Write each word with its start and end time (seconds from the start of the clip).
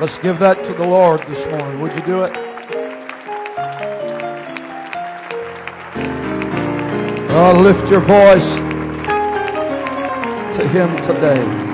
Let's 0.00 0.18
give 0.18 0.40
that 0.40 0.64
to 0.64 0.72
the 0.72 0.84
Lord 0.84 1.22
this 1.22 1.46
morning. 1.46 1.80
Would 1.80 1.94
you 1.94 2.02
do 2.02 2.24
it? 2.24 2.32
Oh, 7.30 7.60
lift 7.62 7.88
your 7.88 8.00
voice 8.00 8.56
to 10.56 10.68
Him 10.68 10.96
today. 11.02 11.73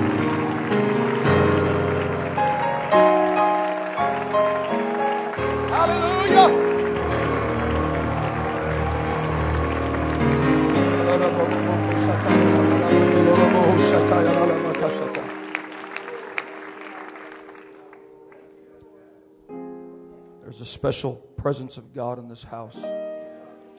Special 20.81 21.13
presence 21.37 21.77
of 21.77 21.93
God 21.93 22.17
in 22.17 22.27
this 22.27 22.41
house 22.41 22.81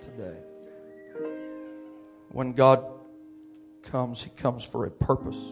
today. 0.01 0.37
When 2.31 2.53
God 2.53 2.85
comes, 3.83 4.23
He 4.23 4.31
comes 4.31 4.65
for 4.65 4.87
a 4.87 4.91
purpose. 4.93 5.51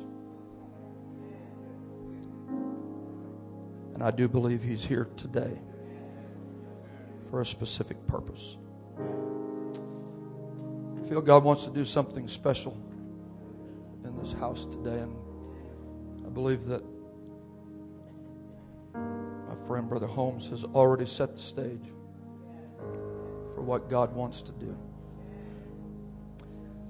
And 3.94 4.00
I 4.00 4.12
do 4.12 4.28
believe 4.28 4.62
He's 4.62 4.84
here 4.84 5.08
today 5.16 5.58
for 7.28 7.40
a 7.40 7.46
specific 7.46 8.06
purpose. 8.06 8.56
I 11.02 11.08
feel 11.08 11.20
God 11.20 11.42
wants 11.42 11.64
to 11.64 11.72
do 11.72 11.84
something 11.84 12.28
special 12.28 12.80
in 14.04 14.16
this 14.20 14.32
house 14.34 14.66
today, 14.66 15.00
and 15.00 15.16
I 16.24 16.28
believe 16.28 16.66
that 16.66 16.84
friend 19.66 19.88
Brother 19.88 20.06
Holmes 20.06 20.48
has 20.48 20.64
already 20.64 21.06
set 21.06 21.34
the 21.34 21.40
stage 21.40 21.84
for 23.54 23.62
what 23.62 23.88
God 23.88 24.14
wants 24.14 24.40
to 24.42 24.52
do. 24.52 24.76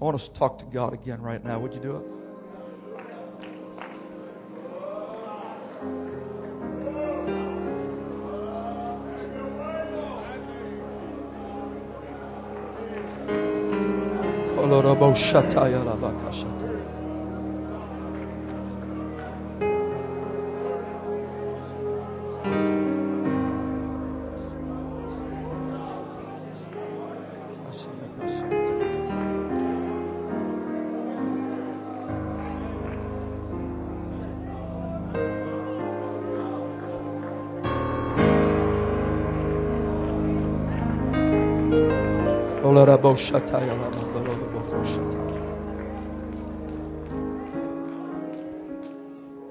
I 0.01 0.05
want 0.05 0.15
us 0.15 0.29
to 0.29 0.35
talk 0.35 0.59
to 0.59 0.65
God 0.67 0.95
again 0.95 1.21
right 1.21 1.45
now. 1.45 1.59
Would 1.59 1.75
you 1.75 1.81
do 1.81 1.97
it? 1.97 2.21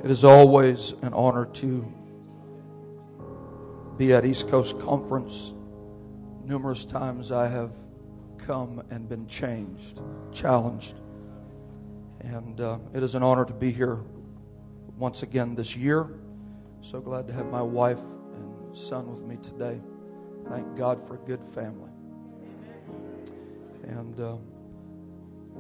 It 0.04 0.10
is 0.10 0.24
always 0.24 0.94
an 1.02 1.14
honor 1.14 1.46
to 1.46 1.86
be 3.98 4.14
at 4.14 4.24
East 4.24 4.50
Coast 4.50 4.80
Conference. 4.80 5.54
Numerous 6.46 6.86
times 6.86 7.32
I 7.32 7.48
have 7.48 7.74
come 8.38 8.82
and 8.90 9.10
been 9.10 9.28
changed, 9.28 10.00
challenged. 10.32 10.96
And 12.22 12.62
uh, 12.62 12.80
it 12.94 13.04
is 13.04 13.14
an 13.14 13.24
honor 13.24 13.44
to 13.44 13.54
be 13.54 13.72
here 13.72 14.00
once 14.98 15.22
again 15.22 15.54
this 15.54 15.76
year. 15.76 16.08
So 16.82 17.02
glad 17.02 17.28
to 17.28 17.34
have 17.34 17.48
my 17.48 17.62
wife 17.62 18.02
and 18.36 18.78
son 18.78 19.10
with 19.12 19.24
me 19.24 19.36
today. 19.42 19.82
Thank 20.48 20.78
God 20.78 21.06
for 21.06 21.16
a 21.16 21.20
good 21.20 21.44
family. 21.44 21.92
And 23.84 24.20
uh, 24.20 24.38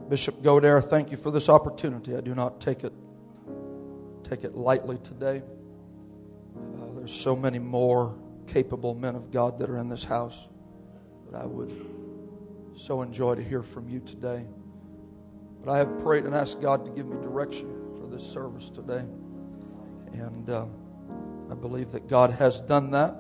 Bishop 0.09 0.35
Godare, 0.41 0.83
thank 0.83 1.11
you 1.11 1.17
for 1.17 1.31
this 1.31 1.49
opportunity. 1.49 2.15
I 2.15 2.21
do 2.21 2.35
not 2.35 2.59
take 2.59 2.83
it 2.83 2.93
take 4.23 4.43
it 4.43 4.55
lightly 4.55 4.97
today. 4.99 5.41
Uh, 6.55 6.85
there's 6.95 7.13
so 7.13 7.35
many 7.35 7.57
more 7.57 8.15
capable 8.47 8.93
men 8.93 9.15
of 9.15 9.31
God 9.31 9.57
that 9.59 9.69
are 9.69 9.77
in 9.77 9.89
this 9.89 10.03
house 10.03 10.47
that 11.29 11.41
I 11.41 11.45
would 11.45 11.71
so 12.75 13.01
enjoy 13.01 13.35
to 13.35 13.43
hear 13.43 13.63
from 13.63 13.89
you 13.89 13.99
today. 13.99 14.45
But 15.63 15.71
I 15.71 15.77
have 15.79 15.99
prayed 15.99 16.25
and 16.25 16.33
asked 16.33 16.61
God 16.61 16.85
to 16.85 16.91
give 16.91 17.07
me 17.07 17.17
direction 17.21 17.67
for 17.99 18.07
this 18.07 18.23
service 18.23 18.69
today. 18.69 19.03
And 20.13 20.49
uh, 20.49 20.65
I 21.51 21.55
believe 21.55 21.91
that 21.91 22.07
God 22.07 22.31
has 22.31 22.61
done 22.61 22.91
that. 22.91 23.15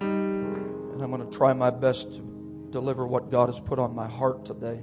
And 0.00 1.02
I'm 1.02 1.10
going 1.10 1.28
to 1.28 1.36
try 1.36 1.52
my 1.52 1.70
best 1.70 2.14
to 2.16 2.29
deliver 2.70 3.06
what 3.06 3.30
God 3.30 3.48
has 3.48 3.60
put 3.60 3.78
on 3.78 3.94
my 3.94 4.06
heart 4.06 4.44
today. 4.44 4.80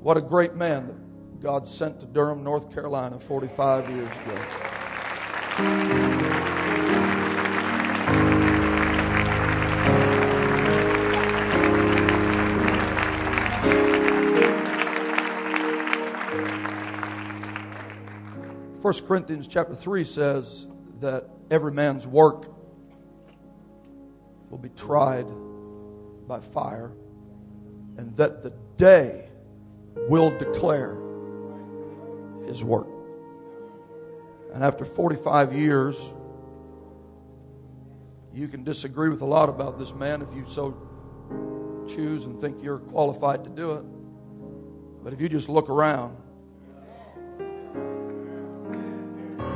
What 0.00 0.16
a 0.16 0.20
great 0.20 0.54
man 0.54 0.86
that 0.86 1.40
God 1.40 1.68
sent 1.68 2.00
to 2.00 2.06
Durham, 2.06 2.42
North 2.42 2.72
Carolina 2.72 3.18
45 3.18 3.90
years 3.90 4.08
ago. 4.08 4.36
First 18.80 19.06
Corinthians 19.06 19.46
chapter 19.46 19.74
3 19.74 20.04
says 20.04 20.66
that 21.00 21.28
every 21.50 21.72
man's 21.72 22.06
work 22.06 22.59
will 24.50 24.58
be 24.58 24.68
tried 24.70 25.26
by 26.26 26.40
fire, 26.40 26.92
and 27.96 28.14
that 28.16 28.42
the 28.42 28.52
day 28.76 29.28
will 30.08 30.36
declare 30.36 30.96
his 32.46 32.62
work. 32.62 32.88
And 34.52 34.64
after 34.64 34.84
45 34.84 35.54
years, 35.54 36.12
you 38.34 38.48
can 38.48 38.64
disagree 38.64 39.08
with 39.08 39.22
a 39.22 39.26
lot 39.26 39.48
about 39.48 39.78
this 39.78 39.94
man 39.94 40.22
if 40.22 40.34
you 40.34 40.44
so 40.44 40.76
choose 41.88 42.24
and 42.24 42.40
think 42.40 42.62
you're 42.62 42.78
qualified 42.78 43.44
to 43.44 43.50
do 43.50 43.72
it. 43.72 43.84
But 45.02 45.12
if 45.12 45.20
you 45.20 45.28
just 45.28 45.48
look 45.48 45.68
around, 45.68 46.16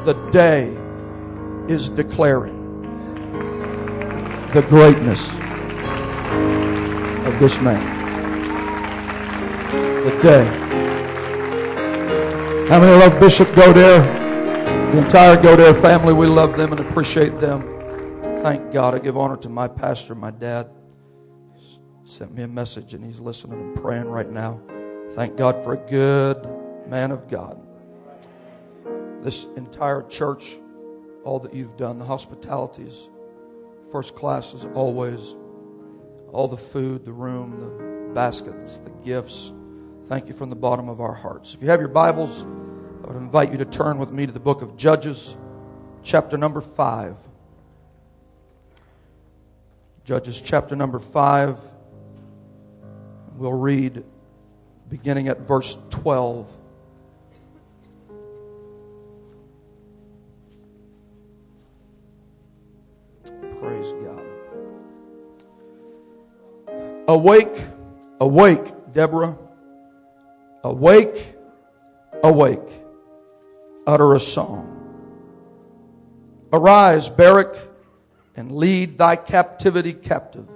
the 0.04 0.14
day 0.30 0.76
is 1.72 1.88
declaring 1.88 2.63
the 4.54 4.62
greatness 4.62 5.32
of 7.26 7.38
this 7.40 7.60
man. 7.60 7.82
The 10.04 10.22
day. 10.22 10.44
How 12.68 12.78
many 12.78 12.96
love 13.00 13.18
Bishop 13.18 13.48
Godare? 13.48 14.00
The 14.92 14.98
entire 14.98 15.36
Godare 15.38 15.74
family, 15.82 16.14
we 16.14 16.28
love 16.28 16.56
them 16.56 16.70
and 16.70 16.80
appreciate 16.80 17.40
them. 17.40 17.62
Thank 18.42 18.72
God. 18.72 18.94
I 18.94 19.00
give 19.00 19.18
honor 19.18 19.36
to 19.38 19.48
my 19.48 19.66
pastor, 19.66 20.14
my 20.14 20.30
dad. 20.30 20.70
Sent 22.04 22.32
me 22.32 22.44
a 22.44 22.48
message 22.48 22.94
and 22.94 23.04
he's 23.04 23.18
listening 23.18 23.60
and 23.60 23.74
praying 23.74 24.06
right 24.06 24.30
now. 24.30 24.60
Thank 25.14 25.36
God 25.36 25.56
for 25.64 25.72
a 25.72 25.90
good 25.90 26.48
man 26.86 27.10
of 27.10 27.26
God. 27.26 27.60
This 29.20 29.46
entire 29.56 30.02
church, 30.02 30.54
all 31.24 31.40
that 31.40 31.52
you've 31.52 31.76
done, 31.76 31.98
the 31.98 32.04
hospitalities, 32.04 33.08
first 33.94 34.16
class 34.16 34.54
as 34.54 34.64
always. 34.74 35.36
All 36.32 36.48
the 36.48 36.56
food, 36.56 37.04
the 37.04 37.12
room, 37.12 37.60
the 37.60 38.12
baskets, 38.12 38.78
the 38.78 38.90
gifts. 39.04 39.52
Thank 40.06 40.26
you 40.26 40.34
from 40.34 40.48
the 40.48 40.56
bottom 40.56 40.88
of 40.88 41.00
our 41.00 41.14
hearts. 41.14 41.54
If 41.54 41.62
you 41.62 41.68
have 41.68 41.78
your 41.78 41.90
Bibles, 41.90 42.42
I 42.42 43.06
would 43.06 43.16
invite 43.16 43.52
you 43.52 43.58
to 43.58 43.64
turn 43.64 43.98
with 43.98 44.10
me 44.10 44.26
to 44.26 44.32
the 44.32 44.40
book 44.40 44.62
of 44.62 44.76
Judges, 44.76 45.36
chapter 46.02 46.36
number 46.36 46.60
5. 46.60 47.20
Judges, 50.04 50.42
chapter 50.42 50.74
number 50.74 50.98
5. 50.98 51.56
We'll 53.36 53.52
read 53.52 54.02
beginning 54.88 55.28
at 55.28 55.38
verse 55.38 55.78
12. 55.90 56.52
Praise 63.64 63.92
God. 63.92 64.20
Awake, 67.08 67.64
awake, 68.20 68.92
Deborah. 68.92 69.38
Awake, 70.62 71.34
awake. 72.22 72.68
Utter 73.86 74.14
a 74.14 74.20
song. 74.20 74.70
Arise, 76.52 77.08
Barak, 77.08 77.56
and 78.36 78.52
lead 78.52 78.98
thy 78.98 79.16
captivity 79.16 79.94
captive, 79.94 80.48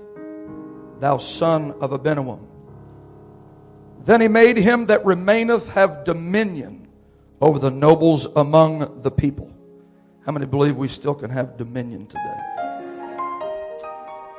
thou 1.00 1.16
son 1.16 1.72
of 1.80 1.90
Abinoam. 1.92 2.44
Then 4.04 4.20
he 4.20 4.28
made 4.28 4.58
him 4.58 4.86
that 4.86 5.04
remaineth 5.06 5.72
have 5.72 6.04
dominion 6.04 6.88
over 7.40 7.58
the 7.58 7.70
nobles 7.70 8.26
among 8.36 9.00
the 9.00 9.10
people. 9.10 9.50
How 10.26 10.32
many 10.32 10.44
believe 10.44 10.76
we 10.76 10.88
still 10.88 11.14
can 11.14 11.30
have 11.30 11.56
dominion 11.56 12.06
today? 12.06 12.57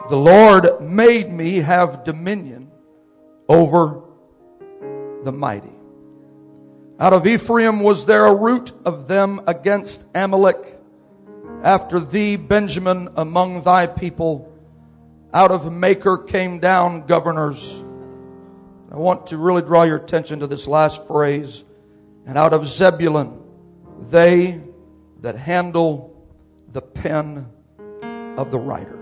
The 0.09 0.17
Lord 0.17 0.81
made 0.81 1.31
me 1.31 1.57
have 1.57 2.03
dominion 2.03 2.71
over 3.47 4.01
the 5.23 5.31
mighty. 5.31 5.71
Out 6.99 7.13
of 7.13 7.27
Ephraim 7.27 7.81
was 7.81 8.07
there 8.07 8.25
a 8.25 8.33
root 8.33 8.71
of 8.85 9.07
them 9.07 9.39
against 9.45 10.05
Amalek. 10.15 10.79
After 11.61 11.99
thee, 11.99 12.37
Benjamin, 12.37 13.09
among 13.15 13.61
thy 13.61 13.85
people, 13.85 14.51
out 15.31 15.51
of 15.51 15.71
Machir 15.71 16.17
came 16.17 16.57
down 16.57 17.05
governors. 17.05 17.79
I 18.91 18.97
want 18.97 19.27
to 19.27 19.37
really 19.37 19.61
draw 19.61 19.83
your 19.83 19.97
attention 19.97 20.39
to 20.39 20.47
this 20.47 20.67
last 20.67 21.07
phrase. 21.07 21.63
And 22.25 22.35
out 22.35 22.53
of 22.53 22.67
Zebulun, 22.67 23.39
they 24.09 24.59
that 25.21 25.35
handle 25.35 26.27
the 26.67 26.81
pen 26.81 27.45
of 28.37 28.49
the 28.49 28.57
writer. 28.57 28.98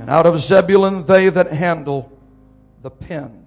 And 0.00 0.08
out 0.08 0.24
of 0.24 0.40
Zebulun, 0.40 1.04
they 1.04 1.28
that 1.28 1.52
handle 1.52 2.10
the 2.80 2.90
pen 2.90 3.44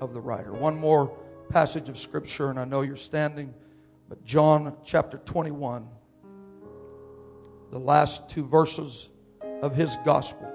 of 0.00 0.14
the 0.14 0.20
writer. 0.20 0.52
One 0.52 0.78
more 0.78 1.18
passage 1.50 1.88
of 1.88 1.98
scripture, 1.98 2.48
and 2.48 2.60
I 2.60 2.64
know 2.64 2.82
you're 2.82 2.94
standing, 2.94 3.52
but 4.08 4.24
John 4.24 4.76
chapter 4.84 5.18
21, 5.18 5.88
the 7.72 7.78
last 7.80 8.30
two 8.30 8.44
verses 8.44 9.08
of 9.60 9.74
his 9.74 9.96
gospel. 10.04 10.54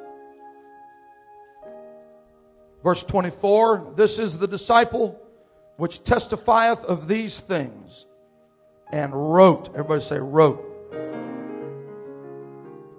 Verse 2.81 3.03
24 3.03 3.95
This 3.97 4.19
is 4.19 4.39
the 4.39 4.47
disciple 4.47 5.19
which 5.75 6.05
testifieth 6.05 6.85
of 6.85 7.09
these 7.09 7.41
things 7.41 8.05
and 8.93 9.13
wrote. 9.13 9.67
Everybody 9.73 9.99
say, 9.99 10.19
wrote. 10.19 10.63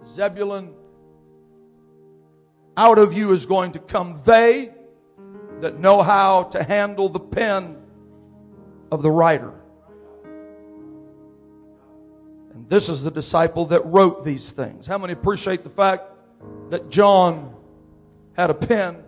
Zebulun, 0.06 0.74
out 2.76 2.98
of 2.98 3.14
you 3.14 3.32
is 3.32 3.46
going 3.46 3.72
to 3.72 3.78
come 3.78 4.20
they 4.24 4.72
that 5.60 5.78
know 5.78 6.02
how 6.02 6.44
to 6.44 6.62
handle 6.62 7.08
the 7.08 7.20
pen 7.20 7.76
of 8.90 9.02
the 9.02 9.10
writer. 9.10 9.52
And 12.52 12.68
this 12.68 12.88
is 12.88 13.02
the 13.02 13.10
disciple 13.10 13.66
that 13.66 13.84
wrote 13.86 14.24
these 14.24 14.50
things. 14.50 14.86
How 14.86 14.98
many 14.98 15.12
appreciate 15.12 15.62
the 15.62 15.70
fact 15.70 16.04
that 16.70 16.90
John 16.90 17.54
had 18.36 18.50
a 18.50 18.54
pen 18.54 19.02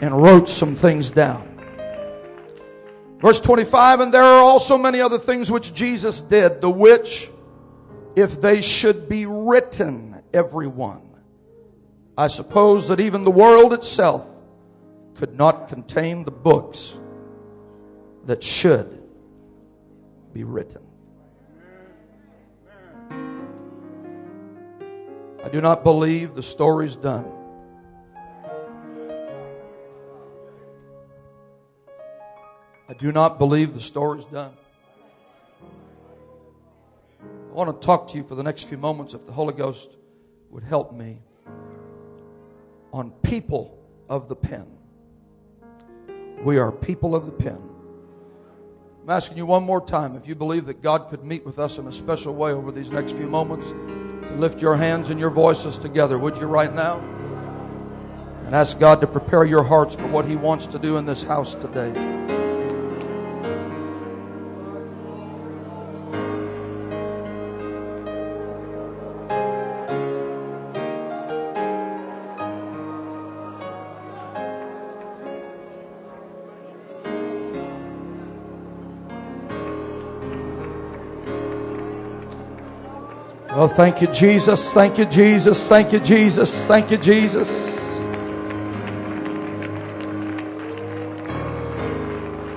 and 0.00 0.22
wrote 0.22 0.48
some 0.48 0.74
things 0.74 1.10
down? 1.10 1.46
Verse 3.20 3.40
25, 3.40 4.00
and 4.00 4.14
there 4.14 4.22
are 4.22 4.42
also 4.42 4.78
many 4.78 5.00
other 5.00 5.18
things 5.18 5.50
which 5.50 5.74
Jesus 5.74 6.20
did, 6.20 6.60
the 6.60 6.70
which, 6.70 7.30
if 8.18 8.40
they 8.40 8.60
should 8.60 9.08
be 9.08 9.26
written, 9.26 10.20
every 10.34 10.66
one, 10.66 11.02
I 12.16 12.26
suppose 12.26 12.88
that 12.88 12.98
even 12.98 13.22
the 13.22 13.30
world 13.30 13.72
itself 13.72 14.28
could 15.14 15.36
not 15.36 15.68
contain 15.68 16.24
the 16.24 16.32
books 16.32 16.98
that 18.24 18.42
should 18.42 19.00
be 20.32 20.42
written. 20.42 20.82
I 25.44 25.48
do 25.52 25.60
not 25.60 25.84
believe 25.84 26.34
the 26.34 26.42
story's 26.42 26.96
done. 26.96 27.30
I 32.88 32.94
do 32.98 33.12
not 33.12 33.38
believe 33.38 33.74
the 33.74 33.80
story's 33.80 34.24
done. 34.24 34.54
I 37.58 37.62
want 37.62 37.80
to 37.80 37.84
talk 37.84 38.06
to 38.10 38.16
you 38.16 38.22
for 38.22 38.36
the 38.36 38.44
next 38.44 38.68
few 38.68 38.78
moments, 38.78 39.14
if 39.14 39.26
the 39.26 39.32
Holy 39.32 39.52
Ghost 39.52 39.90
would 40.48 40.62
help 40.62 40.92
me, 40.92 41.18
on 42.92 43.10
people 43.24 43.76
of 44.08 44.28
the 44.28 44.36
pen. 44.36 44.64
We 46.44 46.58
are 46.58 46.70
people 46.70 47.16
of 47.16 47.26
the 47.26 47.32
pen. 47.32 47.60
I'm 49.02 49.10
asking 49.10 49.38
you 49.38 49.46
one 49.46 49.64
more 49.64 49.84
time 49.84 50.14
if 50.14 50.28
you 50.28 50.36
believe 50.36 50.66
that 50.66 50.82
God 50.82 51.08
could 51.10 51.24
meet 51.24 51.44
with 51.44 51.58
us 51.58 51.78
in 51.78 51.88
a 51.88 51.92
special 51.92 52.32
way 52.32 52.52
over 52.52 52.70
these 52.70 52.92
next 52.92 53.16
few 53.16 53.26
moments 53.26 53.66
to 54.28 54.34
lift 54.36 54.62
your 54.62 54.76
hands 54.76 55.10
and 55.10 55.18
your 55.18 55.30
voices 55.30 55.80
together. 55.80 56.16
Would 56.16 56.36
you 56.36 56.46
right 56.46 56.72
now? 56.72 57.00
And 58.46 58.54
ask 58.54 58.78
God 58.78 59.00
to 59.00 59.08
prepare 59.08 59.44
your 59.44 59.64
hearts 59.64 59.96
for 59.96 60.06
what 60.06 60.26
He 60.26 60.36
wants 60.36 60.66
to 60.66 60.78
do 60.78 60.96
in 60.96 61.06
this 61.06 61.24
house 61.24 61.56
today. 61.56 62.37
Oh, 83.60 83.66
thank 83.66 84.00
you, 84.00 84.06
Jesus. 84.06 84.72
Thank 84.72 84.98
you, 84.98 85.04
Jesus. 85.04 85.68
Thank 85.68 85.92
you, 85.92 85.98
Jesus. 85.98 86.68
Thank 86.68 86.92
you, 86.92 86.96
Jesus. 86.96 87.76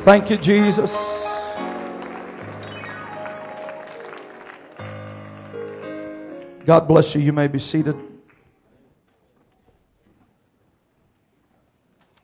Thank 0.04 0.30
you, 0.30 0.38
Jesus. 0.38 0.94
God 6.66 6.88
bless 6.88 7.16
you. 7.16 7.22
You 7.22 7.34
may 7.34 7.48
be 7.48 7.58
seated. 7.58 7.96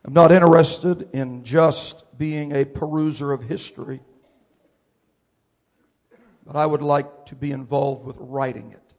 I'm 0.06 0.14
not 0.14 0.32
interested 0.32 1.10
in 1.14 1.44
just 1.44 2.16
being 2.16 2.52
a 2.52 2.64
peruser 2.64 3.34
of 3.34 3.46
history 3.46 4.02
but 6.48 6.56
I 6.56 6.66
would 6.66 6.82
like 6.82 7.26
to 7.26 7.36
be 7.36 7.52
involved 7.52 8.06
with 8.06 8.16
writing 8.22 8.72
it. 8.72 8.96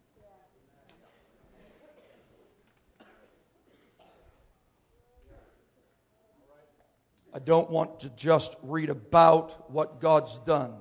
I 7.32 7.38
don't 7.38 7.70
want 7.70 8.00
to 8.00 8.10
just 8.10 8.54
read 8.62 8.90
about 8.90 9.70
what 9.72 9.98
God's 9.98 10.36
done, 10.38 10.74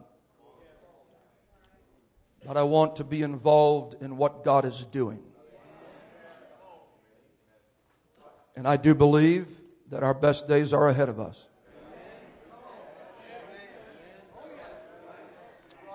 but 2.45 2.57
I 2.57 2.63
want 2.63 2.97
to 2.97 3.05
be 3.05 3.21
involved 3.21 4.01
in 4.01 4.17
what 4.17 4.43
God 4.43 4.65
is 4.65 4.83
doing. 4.83 5.19
And 8.57 8.67
I 8.67 8.75
do 8.75 8.93
believe 8.93 9.47
that 9.89 10.03
our 10.03 10.13
best 10.13 10.50
days 10.50 10.74
are 10.74 10.89
ahead 10.89 11.07
of 11.07 11.17
us. 11.17 11.45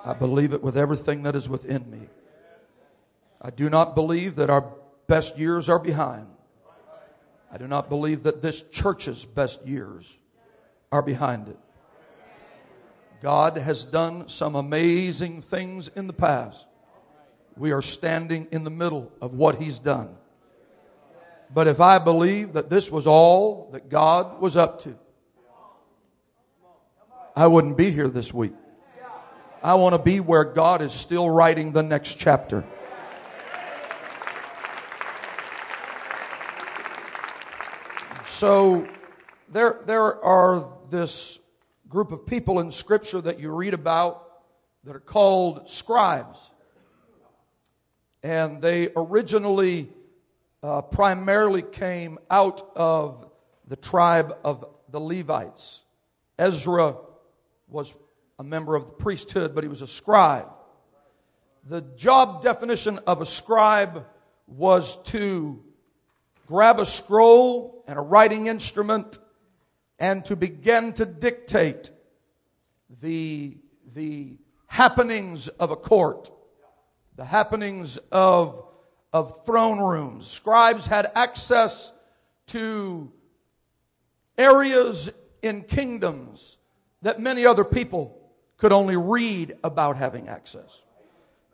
I 0.04 0.14
believe 0.14 0.52
it 0.52 0.62
with 0.62 0.76
everything 0.76 1.22
that 1.22 1.36
is 1.36 1.48
within 1.48 1.90
me. 1.90 2.08
I 3.40 3.50
do 3.50 3.70
not 3.70 3.94
believe 3.94 4.36
that 4.36 4.50
our 4.50 4.64
best 5.06 5.38
years 5.38 5.68
are 5.68 5.78
behind. 5.78 6.26
I 7.52 7.58
do 7.58 7.68
not 7.68 7.88
believe 7.88 8.22
that 8.22 8.42
this 8.42 8.68
church's 8.68 9.24
best 9.24 9.66
years 9.66 10.16
are 10.90 11.02
behind 11.02 11.48
it. 11.48 11.58
God 13.20 13.56
has 13.56 13.84
done 13.84 14.28
some 14.28 14.56
amazing 14.56 15.42
things 15.42 15.88
in 15.88 16.06
the 16.06 16.12
past. 16.12 16.66
We 17.56 17.70
are 17.72 17.82
standing 17.82 18.48
in 18.50 18.64
the 18.64 18.70
middle 18.70 19.12
of 19.20 19.34
what 19.34 19.60
He's 19.60 19.78
done. 19.78 20.16
But 21.54 21.68
if 21.68 21.80
I 21.80 21.98
believe 21.98 22.54
that 22.54 22.70
this 22.70 22.90
was 22.90 23.06
all 23.06 23.68
that 23.72 23.88
God 23.88 24.40
was 24.40 24.56
up 24.56 24.80
to, 24.80 24.98
I 27.36 27.46
wouldn't 27.46 27.76
be 27.76 27.90
here 27.90 28.08
this 28.08 28.32
week. 28.32 28.54
I 29.64 29.74
want 29.74 29.94
to 29.94 30.02
be 30.02 30.18
where 30.18 30.42
God 30.42 30.82
is 30.82 30.92
still 30.92 31.30
writing 31.30 31.70
the 31.70 31.84
next 31.84 32.14
chapter. 32.14 32.64
So 38.24 38.88
there, 39.50 39.78
there 39.86 40.20
are 40.24 40.66
this 40.90 41.38
group 41.88 42.10
of 42.10 42.26
people 42.26 42.58
in 42.58 42.72
Scripture 42.72 43.20
that 43.20 43.38
you 43.38 43.54
read 43.54 43.72
about 43.72 44.26
that 44.82 44.96
are 44.96 45.00
called 45.00 45.68
scribes. 45.68 46.50
And 48.24 48.60
they 48.60 48.88
originally 48.96 49.90
uh, 50.64 50.82
primarily 50.82 51.62
came 51.62 52.18
out 52.28 52.62
of 52.74 53.30
the 53.68 53.76
tribe 53.76 54.36
of 54.44 54.64
the 54.90 54.98
Levites. 54.98 55.82
Ezra 56.36 56.96
was 57.68 57.96
a 58.38 58.44
member 58.44 58.74
of 58.74 58.86
the 58.86 58.92
priesthood, 58.92 59.54
but 59.54 59.64
he 59.64 59.68
was 59.68 59.82
a 59.82 59.86
scribe. 59.86 60.48
The 61.68 61.82
job 61.96 62.42
definition 62.42 62.98
of 63.06 63.20
a 63.20 63.26
scribe 63.26 64.06
was 64.46 65.02
to 65.04 65.62
grab 66.46 66.80
a 66.80 66.86
scroll 66.86 67.84
and 67.86 67.98
a 67.98 68.02
writing 68.02 68.46
instrument 68.46 69.18
and 69.98 70.24
to 70.24 70.34
begin 70.34 70.92
to 70.94 71.06
dictate 71.06 71.90
the, 73.00 73.56
the 73.94 74.36
happenings 74.66 75.48
of 75.48 75.70
a 75.70 75.76
court, 75.76 76.28
the 77.16 77.24
happenings 77.24 77.96
of, 78.10 78.64
of 79.12 79.44
throne 79.46 79.78
rooms. 79.78 80.26
Scribes 80.26 80.86
had 80.86 81.12
access 81.14 81.92
to 82.46 83.12
areas 84.36 85.12
in 85.42 85.62
kingdoms 85.62 86.58
that 87.02 87.20
many 87.20 87.46
other 87.46 87.64
people 87.64 88.21
could 88.62 88.70
only 88.70 88.94
read 88.94 89.56
about 89.64 89.96
having 89.96 90.28
access. 90.28 90.82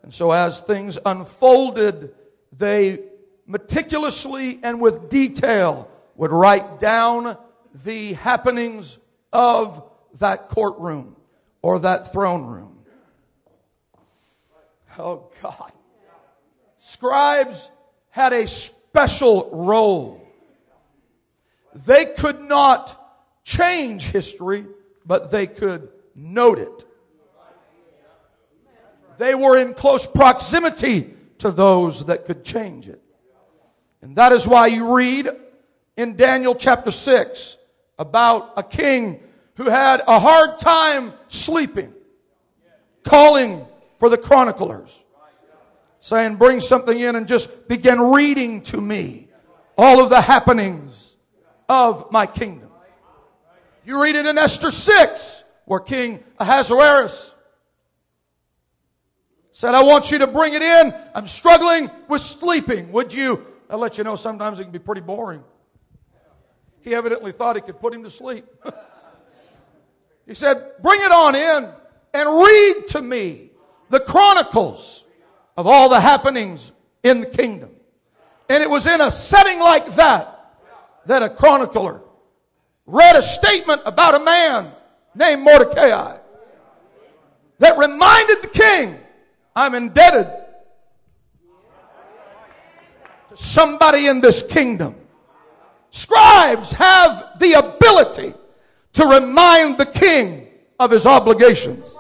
And 0.03 0.13
so 0.13 0.31
as 0.31 0.61
things 0.61 0.99
unfolded, 1.07 2.15
they 2.53 2.99
meticulously 3.47 4.61
and 4.63 4.79
with 4.79 5.09
detail 5.09 5.91
would 6.17 6.33
write 6.33 6.79
down 6.79 7.39
the 7.83 8.13
happenings 8.13 8.99
of 9.33 9.83
that 10.19 10.51
courtroom 10.51 11.17
or 11.63 11.79
that 11.79 12.13
throne 12.13 12.45
room. 12.45 12.79
Oh 14.99 15.31
God. 15.43 15.73
Scribes 16.77 17.71
had 18.11 18.35
a 18.35 18.47
special 18.47 19.49
role. 19.51 20.29
They 21.87 22.05
could 22.05 22.43
not 22.43 22.95
change 23.45 24.11
history, 24.11 24.67
but 25.07 25.31
they 25.31 25.47
could 25.47 25.89
note 26.15 26.59
it. 26.59 26.85
They 29.19 29.35
were 29.35 29.59
in 29.59 29.75
close 29.75 30.07
proximity 30.07 31.13
to 31.39 31.51
those 31.51 32.07
that 32.07 32.25
could 32.25 32.45
change 32.45 32.89
it. 32.89 33.03
And 34.01 34.17
that 34.17 34.33
is 34.33 34.47
why 34.47 34.69
you 34.69 34.97
read 34.97 35.29
in 35.97 36.17
Daniel 36.17 36.55
chapter 36.55 36.93
6 36.93 37.59
about 37.99 38.53
a 38.57 38.63
king 38.63 39.21
who 39.57 39.65
had 39.65 40.03
a 40.07 40.21
hard 40.21 40.59
time 40.59 41.13
sleeping, 41.27 41.93
calling 43.03 43.67
for 43.97 44.09
the 44.09 44.17
chroniclers, 44.17 45.03
saying, 46.01 46.37
Bring 46.37 46.61
something 46.61 46.99
in 46.99 47.17
and 47.17 47.27
just 47.27 47.69
begin 47.69 48.01
reading 48.01 48.63
to 48.63 48.81
me 48.81 49.29
all 49.77 50.01
of 50.01 50.11
the 50.11 50.21
happenings 50.21 51.17
of 51.69 52.13
my 52.13 52.27
kingdom. 52.27 52.71
You 53.85 54.01
read 54.01 54.15
it 54.15 54.27
in 54.27 54.39
Esther 54.39 54.71
6, 54.71 55.43
where 55.65 55.81
King 55.81 56.23
Ahasuerus 56.39 57.35
said, 59.59 59.75
I 59.75 59.83
want 59.83 60.13
you 60.13 60.19
to 60.19 60.29
bring 60.29 60.55
it 60.55 60.63
in. 60.63 60.95
I'm 61.17 61.27
struggling 61.27 61.91
with 62.07 62.21
sleeping. 62.21 62.93
Would 62.93 63.13
you? 63.13 63.45
I'll 63.69 63.79
let 63.79 63.99
you 63.99 64.05
know 64.05 64.15
sometimes 64.15 64.61
it 64.61 64.63
can 64.63 64.71
be 64.71 64.79
pretty 64.79 65.01
boring. 65.01 65.43
He 66.81 66.95
evidently 66.95 67.33
thought 67.33 67.57
he 67.57 67.63
could 67.63 67.81
put 67.81 67.93
him 67.93 68.05
to 68.05 68.11
sleep. 68.11 68.47
he 70.29 70.35
said, 70.35 70.75
Bring 70.81 71.01
it 71.01 71.11
on 71.11 71.35
in 71.35 71.71
and 72.15 72.29
read 72.29 72.87
to 72.91 73.03
me 73.03 73.51
the 73.91 73.99
chronicles 73.99 75.05
of 75.57 75.67
all 75.67 75.89
the 75.89 76.01
happenings 76.01 76.71
in 77.03 77.23
the 77.23 77.27
kingdom. 77.27 77.71
And 78.49 78.63
it 78.63 78.71
was 78.71 78.87
in 78.87 79.01
a 79.01 79.11
setting 79.11 79.59
like 79.59 79.87
that 79.97 80.55
that 81.07 81.25
a 81.25 81.29
chronicler 81.29 82.01
read 82.87 83.17
a 83.17 83.23
statement 83.23 83.83
about 83.85 84.15
a 84.15 84.25
man 84.25 84.71
named 85.17 85.43
Mordecai 85.43 86.17
that 87.59 87.77
reminded 87.77 88.43
the 88.43 88.51
king 88.53 89.01
I'm 89.59 89.75
indebted 89.75 90.31
to 93.31 93.37
somebody 93.37 94.07
in 94.07 94.21
this 94.21 94.47
kingdom. 94.47 94.95
Scribes 95.91 96.71
have 96.71 97.41
the 97.41 97.55
ability 97.55 98.35
to 98.93 99.07
remind 99.07 99.77
the 99.77 99.87
king 99.87 100.47
of 100.79 100.93
his 100.93 101.07
obligations. 101.07 101.93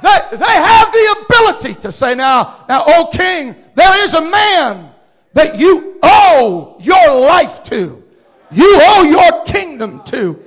They, 0.00 0.18
they 0.30 0.46
have 0.46 0.90
the 0.90 1.24
ability 1.26 1.74
to 1.82 1.92
say, 1.92 2.14
now, 2.14 2.64
now, 2.66 2.84
O 2.86 3.10
king, 3.12 3.54
there 3.74 4.04
is 4.04 4.14
a 4.14 4.22
man 4.22 4.90
that 5.34 5.58
you 5.58 5.98
owe 6.02 6.78
your 6.80 7.20
life 7.20 7.62
to. 7.64 8.02
You 8.50 8.78
owe 8.80 9.02
your 9.02 9.44
kingdom 9.44 10.02
to. 10.04 10.42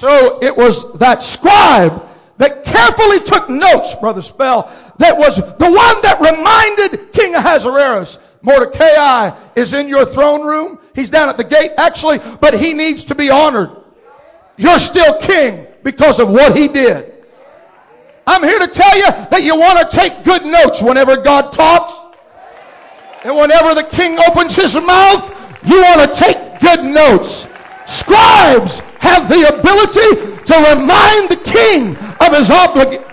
So 0.00 0.38
it 0.40 0.56
was 0.56 0.98
that 0.98 1.22
scribe 1.22 2.08
that 2.38 2.64
carefully 2.64 3.20
took 3.20 3.50
notes, 3.50 3.94
Brother 3.96 4.22
Spell, 4.22 4.72
that 4.96 5.18
was 5.18 5.36
the 5.58 5.66
one 5.66 6.00
that 6.00 6.16
reminded 6.22 7.12
King 7.12 7.34
Ahasuerus, 7.34 8.18
Mordecai 8.40 9.38
is 9.54 9.74
in 9.74 9.88
your 9.88 10.06
throne 10.06 10.40
room. 10.40 10.78
He's 10.94 11.10
down 11.10 11.28
at 11.28 11.36
the 11.36 11.44
gate, 11.44 11.72
actually, 11.76 12.18
but 12.40 12.58
he 12.58 12.72
needs 12.72 13.04
to 13.04 13.14
be 13.14 13.28
honored. 13.28 13.72
You're 14.56 14.78
still 14.78 15.20
king 15.20 15.66
because 15.82 16.18
of 16.18 16.30
what 16.30 16.56
he 16.56 16.66
did. 16.66 17.12
I'm 18.26 18.42
here 18.42 18.58
to 18.58 18.68
tell 18.68 18.96
you 18.96 19.10
that 19.28 19.42
you 19.42 19.54
want 19.54 19.90
to 19.90 19.94
take 19.94 20.24
good 20.24 20.46
notes 20.46 20.82
whenever 20.82 21.18
God 21.18 21.52
talks. 21.52 21.92
And 23.22 23.36
whenever 23.36 23.74
the 23.74 23.84
king 23.84 24.18
opens 24.30 24.56
his 24.56 24.76
mouth, 24.76 25.28
you 25.66 25.78
want 25.82 26.14
to 26.14 26.18
take 26.18 26.58
good 26.58 26.84
notes. 26.84 27.52
Scribes 27.84 28.80
have 29.00 29.28
the 29.28 29.48
ability 29.48 30.36
to 30.44 30.54
remind 30.72 31.28
the 31.28 31.40
king 31.44 31.96
of 32.20 32.36
his 32.36 32.50
obligation. 32.50 33.04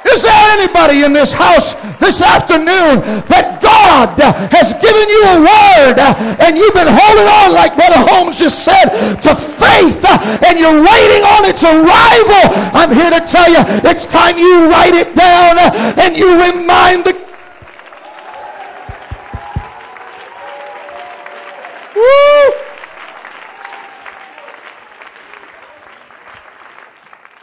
Is 0.00 0.22
there 0.22 0.58
anybody 0.58 1.04
in 1.04 1.12
this 1.12 1.30
house 1.30 1.74
this 2.00 2.22
afternoon 2.22 3.04
that 3.28 3.60
God 3.60 4.16
has 4.48 4.72
given 4.80 5.06
you 5.12 5.22
a 5.28 5.38
word 5.44 6.00
and 6.40 6.56
you've 6.56 6.72
been 6.72 6.88
holding 6.88 7.28
on, 7.28 7.52
like 7.52 7.76
Brother 7.76 8.00
Holmes 8.08 8.40
just 8.40 8.64
said, 8.64 8.88
to 9.20 9.36
faith 9.36 10.00
and 10.48 10.56
you're 10.56 10.80
waiting 10.80 11.22
on 11.36 11.44
its 11.44 11.62
arrival? 11.62 12.42
I'm 12.72 12.90
here 12.96 13.12
to 13.12 13.20
tell 13.20 13.52
you 13.52 13.60
it's 13.84 14.08
time 14.08 14.38
you 14.40 14.72
write 14.72 14.96
it 14.96 15.14
down 15.14 15.60
and 16.00 16.16
you 16.16 16.32
remind 16.48 17.04
the 17.04 17.19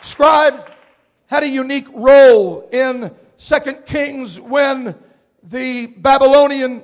Scribes 0.07 0.63
had 1.25 1.43
a 1.43 1.49
unique 1.49 1.89
role 1.93 2.69
in 2.71 3.13
Second 3.35 3.85
Kings 3.85 4.39
when 4.39 4.95
the 5.43 5.87
Babylonian 5.97 6.81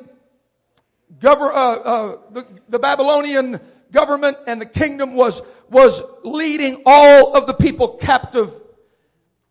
gover- 1.19 1.53
uh, 1.53 1.71
uh, 1.71 2.17
the, 2.31 2.45
the 2.67 2.79
Babylonian 2.79 3.61
government 3.93 4.37
and 4.45 4.59
the 4.59 4.65
kingdom 4.65 5.15
was 5.15 5.41
was 5.69 6.03
leading 6.25 6.83
all 6.85 7.35
of 7.37 7.47
the 7.47 7.53
people 7.53 7.95
captive. 7.95 8.53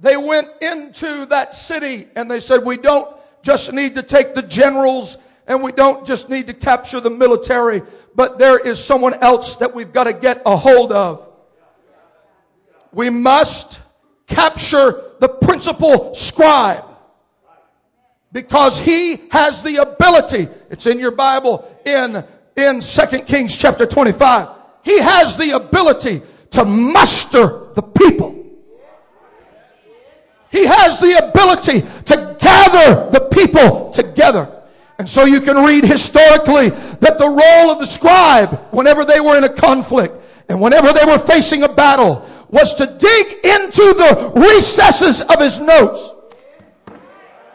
They 0.01 0.19
went 0.19 0.49
into 0.61 1.25
that 1.27 1.55
city 1.55 2.09
and 2.15 2.31
they 2.31 2.41
said, 2.41 2.67
"We 2.67 2.77
don't 2.77 3.17
just 3.43 3.73
need 3.73 3.95
to 3.95 4.03
take 4.03 4.35
the 4.35 4.43
generals 4.43 5.17
and 5.49 5.63
we 5.63 5.73
don't 5.73 6.07
just 6.07 6.29
need 6.29 6.47
to 6.49 6.55
capture 6.55 7.01
the 7.01 7.11
military, 7.11 7.81
but 8.15 8.39
there 8.39 8.59
is 8.59 8.85
someone 8.85 9.15
else 9.15 9.57
that 9.57 9.75
we've 9.75 9.95
got 9.95 10.05
to 10.05 10.13
get 10.13 10.43
a 10.45 10.59
hold 10.59 10.93
of." 10.93 11.32
We 12.93 13.11
must 13.11 13.81
capture 14.27 15.03
the 15.21 15.29
principal 15.29 16.15
scribe. 16.15 16.85
Because 18.33 18.81
he 18.81 19.17
has 19.31 19.63
the 19.63 19.77
ability 19.77 20.49
it's 20.71 20.87
in 20.87 20.99
your 20.99 21.11
bible 21.11 21.69
in 21.85 22.25
in 22.57 22.81
Second 22.81 23.27
kings 23.27 23.57
chapter 23.57 23.85
25 23.85 24.49
he 24.83 24.99
has 24.99 25.37
the 25.37 25.51
ability 25.53 26.23
to 26.51 26.65
muster 26.65 27.69
the 27.75 27.83
people. 27.83 28.39
He 30.51 30.67
has 30.67 31.01
the 31.01 31.29
ability 31.29 31.81
to 31.81 32.37
gather 32.39 33.11
the 33.11 33.29
people 33.33 33.91
together. 33.91 34.63
And 34.99 35.09
so 35.09 35.25
you 35.25 35.41
can 35.41 35.57
read 35.57 35.85
historically 35.85 36.69
that 36.69 37.17
the 37.19 37.27
role 37.27 37.71
of 37.71 37.79
the 37.79 37.87
scribe 37.87 38.61
whenever 38.71 39.05
they 39.05 39.21
were 39.21 39.37
in 39.37 39.45
a 39.45 39.53
conflict 39.53 40.15
and 40.49 40.61
whenever 40.61 40.93
they 40.93 41.05
were 41.07 41.19
facing 41.19 41.63
a 41.63 41.69
battle 41.69 42.29
was 42.53 42.75
to 42.75 42.87
dig 42.87 43.27
into 43.45 43.95
the 43.95 44.33
recesses 44.37 45.23
of 45.23 45.41
his 45.41 45.59
notes 45.59 46.13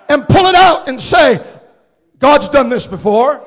and 0.09 0.27
pull 0.27 0.47
it 0.47 0.55
out 0.55 0.89
and 0.89 0.99
say, 0.99 1.39
God's 2.17 2.49
done 2.49 2.67
this 2.67 2.87
before. 2.87 3.43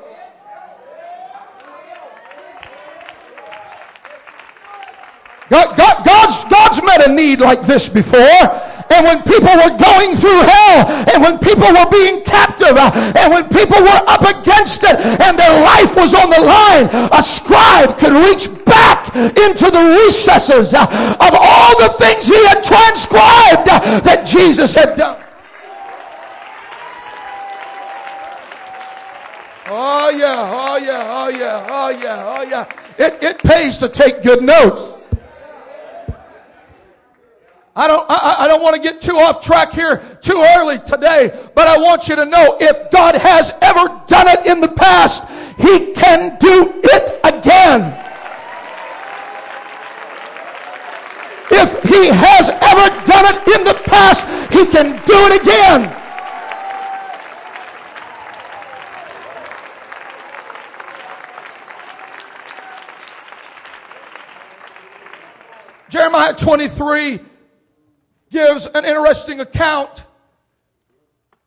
God, 5.48 5.76
God, 5.76 6.06
God's, 6.06 6.44
God's 6.44 6.82
met 6.84 7.08
a 7.08 7.12
need 7.12 7.40
like 7.40 7.62
this 7.62 7.88
before. 7.88 8.20
and 8.20 9.04
when 9.04 9.22
people 9.24 9.50
were 9.50 9.76
going 9.76 10.14
through 10.14 10.42
hell, 10.42 10.86
and 11.12 11.20
when 11.20 11.38
people 11.40 11.66
were 11.66 11.90
being 11.90 12.22
captive, 12.22 12.78
and 12.78 13.32
when 13.32 13.48
people 13.48 13.82
were 13.82 14.02
up 14.06 14.22
against 14.22 14.84
it, 14.84 14.94
and 15.20 15.36
their 15.36 15.64
life 15.64 15.96
was 15.96 16.14
on 16.14 16.30
the 16.30 16.40
line, 16.40 16.88
a 17.10 17.20
scribe 17.20 17.98
could 17.98 18.12
reach 18.12 18.46
back 18.64 18.99
into 19.14 19.70
the 19.70 19.98
recesses 20.04 20.74
uh, 20.74 20.82
of 20.84 21.34
all 21.34 21.78
the 21.78 21.88
things 21.98 22.26
he 22.26 22.46
had 22.46 22.62
transcribed 22.62 23.68
uh, 23.68 24.00
that 24.00 24.26
Jesus 24.26 24.74
had 24.74 24.96
done. 24.96 25.22
Oh 29.72 30.10
yeah, 30.10 30.50
oh 30.52 30.76
yeah, 30.76 31.06
oh 31.08 31.28
yeah, 31.28 31.66
oh 31.70 31.88
yeah, 31.90 32.34
oh 32.36 32.42
yeah. 32.42 32.66
It, 32.98 33.22
it 33.22 33.38
pays 33.38 33.78
to 33.78 33.88
take 33.88 34.22
good 34.22 34.42
notes. 34.42 34.94
I 37.76 37.86
don't, 37.86 38.04
I, 38.10 38.36
I 38.40 38.48
don't 38.48 38.62
want 38.62 38.74
to 38.74 38.82
get 38.82 39.00
too 39.00 39.16
off 39.16 39.40
track 39.40 39.72
here 39.72 40.02
too 40.20 40.44
early 40.56 40.78
today, 40.80 41.30
but 41.54 41.68
I 41.68 41.78
want 41.78 42.08
you 42.08 42.16
to 42.16 42.26
know 42.26 42.56
if 42.60 42.90
God 42.90 43.14
has 43.14 43.52
ever 43.62 44.02
done 44.08 44.26
it 44.28 44.46
in 44.46 44.60
the 44.60 44.68
past, 44.68 45.30
He 45.56 45.92
can 45.94 46.36
do 46.40 46.72
it 46.82 47.20
again. 47.22 48.09
If 51.50 51.82
He 51.82 52.08
has 52.08 52.50
ever 52.50 53.04
done 53.04 53.34
it 53.34 53.58
in 53.58 53.64
the 53.64 53.74
past, 53.84 54.26
He 54.52 54.66
can 54.66 54.96
do 55.04 55.16
it 55.26 55.42
again. 55.42 55.96
Jeremiah 65.88 66.34
23 66.34 67.18
gives 68.30 68.66
an 68.66 68.84
interesting 68.84 69.40
account 69.40 70.04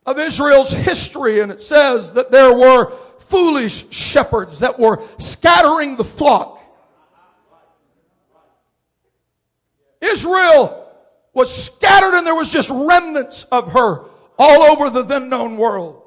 of 0.06 0.20
Israel's 0.20 0.72
history, 0.72 1.40
and 1.40 1.50
it 1.50 1.64
says 1.64 2.14
that 2.16 2.30
there 2.30 2.54
were 2.54 2.92
foolish 3.20 3.90
shepherds 3.92 4.60
that 4.60 4.78
were 4.78 5.02
scattering 5.18 5.96
the 5.96 6.04
flock. 6.04 6.53
Israel 10.24 10.88
was 11.34 11.54
scattered, 11.54 12.18
and 12.18 12.26
there 12.26 12.36
was 12.36 12.50
just 12.50 12.70
remnants 12.70 13.44
of 13.46 13.74
her 13.74 14.06
all 14.40 14.64
over 14.64 14.90
the 14.90 15.04
then 15.04 15.28
known 15.30 15.58
world. 15.58 16.02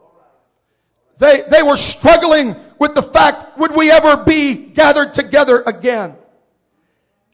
They, 1.19 1.43
they 1.51 1.63
were 1.63 1.77
struggling 1.77 2.57
with 2.79 2.95
the 2.95 3.03
fact, 3.03 3.59
would 3.59 3.75
we 3.75 3.91
ever 3.91 4.25
be 4.25 4.55
gathered 4.55 5.13
together 5.13 5.63
again? 5.67 6.17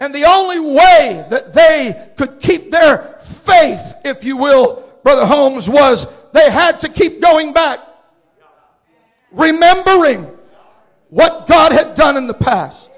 And 0.01 0.15
the 0.15 0.25
only 0.25 0.59
way 0.59 1.25
that 1.31 1.53
they 1.53 2.11
could 2.17 2.41
keep 2.41 2.71
their 2.71 3.19
faith, 3.21 3.95
if 4.05 4.25
you 4.25 4.37
will, 4.37 4.83
Brother 5.05 5.27
Holmes, 5.27 5.69
was 5.69 6.13
they 6.33 6.51
had 6.51 6.81
to 6.81 6.89
keep 6.89 7.21
going 7.21 7.53
back. 7.53 7.81
Remembering 9.31 10.25
what 11.11 11.47
God 11.47 11.73
had 11.73 11.95
done 11.95 12.17
in 12.17 12.27
the 12.27 12.35
past. 12.35 12.92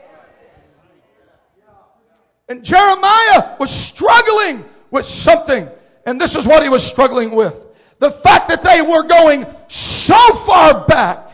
And 2.54 2.64
Jeremiah 2.64 3.56
was 3.58 3.70
struggling 3.70 4.64
with 4.92 5.04
something. 5.04 5.68
And 6.06 6.20
this 6.20 6.36
is 6.36 6.46
what 6.46 6.62
he 6.62 6.68
was 6.68 6.86
struggling 6.86 7.32
with. 7.32 7.60
The 7.98 8.12
fact 8.12 8.46
that 8.46 8.62
they 8.62 8.80
were 8.80 9.02
going 9.02 9.44
so 9.66 10.14
far 10.46 10.86
back 10.86 11.30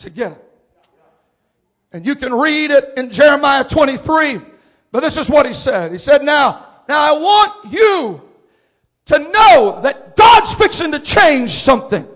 to 0.00 0.10
get 0.10 0.32
it. 0.32 0.44
And 1.92 2.04
you 2.04 2.14
can 2.14 2.34
read 2.34 2.70
it 2.70 2.92
in 2.98 3.10
Jeremiah 3.10 3.64
23 3.64 4.40
but 4.92 5.00
this 5.00 5.16
is 5.16 5.30
what 5.30 5.46
he 5.46 5.54
said. 5.54 5.90
He 5.90 5.96
said, 5.98 6.22
now, 6.22 6.66
now 6.86 7.00
I 7.00 7.18
want 7.18 7.72
you 7.72 8.20
to 9.06 9.18
know 9.18 9.80
that 9.82 10.16
God's 10.16 10.54
fixing 10.54 10.92
to 10.92 11.00
change 11.00 11.48
something. 11.48 12.06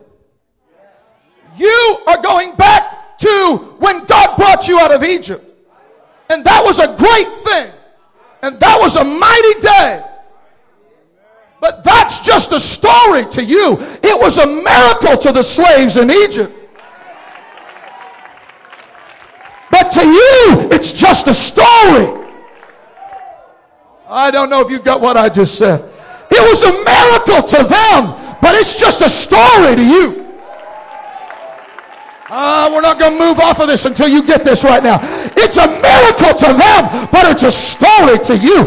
You 1.57 1.99
are 2.07 2.21
going 2.21 2.55
back 2.55 3.17
to 3.17 3.77
when 3.79 4.05
God 4.05 4.37
brought 4.37 4.69
you 4.69 4.79
out 4.79 4.93
of 4.93 5.03
Egypt. 5.03 5.43
And 6.29 6.45
that 6.45 6.63
was 6.63 6.79
a 6.79 6.89
great 6.89 7.39
thing. 7.45 7.73
And 8.43 8.59
that 8.61 8.79
was 8.79 8.97
a 8.97 9.05
mighty 9.05 9.61
day. 9.61 10.05
But 11.61 11.83
that's 11.83 12.21
just 12.21 12.53
a 12.53 12.61
story 12.61 13.25
to 13.31 13.43
you. 13.43 13.79
It 14.03 14.21
was 14.21 14.39
a 14.39 14.47
miracle 14.47 15.17
to 15.17 15.33
the 15.33 15.43
slaves 15.43 15.97
in 15.97 16.11
Egypt. 16.11 16.53
But 19.71 19.91
to 19.93 20.07
you, 20.07 20.69
it's 20.71 20.93
just 20.93 21.29
a 21.29 21.35
story. 21.35 22.25
I 24.09 24.31
don't 24.31 24.51
know 24.51 24.61
if 24.61 24.71
you 24.71 24.79
got 24.79 25.01
what 25.01 25.17
I 25.17 25.29
just 25.29 25.59
said. 25.59 25.81
It 26.31 26.41
was 26.41 26.63
a 26.63 26.73
miracle 26.73 27.43
to 27.49 27.69
them, 27.69 28.39
but 28.41 28.55
it's 28.55 28.79
just 28.79 29.03
a 29.03 29.09
story 29.09 29.77
to 29.77 29.83
you. 29.83 30.26
Uh, 32.29 32.71
we're 32.73 32.81
not 32.81 32.99
going 32.99 33.13
to 33.13 33.19
move 33.19 33.39
off 33.39 33.61
of 33.61 33.69
this 33.69 33.85
until 33.85 34.09
you 34.09 34.25
get 34.27 34.43
this 34.43 34.65
right 34.65 34.83
now. 34.83 34.99
It's 35.37 35.59
a 35.59 35.67
miracle 35.67 36.35
to 36.35 36.47
them, 36.47 37.09
but 37.13 37.31
it's 37.31 37.45
a 37.45 37.53
story 37.53 38.19
to 38.27 38.37
you. 38.37 38.67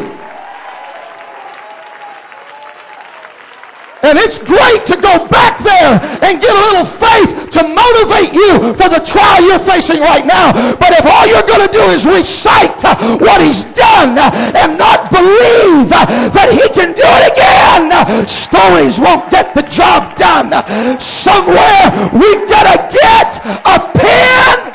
And 4.01 4.17
it's 4.17 4.39
great 4.39 4.85
to 4.85 4.95
go 4.95 5.27
back 5.27 5.59
there 5.59 5.99
and 6.23 6.39
get 6.39 6.55
a 6.55 6.61
little 6.71 6.85
faith 6.85 7.49
to 7.51 7.67
motivate 7.89 8.33
you 8.33 8.73
for 8.73 8.89
the 8.89 9.01
trial 9.01 9.41
you're 9.45 9.59
facing 9.59 9.99
right 9.99 10.25
now. 10.25 10.53
But 10.77 10.93
if 10.93 11.05
all 11.05 11.25
you're 11.25 11.45
going 11.45 11.65
to 11.65 11.71
do 11.71 11.83
is 11.89 12.05
recite 12.05 12.83
uh, 12.85 12.95
what 13.17 13.41
he's 13.41 13.65
done 13.73 14.17
uh, 14.17 14.29
and 14.55 14.77
not 14.77 15.09
believe 15.11 15.89
uh, 15.91 16.29
that 16.29 16.49
he 16.53 16.65
can 16.73 16.93
do 16.93 17.05
it 17.05 17.23
again, 17.33 18.27
stories 18.27 18.99
won't 18.99 19.29
get 19.31 19.53
the 19.55 19.63
job 19.63 20.15
done. 20.17 20.51
Somewhere 20.99 21.89
we've 22.13 22.45
got 22.49 22.65
to 22.69 22.77
get 22.93 23.41
a 23.65 23.77
pen. 23.97 24.69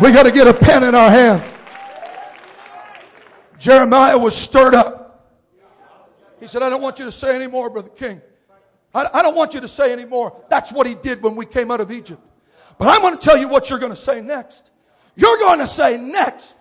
We 0.00 0.10
got 0.10 0.24
to 0.24 0.32
get 0.32 0.48
a 0.48 0.54
pen 0.54 0.84
in 0.84 0.94
our 0.94 1.10
hand. 1.10 1.42
Jeremiah 3.58 4.18
was 4.18 4.36
stirred 4.36 4.74
up. 4.74 5.01
He 6.42 6.48
said, 6.48 6.60
I 6.64 6.68
don't 6.68 6.82
want 6.82 6.98
you 6.98 7.04
to 7.04 7.12
say 7.12 7.36
anymore, 7.36 7.70
Brother 7.70 7.90
King. 7.90 8.20
I, 8.92 9.08
I 9.14 9.22
don't 9.22 9.36
want 9.36 9.54
you 9.54 9.60
to 9.60 9.68
say 9.68 9.92
anymore. 9.92 10.44
That's 10.50 10.72
what 10.72 10.88
he 10.88 10.96
did 10.96 11.22
when 11.22 11.36
we 11.36 11.46
came 11.46 11.70
out 11.70 11.80
of 11.80 11.92
Egypt. 11.92 12.20
But 12.78 12.88
I'm 12.88 13.00
going 13.00 13.16
to 13.16 13.24
tell 13.24 13.36
you 13.36 13.46
what 13.46 13.70
you're 13.70 13.78
going 13.78 13.92
to 13.92 13.96
say 13.96 14.20
next. 14.20 14.68
You're 15.14 15.38
going 15.38 15.60
to 15.60 15.68
say 15.68 15.96
next, 15.96 16.56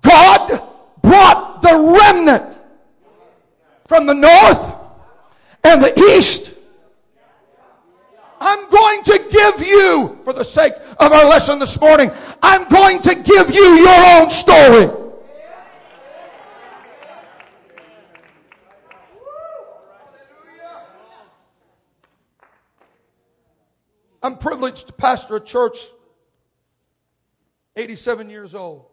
God 0.00 0.68
brought 1.00 1.62
the 1.62 2.00
remnant 2.00 2.58
from 3.86 4.06
the 4.06 4.14
north 4.14 4.74
and 5.62 5.80
the 5.80 6.16
east. 6.16 6.58
I'm 8.40 8.68
going 8.68 9.04
to 9.04 9.20
give 9.30 9.64
you, 9.64 10.18
for 10.24 10.32
the 10.32 10.42
sake 10.42 10.72
of 10.98 11.12
our 11.12 11.24
lesson 11.26 11.60
this 11.60 11.80
morning, 11.80 12.10
I'm 12.42 12.68
going 12.68 12.98
to 13.02 13.14
give 13.14 13.54
you 13.54 13.64
your 13.76 14.20
own 14.20 14.28
story. 14.28 15.01
I'm 24.22 24.38
privileged 24.38 24.86
to 24.86 24.92
pastor 24.92 25.36
a 25.36 25.40
church 25.40 25.78
87 27.76 28.30
years 28.30 28.54
old. 28.54 28.86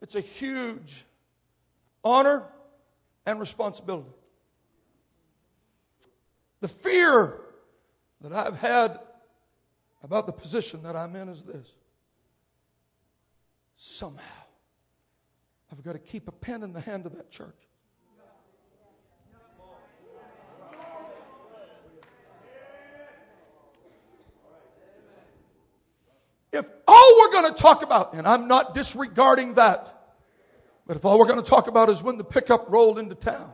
It's 0.00 0.14
a 0.14 0.20
huge 0.20 1.04
honor 2.04 2.44
and 3.26 3.40
responsibility. 3.40 4.08
The 6.60 6.68
fear 6.68 7.40
that 8.20 8.32
I've 8.32 8.58
had 8.58 8.98
about 10.02 10.26
the 10.26 10.32
position 10.32 10.82
that 10.84 10.96
I'm 10.96 11.16
in 11.16 11.28
is 11.28 11.42
this 11.42 11.72
somehow 13.76 14.24
I've 15.70 15.82
got 15.84 15.92
to 15.92 15.98
keep 15.98 16.28
a 16.28 16.32
pen 16.32 16.62
in 16.62 16.72
the 16.72 16.80
hand 16.80 17.06
of 17.06 17.14
that 17.16 17.30
church. 17.30 17.67
If 26.52 26.66
all 26.86 27.18
we're 27.20 27.32
going 27.32 27.54
to 27.54 27.60
talk 27.60 27.82
about, 27.82 28.14
and 28.14 28.26
I'm 28.26 28.48
not 28.48 28.74
disregarding 28.74 29.54
that, 29.54 29.94
but 30.86 30.96
if 30.96 31.04
all 31.04 31.18
we're 31.18 31.26
going 31.26 31.42
to 31.42 31.48
talk 31.48 31.68
about 31.68 31.90
is 31.90 32.02
when 32.02 32.16
the 32.16 32.24
pickup 32.24 32.70
rolled 32.70 32.98
into 32.98 33.14
town 33.14 33.50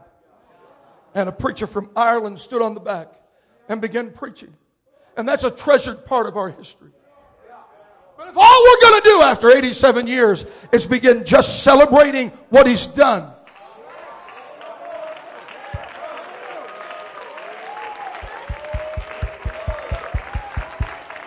and 1.15 1.29
a 1.29 1.33
preacher 1.33 1.67
from 1.67 1.91
Ireland 1.97 2.39
stood 2.39 2.63
on 2.63 2.75
the 2.75 2.81
back 2.81 3.09
and 3.69 3.81
began 3.81 4.13
preaching, 4.13 4.55
and 5.17 5.29
that's 5.29 5.43
a 5.43 5.51
treasured 5.51 6.07
part 6.07 6.27
of 6.27 6.37
our 6.37 6.51
history. 6.51 6.91
But 8.17 8.29
if 8.29 8.37
all 8.37 8.63
we're 8.63 8.91
going 8.91 9.03
to 9.03 9.09
do 9.09 9.23
after 9.23 9.51
87 9.51 10.07
years 10.07 10.47
is 10.71 10.87
begin 10.87 11.25
just 11.25 11.65
celebrating 11.65 12.31
what 12.51 12.69
he's 12.69 12.87
done, 12.87 13.33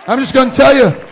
I'm 0.08 0.20
just 0.20 0.34
going 0.34 0.50
to 0.50 0.56
tell 0.56 0.74
you, 0.74 1.07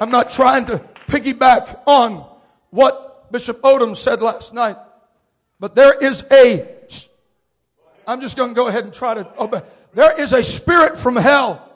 I'm 0.00 0.10
not 0.10 0.30
trying 0.30 0.64
to 0.66 0.78
piggyback 1.08 1.78
on 1.86 2.24
what 2.70 3.30
Bishop 3.30 3.60
Odom 3.60 3.94
said 3.94 4.22
last 4.22 4.54
night, 4.54 4.78
but 5.60 5.74
there 5.74 6.02
is 6.02 6.26
a, 6.32 6.66
I'm 8.06 8.22
just 8.22 8.38
going 8.38 8.48
to 8.48 8.54
go 8.54 8.68
ahead 8.68 8.84
and 8.84 8.94
try 8.94 9.12
to 9.12 9.28
obey. 9.38 9.60
There 9.92 10.18
is 10.18 10.32
a 10.32 10.42
spirit 10.42 10.98
from 10.98 11.16
hell 11.16 11.70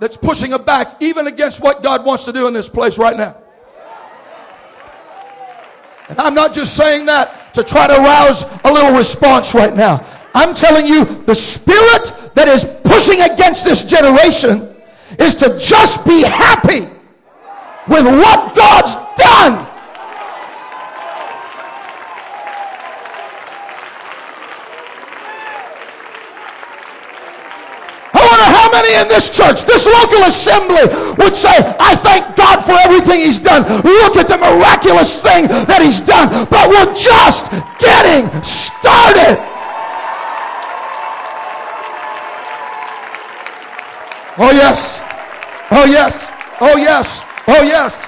that's 0.00 0.16
pushing 0.16 0.52
it 0.52 0.64
back 0.64 1.02
even 1.02 1.26
against 1.26 1.62
what 1.62 1.82
God 1.82 2.06
wants 2.06 2.24
to 2.24 2.32
do 2.32 2.48
in 2.48 2.54
this 2.54 2.68
place 2.68 2.96
right 2.96 3.16
now. 3.16 3.36
And 6.08 6.18
I'm 6.18 6.34
not 6.34 6.54
just 6.54 6.76
saying 6.76 7.06
that 7.06 7.52
to 7.54 7.62
try 7.62 7.88
to 7.88 7.94
rouse 7.94 8.44
a 8.64 8.72
little 8.72 8.96
response 8.96 9.54
right 9.54 9.74
now. 9.74 10.06
I'm 10.34 10.54
telling 10.54 10.86
you, 10.86 11.04
the 11.04 11.34
spirit 11.34 12.32
that 12.34 12.48
is 12.48 12.64
pushing 12.84 13.20
against 13.20 13.64
this 13.64 13.84
generation 13.84 14.74
is 15.18 15.34
to 15.36 15.58
just 15.58 16.06
be 16.06 16.22
happy 16.22 16.95
with 17.88 18.04
what 18.04 18.54
God's 18.54 18.94
done. 19.16 19.66
I 28.12 28.20
wonder 28.20 28.48
how 28.50 28.70
many 28.72 28.94
in 29.00 29.08
this 29.08 29.30
church, 29.34 29.64
this 29.66 29.86
local 29.86 30.24
assembly 30.24 30.82
would 31.22 31.36
say, 31.36 31.54
I 31.78 31.94
thank 31.94 32.34
God 32.34 32.64
for 32.64 32.72
everything 32.72 33.20
He's 33.20 33.38
done. 33.38 33.62
Look 33.84 34.16
at 34.16 34.26
the 34.28 34.38
miraculous 34.38 35.22
thing 35.22 35.46
that 35.46 35.80
He's 35.82 36.00
done. 36.00 36.46
But 36.50 36.68
we're 36.68 36.92
just 36.94 37.52
getting 37.78 38.26
started. 38.42 39.38
Oh, 44.38 44.50
yes. 44.52 45.00
Oh, 45.70 45.84
yes. 45.84 46.30
Oh, 46.60 46.76
yes. 46.76 47.35
Oh, 47.48 47.62
yes. 47.62 48.04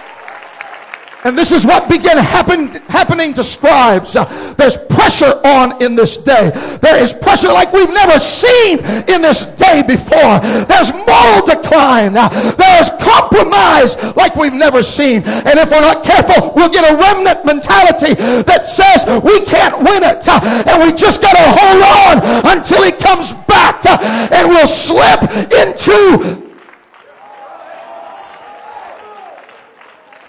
And 1.25 1.37
this 1.37 1.51
is 1.51 1.67
what 1.67 1.91
began 1.91 2.17
happen, 2.17 2.69
happening 2.89 3.35
to 3.35 3.43
scribes. 3.43 4.15
Uh, 4.15 4.25
there's 4.57 4.77
pressure 4.77 5.35
on 5.45 5.83
in 5.83 5.97
this 5.97 6.17
day. 6.17 6.51
There 6.81 6.97
is 6.97 7.13
pressure 7.13 7.49
like 7.49 7.73
we've 7.73 7.93
never 7.93 8.21
seen 8.21 8.79
in 9.09 9.23
this 9.23 9.57
day 9.57 9.83
before. 9.87 10.39
There's 10.67 10.95
moral 10.95 11.45
decline. 11.45 12.17
Uh, 12.17 12.29
there's 12.57 12.91
compromise 13.03 13.99
like 14.17 14.37
we've 14.37 14.55
never 14.55 14.83
seen. 14.83 15.23
And 15.25 15.59
if 15.59 15.71
we're 15.71 15.81
not 15.81 16.05
careful, 16.05 16.53
we'll 16.55 16.71
get 16.71 16.91
a 16.91 16.97
remnant 16.97 17.45
mentality 17.45 18.15
that 18.15 18.69
says 18.69 19.05
we 19.23 19.45
can't 19.45 19.77
win 19.83 20.05
it. 20.05 20.27
Uh, 20.27 20.41
and 20.67 20.83
we 20.83 20.97
just 20.97 21.21
got 21.21 21.37
to 21.37 21.45
hold 21.45 21.83
on 21.83 22.57
until 22.57 22.85
he 22.85 22.93
comes 22.93 23.35
back. 23.47 23.85
And 24.33 24.49
we'll 24.49 24.67
slip 24.67 25.23
into 25.51 26.48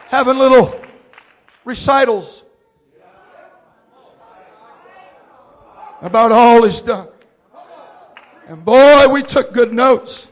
having 0.10 0.40
little 0.40 0.76
recitals 1.66 2.44
about 6.02 6.32
all 6.32 6.64
he's 6.64 6.82
done. 6.82 7.08
And 8.48 8.66
boy, 8.66 9.08
we 9.10 9.22
took 9.22 9.54
good 9.54 9.72
notes. 9.72 10.28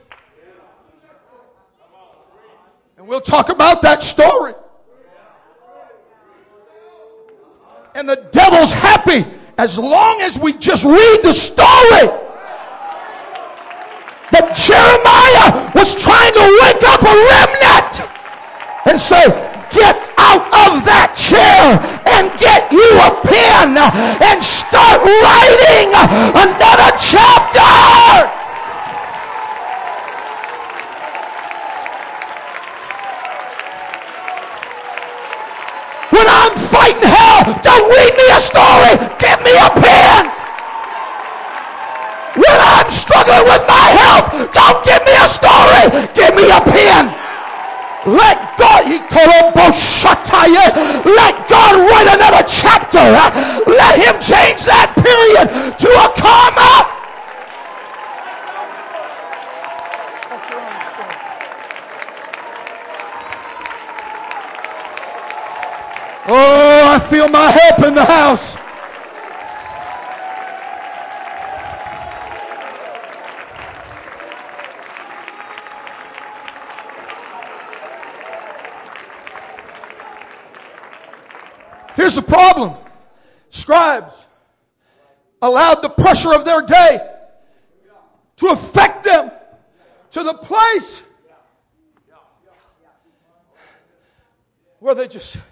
And 2.97 3.07
we'll 3.07 3.21
talk 3.21 3.49
about 3.49 3.83
that 3.83 4.01
story. 4.01 4.53
And 7.93 8.09
the 8.09 8.27
devil's 8.31 8.71
happy 8.71 9.25
as 9.59 9.77
long 9.77 10.21
as 10.21 10.39
we 10.39 10.53
just 10.53 10.85
read 10.85 11.19
the 11.21 11.33
story. 11.33 12.09
But 14.31 14.55
Jeremiah 14.55 15.71
was 15.75 16.01
trying 16.01 16.33
to 16.33 16.59
wake 16.63 16.83
up 16.83 17.01
a 17.03 17.15
remnant 17.29 18.01
and 18.87 18.99
say, 18.99 19.46
get 19.77 19.95
out 20.17 20.41
of 20.65 20.81
that 20.89 21.13
chair 21.13 21.77
and 22.09 22.33
get 22.41 22.65
you 22.73 22.89
a 23.05 23.11
pen 23.21 23.77
and 23.77 24.39
start 24.41 25.05
writing 25.05 25.93
another 26.33 26.91
chapter. 26.97 27.69
When 36.09 36.25
I'm 36.25 36.55
fighting 36.57 37.05
hell, 37.05 37.45
don't 37.61 37.85
read 37.85 38.13
me 38.17 38.27
a 38.33 38.41
story. 38.41 38.97
Give 39.21 39.39
me 39.45 39.53
a 39.53 39.69
pen. 39.77 40.25
When 42.33 42.57
I'm 42.57 42.89
struggling 42.89 43.45
with 43.45 43.63
my 43.69 43.87
health, 44.01 44.49
don't 44.49 44.81
give 44.81 45.05
me 45.05 45.13
a 45.13 45.27
story. 45.29 46.09
Give 46.17 46.33
me 46.33 46.49
a 46.49 46.61
pen. 46.65 47.16
Let 48.07 48.57
God, 48.57 48.85
let 51.05 51.49
God 51.49 51.75
write 51.75 52.07
another 52.07 52.43
chapter. 52.47 53.03
Let 53.67 53.99
him 53.99 54.15
change 54.23 54.63
that 54.63 54.95
period 54.95 55.47
to 55.77 55.89
a 55.91 56.07
comma. 56.15 56.87
Oh, 66.29 66.93
I 66.95 66.99
feel 67.09 67.27
my 67.27 67.51
help 67.51 67.87
in 67.87 67.93
the 67.93 68.05
house. 68.05 68.66
Here's 82.17 82.25
the 82.25 82.33
problem 82.33 82.73
scribes 83.51 84.25
allowed 85.39 85.81
the 85.83 85.89
pressure 85.89 86.33
of 86.33 86.45
their 86.45 86.63
day 86.63 86.99
to 88.37 88.47
affect 88.47 89.03
them 89.03 89.31
to 90.11 90.23
the 90.23 90.33
place 90.33 91.03
where 94.79 94.95
they 94.95 95.07
just 95.07 95.33
said, 95.33 95.43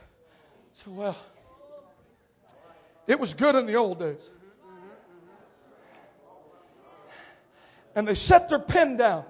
well, 0.87 1.15
it 3.05 3.19
was 3.19 3.35
good 3.35 3.55
in 3.55 3.67
the 3.67 3.75
old 3.75 3.99
days. 3.99 4.31
And 7.95 8.07
they 8.07 8.15
set 8.15 8.49
their 8.49 8.59
pen 8.59 8.97
down 8.97 9.23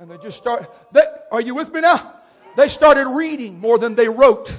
and 0.00 0.10
they 0.10 0.18
just 0.18 0.38
start. 0.38 0.68
They, 0.92 1.04
are 1.30 1.40
you 1.40 1.54
with 1.54 1.72
me 1.72 1.80
now? 1.80 2.14
They 2.56 2.66
started 2.66 3.06
reading 3.06 3.60
more 3.60 3.78
than 3.78 3.94
they 3.94 4.08
wrote. 4.08 4.52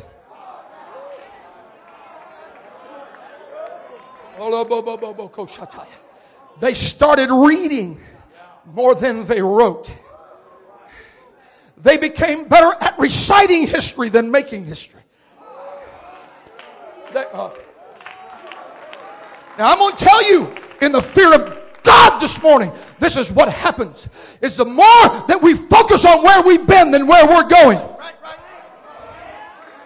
They 6.60 6.74
started 6.74 7.30
reading 7.30 8.00
more 8.74 8.96
than 8.96 9.26
they 9.26 9.42
wrote. 9.42 9.92
They 11.78 11.98
became 11.98 12.48
better 12.48 12.72
at 12.82 12.98
reciting 13.00 13.68
history 13.68 14.10
than 14.10 14.32
making 14.32 14.66
history. 14.66 15.02
They, 17.14 17.26
uh, 17.34 17.50
now 19.58 19.72
I'm 19.72 19.78
going 19.78 19.96
to 19.96 20.06
tell 20.06 20.32
you 20.32 20.54
in 20.82 20.92
the 20.92 21.02
fear 21.02 21.34
of 21.34 21.60
God 21.84 22.20
this 22.20 22.42
morning, 22.42 22.72
this 23.00 23.18
is 23.18 23.32
what 23.32 23.50
happens. 23.50 24.08
Is 24.42 24.56
the 24.56 24.66
more 24.66 25.26
that 25.28 25.40
we 25.42 25.54
focus 25.54 26.06
on 26.06 26.24
where 26.24 26.42
we've 26.44 26.68
been 26.68 26.92
than 26.92 27.08
where 27.08 27.28
we're 27.28 27.48
going. 27.48 27.80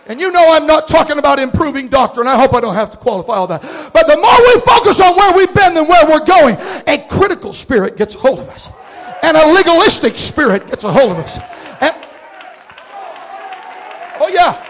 And 0.05 0.19
you 0.19 0.31
know 0.31 0.51
I'm 0.51 0.67
not 0.67 0.87
talking 0.87 1.17
about 1.17 1.39
improving 1.39 1.87
doctrine. 1.87 2.27
I 2.27 2.35
hope 2.35 2.53
I 2.53 2.59
don't 2.59 2.75
have 2.75 2.91
to 2.91 2.97
qualify 2.97 3.35
all 3.35 3.47
that. 3.47 3.61
But 3.93 4.07
the 4.07 4.17
more 4.17 4.37
we 4.53 4.59
focus 4.61 4.99
on 4.99 5.15
where 5.15 5.35
we've 5.35 5.53
been 5.53 5.73
than 5.73 5.87
where 5.87 6.05
we're 6.05 6.25
going, 6.25 6.57
a 6.87 7.05
critical 7.09 7.53
spirit 7.53 7.95
gets 7.95 8.15
a 8.15 8.17
hold 8.17 8.39
of 8.39 8.49
us. 8.49 8.69
And 9.21 9.37
a 9.37 9.53
legalistic 9.53 10.17
spirit 10.17 10.67
gets 10.67 10.83
a 10.83 10.91
hold 10.91 11.11
of 11.11 11.19
us. 11.19 11.37
And, 11.79 11.95
oh 14.19 14.29
yeah. 14.31 14.69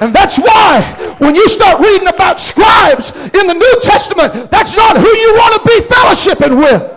And 0.00 0.14
that's 0.14 0.38
why 0.38 1.16
when 1.18 1.34
you 1.34 1.48
start 1.48 1.80
reading 1.80 2.06
about 2.06 2.38
scribes 2.38 3.16
in 3.16 3.46
the 3.46 3.54
New 3.54 3.80
Testament, 3.82 4.50
that's 4.50 4.76
not 4.76 4.96
who 4.96 5.08
you 5.08 5.34
want 5.34 5.60
to 5.60 5.68
be 5.68 5.80
fellowshipping 5.86 6.56
with. 6.56 6.93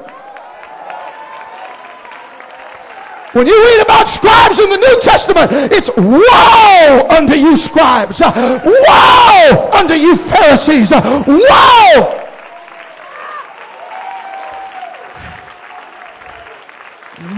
When 3.38 3.46
you 3.46 3.54
read 3.54 3.84
about 3.84 4.10
scribes 4.10 4.60
in 4.60 4.68
the 4.72 4.78
New 4.78 5.00
Testament, 5.00 5.52
it's 5.72 5.96
woe 5.96 7.08
unto 7.08 7.36
you, 7.36 7.56
scribes. 7.56 8.20
Woe 8.20 9.70
unto 9.74 9.94
you, 9.94 10.16
Pharisees. 10.16 10.90
Woe. 10.90 12.24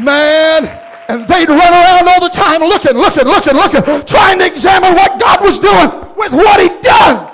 Man, 0.02 0.68
and 1.10 1.28
they'd 1.28 1.50
run 1.50 1.60
around 1.60 2.08
all 2.08 2.22
the 2.22 2.30
time 2.30 2.62
looking, 2.62 2.94
looking, 2.94 3.26
looking, 3.26 3.56
looking, 3.56 4.06
trying 4.06 4.40
to 4.40 4.46
examine 4.46 4.94
what 4.94 5.20
God 5.20 5.42
was 5.42 5.60
doing 5.60 5.90
with 6.16 6.32
what 6.32 6.62
He'd 6.62 6.80
done. 6.82 7.30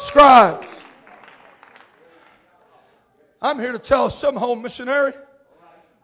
Scribes 0.00 0.69
I'm 3.42 3.58
here 3.58 3.72
to 3.72 3.78
tell 3.78 4.10
some 4.10 4.36
home 4.36 4.60
missionary 4.60 5.12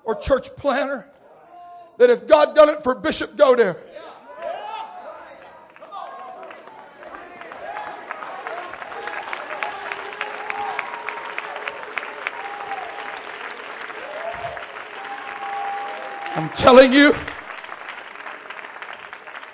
or 0.04 0.14
church 0.14 0.48
planner 0.56 1.06
that 1.98 2.08
if 2.08 2.26
God 2.26 2.54
done 2.54 2.70
it 2.70 2.82
for 2.82 2.94
Bishop 2.94 3.32
Godare, 3.32 3.76
I'm 16.36 16.48
telling 16.50 16.92
you, 16.92 17.14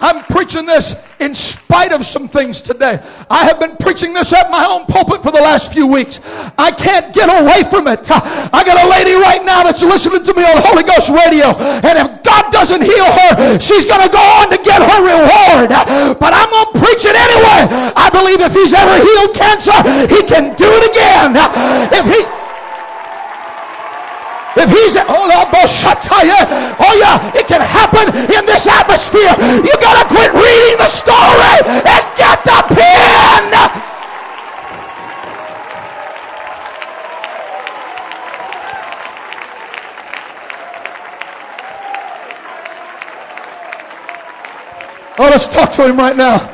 I'm 0.03 0.21
preaching 0.25 0.67
this 0.67 0.99
in 1.21 1.33
spite 1.33 1.93
of 1.93 2.05
some 2.05 2.27
things 2.27 2.61
today. 2.61 2.99
I 3.31 3.47
have 3.47 3.61
been 3.61 3.77
preaching 3.79 4.13
this 4.13 4.33
at 4.33 4.51
my 4.51 4.67
own 4.67 4.87
pulpit 4.87 5.23
for 5.23 5.31
the 5.31 5.41
last 5.41 5.73
few 5.73 5.87
weeks. 5.87 6.19
I 6.59 6.75
can't 6.75 7.15
get 7.15 7.31
away 7.31 7.63
from 7.71 7.87
it. 7.87 8.11
I 8.11 8.67
got 8.67 8.83
a 8.83 8.91
lady 8.91 9.15
right 9.15 9.47
now 9.47 9.63
that's 9.63 9.83
listening 9.83 10.25
to 10.25 10.35
me 10.35 10.43
on 10.43 10.59
Holy 10.59 10.83
Ghost 10.83 11.09
radio, 11.15 11.55
and 11.87 11.95
if 11.95 12.23
God 12.27 12.51
doesn't 12.51 12.83
heal 12.83 13.07
her, 13.07 13.61
she's 13.63 13.87
going 13.87 14.03
to 14.03 14.11
go 14.11 14.19
on 14.43 14.51
to 14.51 14.59
get 14.59 14.83
her 14.83 15.01
reward. 15.07 15.71
But 16.19 16.35
I'm 16.35 16.51
going 16.51 16.67
to 16.75 16.79
preach 16.83 17.07
it 17.07 17.15
anyway. 17.15 17.95
I 17.95 18.11
believe 18.11 18.43
if 18.43 18.53
He's 18.53 18.75
ever 18.75 18.99
healed 18.99 19.39
cancer, 19.39 19.79
He 20.11 20.27
can 20.27 20.59
do 20.59 20.67
it 20.67 20.91
again. 20.91 21.39
If 21.95 22.05
He 22.11 22.43
if 24.55 24.69
he's 24.69 24.97
oh, 25.85 26.77
oh 26.79 26.95
yeah, 26.99 27.39
it 27.39 27.47
can 27.47 27.61
happen 27.61 28.09
in 28.31 28.47
this 28.47 28.67
atmosphere. 28.67 29.35
You 29.63 29.75
gotta 29.81 30.09
quit 30.09 30.33
reading 30.33 30.79
the 30.79 30.89
story 30.89 31.59
and 31.67 32.03
get 32.17 32.45
the 32.45 32.59
pen. 32.75 33.83
Oh, 45.19 45.29
let's 45.31 45.47
talk 45.47 45.71
to 45.73 45.87
him 45.87 45.97
right 45.99 46.17
now. 46.17 46.53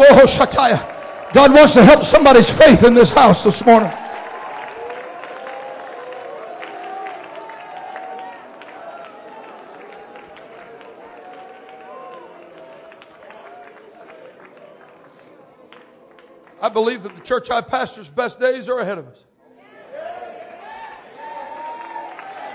Oh, 0.00 1.30
God 1.34 1.52
wants 1.52 1.74
to 1.74 1.84
help 1.84 2.04
somebody's 2.04 2.50
faith 2.50 2.84
in 2.84 2.94
this 2.94 3.10
house 3.10 3.44
this 3.44 3.64
morning. 3.66 3.92
I 16.60 16.68
believe 16.68 17.02
that 17.02 17.14
the 17.14 17.20
church 17.22 17.50
I 17.50 17.60
pastor's 17.60 18.08
best 18.08 18.40
days 18.40 18.68
are 18.68 18.80
ahead 18.80 18.98
of 18.98 19.08
us. 19.08 19.24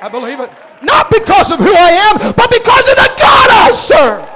I 0.02 0.10
believe 0.10 0.40
it. 0.40 0.50
Not 0.82 1.10
because 1.10 1.52
of 1.52 1.60
who 1.60 1.74
I 1.74 1.92
am, 1.92 2.34
but 2.34 2.52
because 2.52 2.90
of 2.90 2.96
the 2.96 3.14
God 3.18 3.50
I 3.50 3.72
serve. 3.72 4.33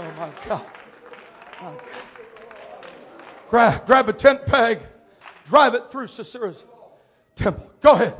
Oh, 0.00 1.76
grab, 3.50 3.84
grab 3.84 4.08
a 4.08 4.12
tent 4.12 4.46
peg, 4.46 4.78
drive 5.44 5.74
it 5.74 5.90
through 5.90 6.06
Sisera's 6.06 6.64
temple. 7.34 7.68
Go 7.80 7.92
ahead. 7.92 8.14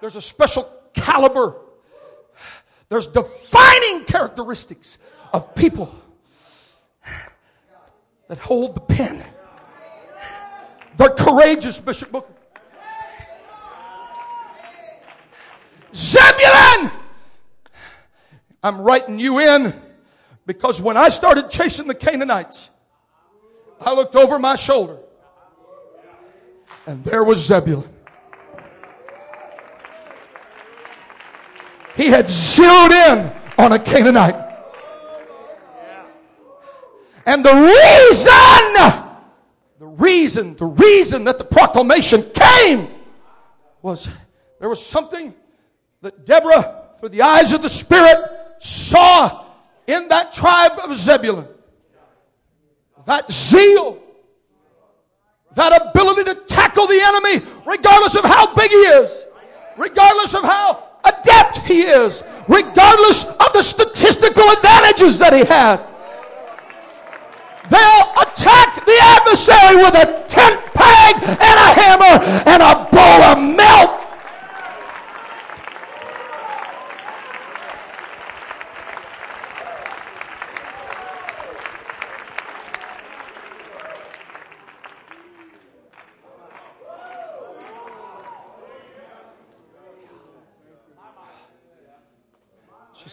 There's 0.00 0.16
a 0.16 0.22
special 0.22 0.66
caliber. 0.94 1.56
There's 2.88 3.06
defining 3.06 4.04
characteristics 4.04 4.96
of 5.32 5.54
people 5.54 5.94
that 8.28 8.38
hold 8.38 8.76
the 8.76 8.80
pen. 8.80 9.22
They're 10.96 11.10
courageous, 11.10 11.80
Bishop 11.80 12.12
Booker. 12.12 12.32
Zebulun! 15.94 16.90
I'm 18.62 18.80
writing 18.80 19.18
you 19.18 19.40
in 19.40 19.74
because 20.46 20.80
when 20.80 20.96
I 20.96 21.08
started 21.08 21.50
chasing 21.50 21.86
the 21.86 21.94
Canaanites, 21.94 22.70
I 23.80 23.94
looked 23.94 24.16
over 24.16 24.38
my 24.38 24.56
shoulder 24.56 24.98
and 26.86 27.02
there 27.04 27.24
was 27.24 27.44
Zebulun. 27.44 27.88
He 31.96 32.06
had 32.06 32.28
zeroed 32.28 32.92
in 32.92 33.32
on 33.56 33.72
a 33.72 33.78
Canaanite. 33.78 34.34
And 37.26 37.44
the 37.44 37.54
reason, 37.54 38.34
the 39.78 39.86
reason, 39.86 40.56
the 40.56 40.66
reason 40.66 41.24
that 41.24 41.38
the 41.38 41.44
proclamation 41.44 42.22
came 42.34 42.88
was 43.80 44.08
there 44.58 44.68
was 44.68 44.84
something 44.84 45.34
that 46.02 46.26
Deborah, 46.26 46.88
through 46.98 47.10
the 47.10 47.22
eyes 47.22 47.52
of 47.52 47.62
the 47.62 47.68
Spirit, 47.68 48.18
saw 48.58 49.43
in 49.86 50.08
that 50.08 50.32
tribe 50.32 50.78
of 50.82 50.94
Zebulun 50.96 51.48
that 53.06 53.30
zeal, 53.30 53.98
that 55.54 55.88
ability 55.88 56.24
to 56.24 56.34
tackle 56.46 56.86
the 56.86 57.00
enemy, 57.00 57.46
regardless 57.66 58.16
of 58.16 58.24
how 58.24 58.54
big 58.54 58.70
he 58.70 58.76
is, 58.76 59.24
regardless 59.76 60.34
of 60.34 60.42
how 60.42 60.82
adept 61.04 61.58
he 61.58 61.82
is, 61.82 62.24
regardless 62.48 63.24
of 63.24 63.52
the 63.52 63.62
statistical 63.62 64.44
advantages 64.50 65.18
that 65.18 65.32
he 65.32 65.44
has. 65.44 65.84
They'll 67.68 68.08
attack 68.20 68.84
the 68.84 68.98
adversary 69.00 69.76
with 69.76 69.94
a 69.94 70.24
tent 70.28 70.60
peg 70.74 71.16
and 71.24 71.40
a 71.40 71.70
hammer 71.72 72.24
and 72.44 72.62
a 72.62 72.88
bowl 72.90 73.22
of 73.22 73.38
milk. 73.38 74.03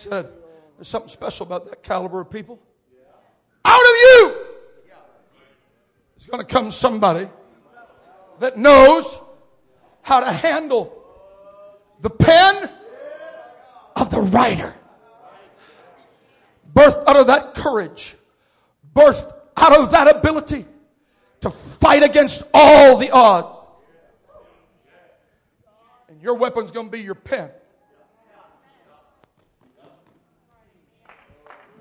Said, 0.02 0.28
There's 0.78 0.88
something 0.88 1.10
special 1.10 1.46
about 1.46 1.70
that 1.70 1.84
caliber 1.84 2.22
of 2.22 2.30
people. 2.30 2.60
Out 3.64 3.82
of 3.82 3.86
you 3.86 4.36
is 6.20 6.26
going 6.26 6.46
to 6.46 6.48
come 6.48 6.72
somebody 6.72 7.30
that 8.40 8.58
knows 8.58 9.20
how 10.02 10.20
to 10.22 10.32
handle 10.32 10.98
the 12.00 12.10
pen 12.10 12.70
of 13.96 14.10
the 14.10 14.22
writer. 14.22 14.74
Birthed 16.74 17.04
out 17.06 17.18
of 17.18 17.28
that 17.28 17.54
courage, 17.54 18.16
birthed 18.96 19.32
out 19.58 19.78
of 19.78 19.92
that 19.92 20.16
ability 20.16 20.66
to 21.42 21.50
fight 21.50 22.02
against 22.02 22.44
all 22.54 22.98
the 22.98 23.12
odds. 23.12 23.56
And 26.08 26.22
your 26.22 26.36
weapon's 26.36 26.72
going 26.72 26.88
to 26.88 26.92
be 26.92 27.02
your 27.02 27.16
pen. 27.16 27.52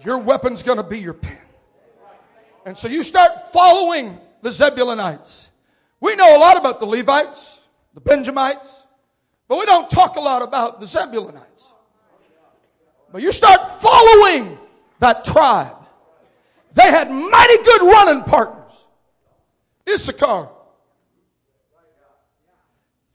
Your 0.04 0.18
weapon's 0.18 0.62
going 0.62 0.78
to 0.78 0.82
be 0.82 0.98
your 0.98 1.14
pen. 1.14 1.38
And 2.64 2.76
so 2.76 2.88
you 2.88 3.02
start 3.02 3.52
following 3.52 4.18
the 4.42 4.50
Zebulonites. 4.50 5.48
We 6.00 6.16
know 6.16 6.36
a 6.36 6.38
lot 6.38 6.56
about 6.56 6.80
the 6.80 6.86
Levites, 6.86 7.60
the 7.94 8.00
Benjamites, 8.00 8.84
but 9.48 9.58
we 9.58 9.66
don't 9.66 9.88
talk 9.90 10.16
a 10.16 10.20
lot 10.20 10.42
about 10.42 10.80
the 10.80 10.86
Zebulonites. 10.86 11.72
But 13.12 13.22
you 13.22 13.32
start 13.32 13.60
following 13.80 14.58
that 15.00 15.24
tribe. 15.24 15.76
They 16.72 16.82
had 16.82 17.10
mighty 17.10 17.62
good 17.64 17.82
running 17.82 18.22
partners. 18.24 18.84
Issachar. 19.88 20.48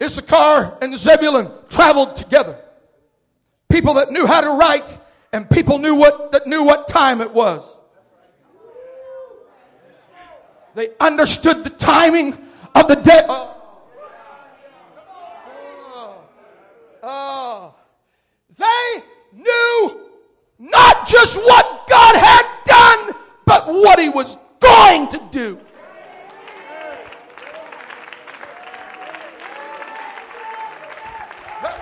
Issachar 0.02 0.78
and 0.82 0.98
Zebulun 0.98 1.50
traveled 1.69 2.15
together. 2.15 2.60
People 3.69 3.93
that 3.95 4.12
knew 4.12 4.28
how 4.28 4.41
to 4.41 4.50
write 4.50 4.98
and 5.36 5.50
people 5.50 5.80
knew 5.80 5.95
what, 5.95 6.32
that 6.32 6.48
knew 6.48 6.63
what 6.63 6.88
time 6.88 7.19
it 7.19 7.30
was. 7.34 7.76
They 10.76 10.91
understood 10.98 11.65
the 11.65 11.71
timing 11.71 12.38
of 12.74 12.88
the 12.88 12.95
day. 12.95 13.21
Oh. 13.28 13.52
Oh. 15.91 16.24
oh. 17.04 17.76
They 18.58 19.04
knew 19.34 20.00
not 20.58 21.06
just 21.06 21.38
what 21.43 21.86
God 21.89 22.15
had 22.15 22.45
done, 22.63 23.21
but 23.45 23.67
what 23.67 24.00
He 24.00 24.08
was 24.08 24.38
going 24.62 25.10
to 25.10 25.21
do. 25.32 25.60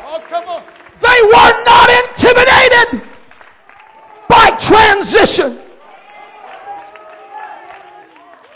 Oh, 0.06 0.24
come 0.28 0.48
on. 0.48 0.63
They 1.00 1.22
were 1.22 1.63
not 1.66 1.89
intimidated 2.10 3.12
transition. 4.60 5.58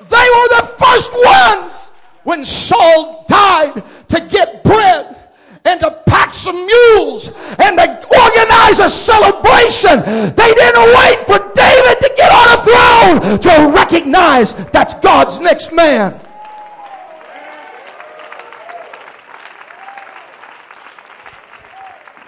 They 0.10 0.28
were 0.36 0.50
the 0.56 0.76
first 0.80 1.12
ones 1.14 1.92
when 2.24 2.46
Saul 2.46 3.26
died 3.28 3.84
to 4.10 4.20
get 4.22 4.64
bread 4.64 5.18
and 5.66 5.80
to 5.82 5.92
pack 6.08 6.34
some 6.34 6.66
mules 6.66 7.28
and 7.60 7.78
to 7.78 8.08
organize 8.08 8.80
a 8.80 8.90
celebration. 8.90 10.00
They 10.36 10.54
didn't 10.54 10.88
wait 10.96 11.20
for 11.28 11.40
David 11.56 12.00
to 12.02 12.14
get 12.16 12.32
on 12.32 12.48
a 12.54 12.60
throne 12.64 13.40
to 13.40 13.76
recognize 13.76 14.56
that's 14.72 14.94
God's 15.00 15.40
next 15.40 15.74
man. 15.74 16.20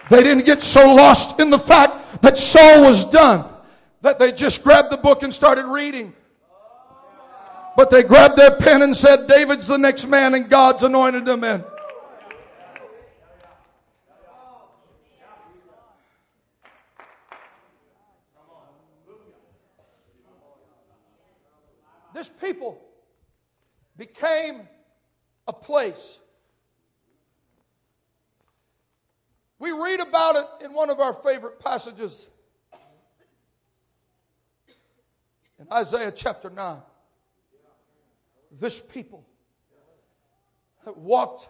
They 0.09 0.23
didn't 0.23 0.45
get 0.45 0.61
so 0.61 0.95
lost 0.95 1.39
in 1.39 1.49
the 1.49 1.59
fact 1.59 2.21
that 2.21 2.37
Saul 2.37 2.81
was 2.81 3.09
done 3.09 3.45
that 4.01 4.19
they 4.19 4.31
just 4.31 4.63
grabbed 4.63 4.91
the 4.91 4.97
book 4.97 5.23
and 5.23 5.33
started 5.33 5.65
reading. 5.65 6.13
But 7.75 7.89
they 7.89 8.03
grabbed 8.03 8.37
their 8.37 8.55
pen 8.55 8.81
and 8.81 8.95
said, 8.95 9.27
David's 9.27 9.67
the 9.67 9.77
next 9.77 10.07
man 10.07 10.33
and 10.33 10.49
God's 10.49 10.83
anointed 10.83 11.27
him 11.27 11.43
in. 11.43 11.63
This 22.13 22.27
people 22.27 22.81
became 23.95 24.67
a 25.47 25.53
place. 25.53 26.19
We 29.57 29.71
read 29.71 30.01
about 30.01 30.35
it 30.35 30.65
in 30.65 30.73
one 30.73 30.89
of 30.89 30.99
our 30.99 31.13
favorite 31.13 31.59
passages 31.59 32.27
in 35.58 35.58
Isaiah 35.71 36.11
chapter 36.11 36.49
9 36.49 36.81
this 38.51 38.79
people 38.79 39.25
that 40.85 40.97
walked 40.97 41.49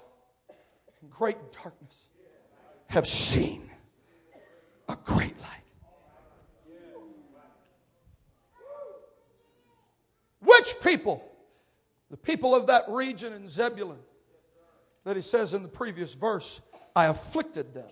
in 1.01 1.09
great 1.09 1.37
darkness 1.51 1.95
have 2.87 3.07
seen 3.07 3.69
a 4.87 4.97
great 5.03 5.39
light. 5.41 5.49
Which 10.39 10.73
people? 10.83 11.23
The 12.09 12.17
people 12.17 12.55
of 12.55 12.67
that 12.67 12.85
region 12.89 13.33
in 13.33 13.49
Zebulun 13.49 13.99
that 15.03 15.15
he 15.15 15.21
says 15.21 15.53
in 15.53 15.61
the 15.61 15.69
previous 15.69 16.13
verse, 16.13 16.59
I 16.95 17.05
afflicted 17.05 17.73
them. 17.73 17.89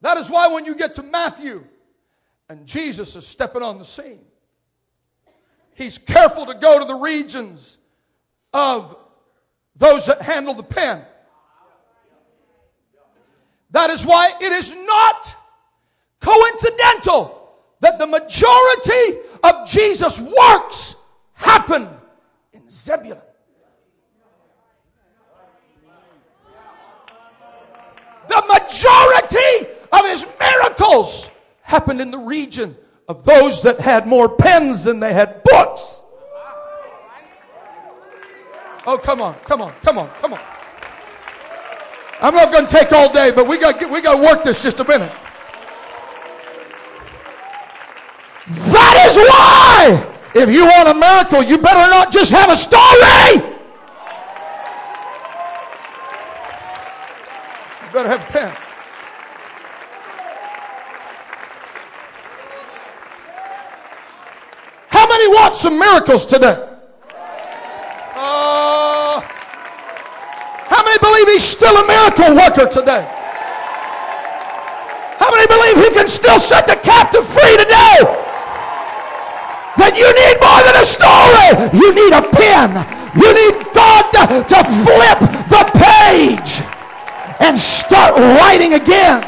That 0.00 0.18
is 0.18 0.30
why 0.30 0.48
when 0.48 0.64
you 0.64 0.76
get 0.76 0.94
to 0.96 1.02
Matthew 1.02 1.64
and 2.48 2.66
Jesus 2.66 3.16
is 3.16 3.26
stepping 3.26 3.62
on 3.62 3.78
the 3.78 3.84
scene, 3.84 4.24
he's 5.74 5.98
careful 5.98 6.46
to 6.46 6.54
go 6.54 6.78
to 6.78 6.84
the 6.84 6.94
regions 6.94 7.78
of 8.52 8.96
those 9.74 10.06
that 10.06 10.22
handle 10.22 10.54
the 10.54 10.62
pen. 10.62 11.02
That 13.70 13.90
is 13.90 14.06
why 14.06 14.32
it 14.40 14.52
is 14.52 14.74
not 14.74 15.34
coincidental 16.20 17.52
that 17.80 17.98
the 17.98 18.06
majority 18.06 19.18
of 19.42 19.68
Jesus' 19.68 20.20
works 20.20 20.94
happened 21.34 21.88
in 22.52 22.62
Zebulun. 22.70 23.20
The 28.28 28.42
majority 28.48 29.68
of 29.92 30.06
his 30.06 30.26
miracles 30.40 31.35
happened 31.66 32.00
in 32.00 32.12
the 32.12 32.18
region 32.18 32.76
of 33.08 33.24
those 33.24 33.62
that 33.62 33.80
had 33.80 34.06
more 34.06 34.28
pens 34.28 34.84
than 34.84 35.00
they 35.00 35.12
had 35.12 35.42
books. 35.42 36.00
Oh, 38.86 38.96
come 38.96 39.20
on, 39.20 39.34
come 39.40 39.60
on, 39.60 39.72
come 39.82 39.98
on, 39.98 40.08
come 40.20 40.32
on. 40.32 40.40
I'm 42.20 42.34
not 42.34 42.52
going 42.52 42.66
to 42.66 42.72
take 42.72 42.92
all 42.92 43.12
day, 43.12 43.32
but 43.32 43.48
we 43.48 43.58
got 43.58 43.78
we 43.90 44.00
got 44.00 44.16
to 44.16 44.22
work 44.22 44.44
this 44.44 44.62
just 44.62 44.78
a 44.78 44.84
minute. 44.84 45.12
That 48.48 49.04
is 49.08 49.16
why, 49.16 50.40
if 50.40 50.48
you 50.48 50.64
want 50.66 50.88
a 50.88 50.94
miracle, 50.94 51.42
you 51.42 51.58
better 51.58 51.90
not 51.90 52.12
just 52.12 52.30
have 52.30 52.48
a 52.48 52.56
story. 52.56 53.42
You 57.82 57.92
better 57.92 58.08
have 58.08 58.28
a 58.28 58.32
pen. 58.32 58.65
Want 65.28 65.56
some 65.56 65.78
miracles 65.78 66.26
today? 66.26 66.56
Uh, 68.14 69.20
how 70.68 70.82
many 70.84 70.98
believe 70.98 71.28
he's 71.28 71.44
still 71.44 71.76
a 71.76 71.86
miracle 71.86 72.34
worker 72.34 72.68
today? 72.70 73.04
How 75.18 75.30
many 75.30 75.46
believe 75.46 75.86
he 75.86 75.94
can 75.94 76.08
still 76.08 76.38
set 76.38 76.66
the 76.66 76.76
captive 76.76 77.26
free 77.26 77.56
today? 77.56 77.98
That 79.76 79.92
you 79.92 80.08
need 80.08 80.36
more 80.40 80.62
than 80.64 80.76
a 80.80 80.86
story. 80.86 81.50
You 81.76 81.92
need 81.92 82.12
a 82.16 82.24
pen. 82.32 82.72
You 83.16 83.32
need 83.32 83.72
God 83.74 84.08
to, 84.16 84.24
to 84.48 84.58
flip 84.84 85.18
the 85.52 85.64
page 85.76 86.64
and 87.40 87.58
start 87.58 88.16
writing 88.16 88.74
again. 88.74 89.24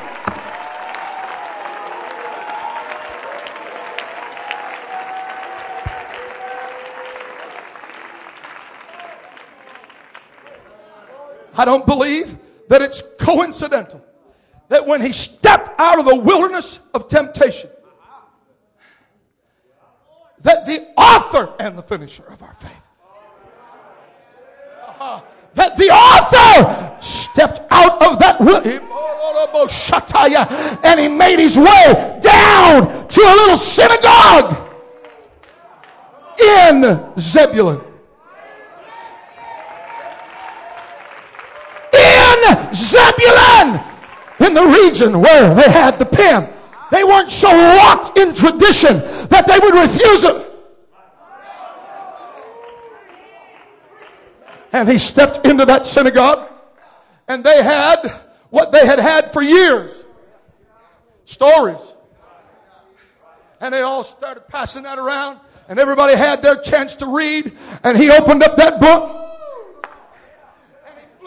I 11.58 11.64
don't 11.64 11.84
believe 11.84 12.38
that 12.68 12.80
it's 12.80 13.02
coincidental 13.16 14.04
that 14.68 14.86
when 14.86 15.00
he 15.00 15.12
stepped 15.12 15.78
out 15.80 15.98
of 15.98 16.04
the 16.04 16.14
wilderness 16.14 16.80
of 16.94 17.08
temptation, 17.08 17.68
that 20.40 20.66
the 20.66 20.86
author 20.96 21.52
and 21.58 21.76
the 21.76 21.82
finisher 21.82 22.24
of 22.28 22.42
our 22.42 22.54
faith, 22.54 22.88
uh, 25.00 25.20
that 25.54 25.76
the 25.76 25.88
author 25.90 26.96
stepped 27.02 27.60
out 27.70 28.00
of 28.02 28.20
that 28.20 28.40
wilderness 28.40 28.84
and 30.84 31.00
he 31.00 31.08
made 31.08 31.38
his 31.38 31.56
way 31.56 32.18
down 32.20 33.08
to 33.08 33.20
a 33.20 33.34
little 33.34 33.56
synagogue 33.56 34.70
in 36.40 37.12
Zebulun. 37.18 37.87
Zebulun 42.74 43.80
in 44.40 44.54
the 44.54 44.64
region 44.82 45.20
where 45.20 45.54
they 45.54 45.70
had 45.70 45.98
the 45.98 46.06
pen. 46.06 46.48
They 46.90 47.04
weren't 47.04 47.30
so 47.30 47.48
locked 47.48 48.16
in 48.16 48.34
tradition 48.34 48.98
that 49.28 49.46
they 49.46 49.58
would 49.58 49.74
refuse 49.74 50.24
it. 50.24 50.44
And 54.72 54.88
he 54.88 54.98
stepped 54.98 55.46
into 55.46 55.64
that 55.64 55.86
synagogue 55.86 56.50
and 57.26 57.42
they 57.42 57.62
had 57.62 58.06
what 58.50 58.72
they 58.72 58.86
had 58.86 58.98
had 58.98 59.32
for 59.32 59.42
years 59.42 60.04
stories. 61.28 61.94
And 63.60 63.74
they 63.74 63.82
all 63.82 64.02
started 64.02 64.48
passing 64.48 64.84
that 64.84 64.98
around. 64.98 65.40
And 65.68 65.78
everybody 65.78 66.16
had 66.16 66.42
their 66.42 66.56
chance 66.56 66.96
to 66.96 67.06
read. 67.06 67.52
And 67.84 67.98
he 67.98 68.10
opened 68.10 68.42
up 68.42 68.56
that 68.56 68.80
book. 68.80 69.27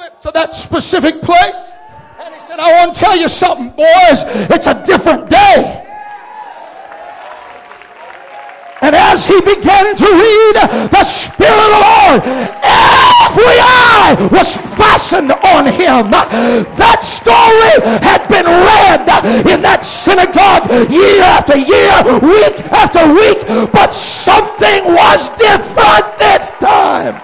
Flipped 0.01 0.23
to 0.23 0.31
that 0.31 0.55
specific 0.55 1.21
place. 1.21 1.73
And 2.17 2.33
he 2.33 2.41
said, 2.41 2.57
I 2.57 2.73
want 2.81 2.95
to 2.95 2.99
tell 2.99 3.15
you 3.15 3.29
something, 3.29 3.69
boys. 3.69 4.25
It's 4.49 4.65
a 4.65 4.73
different 4.83 5.29
day. 5.29 5.85
And 8.81 8.95
as 8.97 9.27
he 9.29 9.37
began 9.41 9.93
to 9.93 10.07
read, 10.09 10.55
the 10.89 11.03
Spirit 11.05 11.53
of 11.53 11.69
the 11.69 11.81
Lord, 11.85 12.19
every 12.65 13.57
eye 13.61 14.17
was 14.33 14.57
fastened 14.73 15.37
on 15.53 15.69
him. 15.69 16.09
That 16.09 17.05
story 17.05 17.77
had 18.01 18.25
been 18.25 18.49
read 18.49 19.05
in 19.45 19.61
that 19.61 19.85
synagogue 19.85 20.65
year 20.89 21.21
after 21.29 21.61
year, 21.61 21.93
week 22.25 22.57
after 22.73 23.05
week, 23.05 23.45
but 23.69 23.93
something 23.93 24.81
was 24.97 25.29
different 25.37 26.17
this 26.17 26.49
time. 26.57 27.21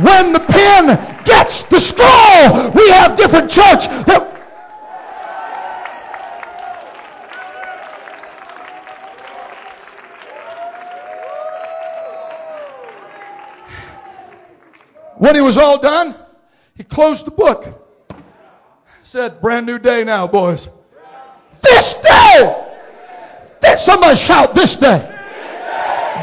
When 0.00 0.32
the 0.32 0.40
pen 0.40 0.86
gets 1.24 1.64
the 1.68 1.80
scroll, 1.80 2.70
we 2.72 2.90
have 2.90 3.16
different 3.16 3.50
church 3.50 3.88
that 4.06 4.32
When 15.18 15.34
he 15.34 15.40
was 15.40 15.56
all 15.56 15.80
done, 15.80 16.14
he 16.74 16.84
closed 16.84 17.26
the 17.26 17.30
book. 17.30 17.64
Said, 19.02 19.40
brand 19.40 19.64
new 19.64 19.78
day 19.78 20.04
now, 20.04 20.26
boys. 20.26 20.68
This 21.62 22.02
day! 22.02 22.64
Did 23.62 23.78
somebody 23.78 24.14
shout 24.14 24.54
this 24.54 24.76
day? 24.76 24.98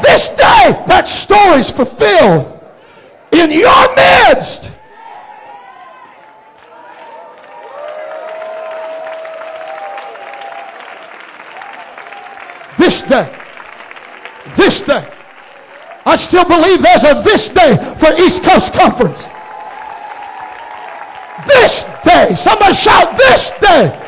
This 0.00 0.30
day, 0.30 0.84
that 0.86 1.08
story's 1.08 1.72
fulfilled 1.72 2.53
in 3.40 3.50
your 3.50 3.94
midst. 3.96 4.70
This 12.78 13.02
day. 13.02 13.28
This 14.56 14.86
day. 14.86 15.08
I 16.06 16.16
still 16.16 16.44
believe 16.44 16.82
there's 16.82 17.04
a 17.04 17.14
this 17.22 17.48
day 17.48 17.76
for 17.98 18.12
East 18.20 18.44
Coast 18.44 18.74
Conference. 18.74 19.26
This 21.46 21.90
day. 22.04 22.34
Somebody 22.34 22.74
shout 22.74 23.16
this 23.16 23.58
day. 23.58 24.00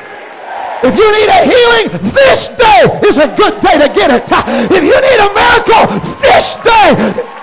If 0.85 0.95
you 0.95 1.09
need 1.19 1.29
a 1.29 1.43
healing, 1.43 2.13
this 2.13 2.55
day 2.55 3.01
is 3.09 3.19
a 3.19 3.35
good 3.35 3.61
day 3.61 3.79
to 3.81 3.89
get 3.95 4.11
it. 4.13 4.29
If 4.71 4.85
you 4.85 5.01
need 5.01 5.21
a 5.25 5.31
miracle, 5.33 5.99
this 6.21 6.57
day. 6.63 7.36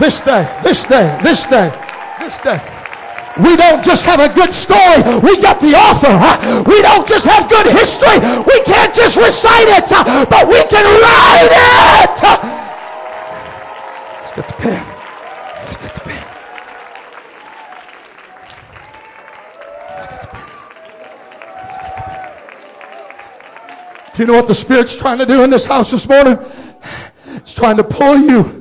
This 0.00 0.20
day, 0.24 0.48
this 0.62 0.84
day, 0.84 1.18
this 1.22 1.44
day, 1.46 1.70
this 2.18 2.38
day. 2.38 2.58
We 3.38 3.54
don't 3.54 3.84
just 3.84 4.04
have 4.06 4.18
a 4.18 4.32
good 4.34 4.54
story. 4.54 4.96
We 5.20 5.40
got 5.42 5.60
the 5.60 5.74
author. 5.76 6.16
We 6.68 6.80
don't 6.80 7.06
just 7.06 7.26
have 7.26 7.50
good 7.50 7.66
history. 7.66 8.18
We 8.18 8.62
can't 8.64 8.94
just 8.94 9.18
recite 9.18 9.68
it, 9.68 9.90
but 9.90 10.48
we 10.48 10.64
can 10.68 10.86
write 11.02 11.52
it. 11.52 12.22
Let's 14.22 14.32
get 14.34 14.48
the 14.48 14.54
pen. 14.54 14.86
The 14.86 14.96
pen. 14.96 14.96
Let's 15.66 15.76
get 15.76 15.92
the 15.94 16.00
pen. 16.00 16.24
Let's 19.96 20.08
get 20.08 20.20
the 20.22 20.28
pen. 20.28 20.46
Do 24.14 24.22
you 24.22 24.26
know 24.26 24.34
what 24.34 24.48
the 24.48 24.54
Spirit's 24.54 24.96
trying 24.96 25.18
to 25.18 25.26
do 25.26 25.44
in 25.44 25.50
this 25.50 25.66
house 25.66 25.90
this 25.90 26.08
morning? 26.08 26.38
It's 27.36 27.52
trying 27.52 27.76
to 27.76 27.84
pull 27.84 28.16
you 28.18 28.59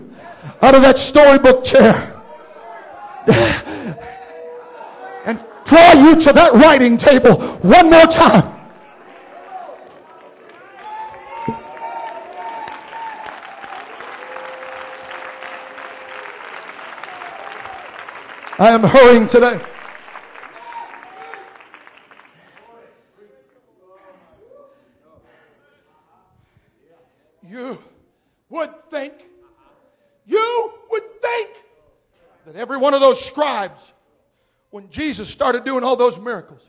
out 0.62 0.76
of 0.76 0.82
that 0.82 0.98
storybook 0.98 1.64
chair 1.64 2.22
and 5.26 5.40
draw 5.66 5.94
you 5.94 6.16
to 6.20 6.34
that 6.34 6.54
writing 6.54 6.98
table 6.98 7.36
one 7.62 7.90
more 7.90 8.06
time. 8.06 8.60
I 18.62 18.72
am 18.72 18.84
hurrying 18.84 19.26
today. 19.26 19.58
You 27.42 27.78
would 28.50 28.90
think, 28.90 29.14
you 30.26 30.74
would 30.92 31.22
think 31.22 31.64
that 32.46 32.58
every 32.70 32.78
one 32.78 32.94
of 32.94 33.00
those 33.02 33.20
scribes 33.20 33.94
when 34.70 34.88
Jesus 34.92 35.28
started 35.28 35.64
doing 35.64 35.84
all 35.84 35.96
those 35.96 36.20
miracles, 36.20 36.62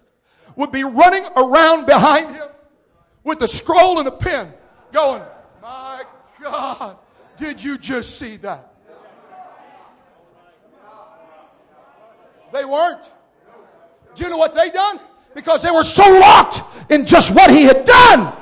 would 0.56 0.72
be 0.72 0.82
running 0.82 1.26
around 1.36 1.84
behind 1.84 2.34
him 2.34 2.48
with 3.22 3.42
a 3.42 3.48
scroll 3.48 3.98
and 3.98 4.08
a 4.08 4.10
pen, 4.10 4.50
going, 4.92 5.22
My 5.60 6.04
God, 6.40 6.96
did 7.36 7.62
you 7.62 7.76
just 7.76 8.18
see 8.18 8.36
that? 8.36 8.72
They 12.50 12.64
weren't. 12.64 13.10
Do 14.14 14.24
you 14.24 14.30
know 14.30 14.38
what 14.38 14.54
they 14.54 14.70
done? 14.70 15.00
Because 15.34 15.62
they 15.62 15.70
were 15.70 15.84
so 15.84 16.10
locked 16.18 16.62
in 16.90 17.04
just 17.04 17.34
what 17.34 17.50
he 17.50 17.64
had 17.64 17.84
done. 17.84 18.34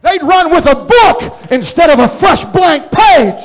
They'd 0.00 0.22
run 0.22 0.50
with 0.50 0.64
a 0.64 0.74
book 0.74 1.50
instead 1.50 1.90
of 1.90 1.98
a 1.98 2.08
fresh 2.08 2.44
blank 2.46 2.90
page. 2.90 3.42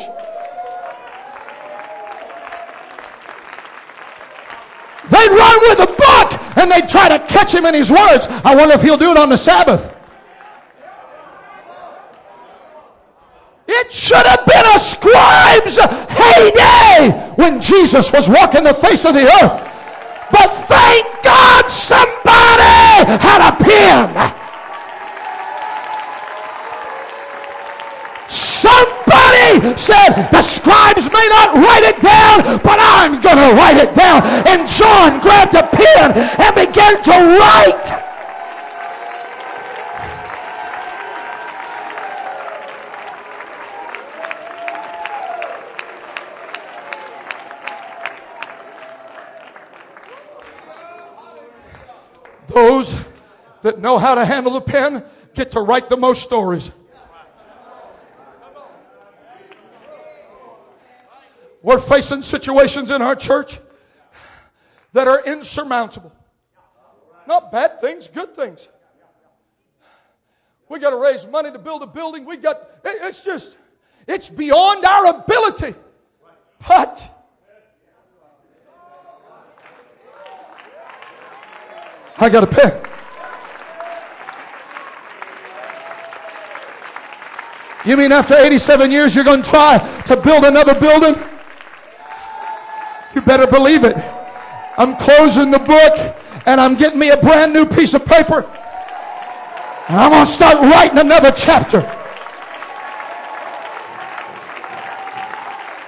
Run 5.29 5.59
with 5.61 5.79
a 5.79 5.87
book 5.87 6.57
and 6.57 6.71
they'd 6.71 6.87
try 6.87 7.09
to 7.09 7.19
catch 7.27 7.53
him 7.53 7.65
in 7.65 7.73
his 7.73 7.91
words. 7.91 8.27
I 8.43 8.55
wonder 8.55 8.75
if 8.75 8.81
he'll 8.81 8.97
do 8.97 9.11
it 9.11 9.17
on 9.17 9.29
the 9.29 9.37
Sabbath. 9.37 9.93
It 13.67 13.91
should 13.91 14.25
have 14.25 14.45
been 14.45 14.65
a 14.75 14.79
scribe's 14.79 15.79
heyday 15.79 17.11
when 17.35 17.59
Jesus 17.61 18.11
was 18.11 18.29
walking 18.29 18.63
the 18.63 18.73
face 18.73 19.05
of 19.05 19.13
the 19.13 19.25
earth. 19.25 19.69
But 20.31 20.53
thank 20.53 21.05
God 21.23 21.69
somebody 21.69 22.13
had 23.19 23.49
a 23.49 23.55
pen. 23.63 24.33
Somebody 28.29 28.92
said, 29.77 30.29
The 30.31 30.41
scribes 30.41 31.11
may 31.11 31.27
not 31.29 31.55
write 31.55 31.83
it 31.83 32.01
down, 32.01 32.59
but 32.63 32.79
I'm 32.79 33.21
going 33.21 33.37
to 33.37 33.55
write 33.55 33.77
it 33.77 33.93
down. 33.95 34.23
And 34.47 34.67
John 34.67 35.21
grabbed 35.21 35.55
a 35.55 35.67
pen 35.67 36.11
and 36.39 36.55
began 36.55 37.01
to 37.03 37.11
write. 37.39 38.03
Those 52.47 52.95
that 53.63 53.79
know 53.79 53.97
how 53.97 54.15
to 54.15 54.25
handle 54.25 54.53
the 54.53 54.61
pen 54.61 55.03
get 55.33 55.51
to 55.51 55.61
write 55.61 55.89
the 55.89 55.97
most 55.97 56.21
stories. 56.21 56.71
We're 61.63 61.79
facing 61.79 62.21
situations 62.21 62.91
in 62.91 63.01
our 63.01 63.15
church 63.15 63.57
that 64.91 65.07
are 65.07 65.23
insurmountable. 65.25 66.11
Not 67.25 67.53
bad 67.53 67.79
things, 67.79 68.07
good 68.07 68.35
things. 68.35 68.67
We 70.67 70.79
got 70.79 70.89
to 70.89 70.97
raise 70.97 71.25
money 71.25 71.51
to 71.51 71.59
build 71.59 71.81
a 71.81 71.87
building. 71.87 72.25
We 72.25 72.35
got, 72.35 72.61
it's 72.83 73.23
just, 73.23 73.55
it's 74.07 74.29
beyond 74.29 74.83
our 74.83 75.21
ability. 75.21 75.73
But, 76.67 77.09
I 82.17 82.29
got 82.29 82.43
a 82.43 82.47
pick. 82.47 82.89
You 87.85 87.97
mean 87.97 88.11
after 88.11 88.35
87 88.35 88.91
years 88.91 89.15
you're 89.15 89.25
going 89.25 89.41
to 89.41 89.49
try 89.49 89.77
to 90.07 90.17
build 90.17 90.43
another 90.43 90.77
building? 90.77 91.15
Better 93.33 93.47
believe 93.47 93.83
it. 93.83 93.95
I'm 94.77 94.95
closing 94.95 95.49
the 95.49 95.57
book 95.57 95.97
and 96.45 96.61
I'm 96.61 96.75
getting 96.75 96.99
me 96.99 97.09
a 97.09 97.17
brand 97.17 97.51
new 97.51 97.65
piece 97.65 97.95
of 97.95 98.05
paper. 98.05 98.45
And 99.89 99.97
I'm 99.97 100.11
going 100.11 100.23
to 100.23 100.31
start 100.31 100.61
writing 100.61 100.99
another 100.99 101.31
chapter. 101.31 101.79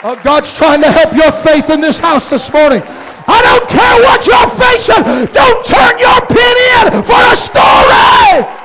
Uh, 0.02 0.16
God's 0.24 0.58
trying 0.58 0.82
to 0.82 0.92
help 0.92 1.14
your 1.14 1.32
faith 1.32 1.70
in 1.70 1.82
this 1.82 2.00
house 2.00 2.32
this 2.32 2.52
morning. 2.52 2.82
I 3.28 3.40
don't 3.46 3.70
care 3.70 4.02
what 4.02 4.26
you're 4.26 4.50
facing. 4.58 5.32
Don't 5.32 5.64
turn 5.64 6.00
your 6.00 6.22
pin 6.26 6.56
in 6.82 7.04
for 7.04 7.22
a 7.32 7.36
story. 7.36 8.56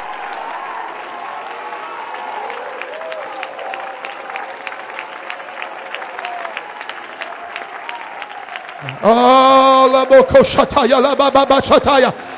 Oh, 9.02 9.89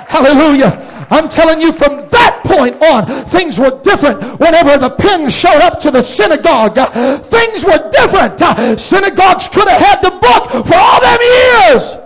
Hallelujah. 0.08 1.06
I'm 1.10 1.28
telling 1.28 1.60
you 1.60 1.72
from 1.72 2.08
that 2.08 2.42
point 2.44 2.82
on, 2.82 3.06
things 3.26 3.58
were 3.58 3.80
different 3.82 4.22
whenever 4.40 4.78
the 4.78 4.90
pen 4.90 5.28
showed 5.30 5.60
up 5.60 5.78
to 5.80 5.90
the 5.90 6.02
synagogue. 6.02 6.74
things 7.24 7.64
were 7.64 7.90
different. 7.90 8.38
synagogues 8.80 9.48
could 9.48 9.68
have 9.68 9.80
had 9.80 10.00
the 10.02 10.10
book 10.10 10.66
for 10.66 10.74
all 10.74 11.00
them 11.00 11.18
years. 11.20 11.96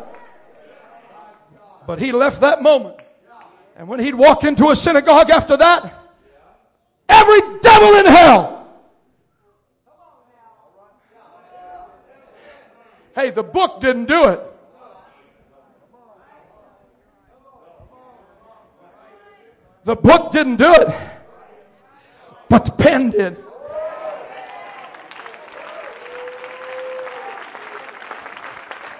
But 1.87 2.01
he 2.01 2.13
left 2.13 2.41
that 2.41 2.63
moment. 2.63 2.97
And 3.77 3.89
when 3.89 4.01
he'd 4.01 4.15
walk 4.15 4.45
into 4.45 4.71
a 4.71 4.77
synagogue 4.77 5.31
after 5.31 5.57
that, 5.57 5.93
every 7.09 7.41
devil 7.61 7.95
in 7.95 8.07
hell 8.07 8.57
Hey, 13.17 13.31
the 13.31 13.43
book 13.43 13.81
didn't 13.81 14.05
do 14.05 14.29
it. 14.29 14.41
The 19.87 19.95
book 19.95 20.33
didn't 20.33 20.57
do 20.57 20.73
it, 20.73 20.89
but 22.49 22.65
the 22.65 22.73
pen 22.73 23.11
did. 23.11 23.37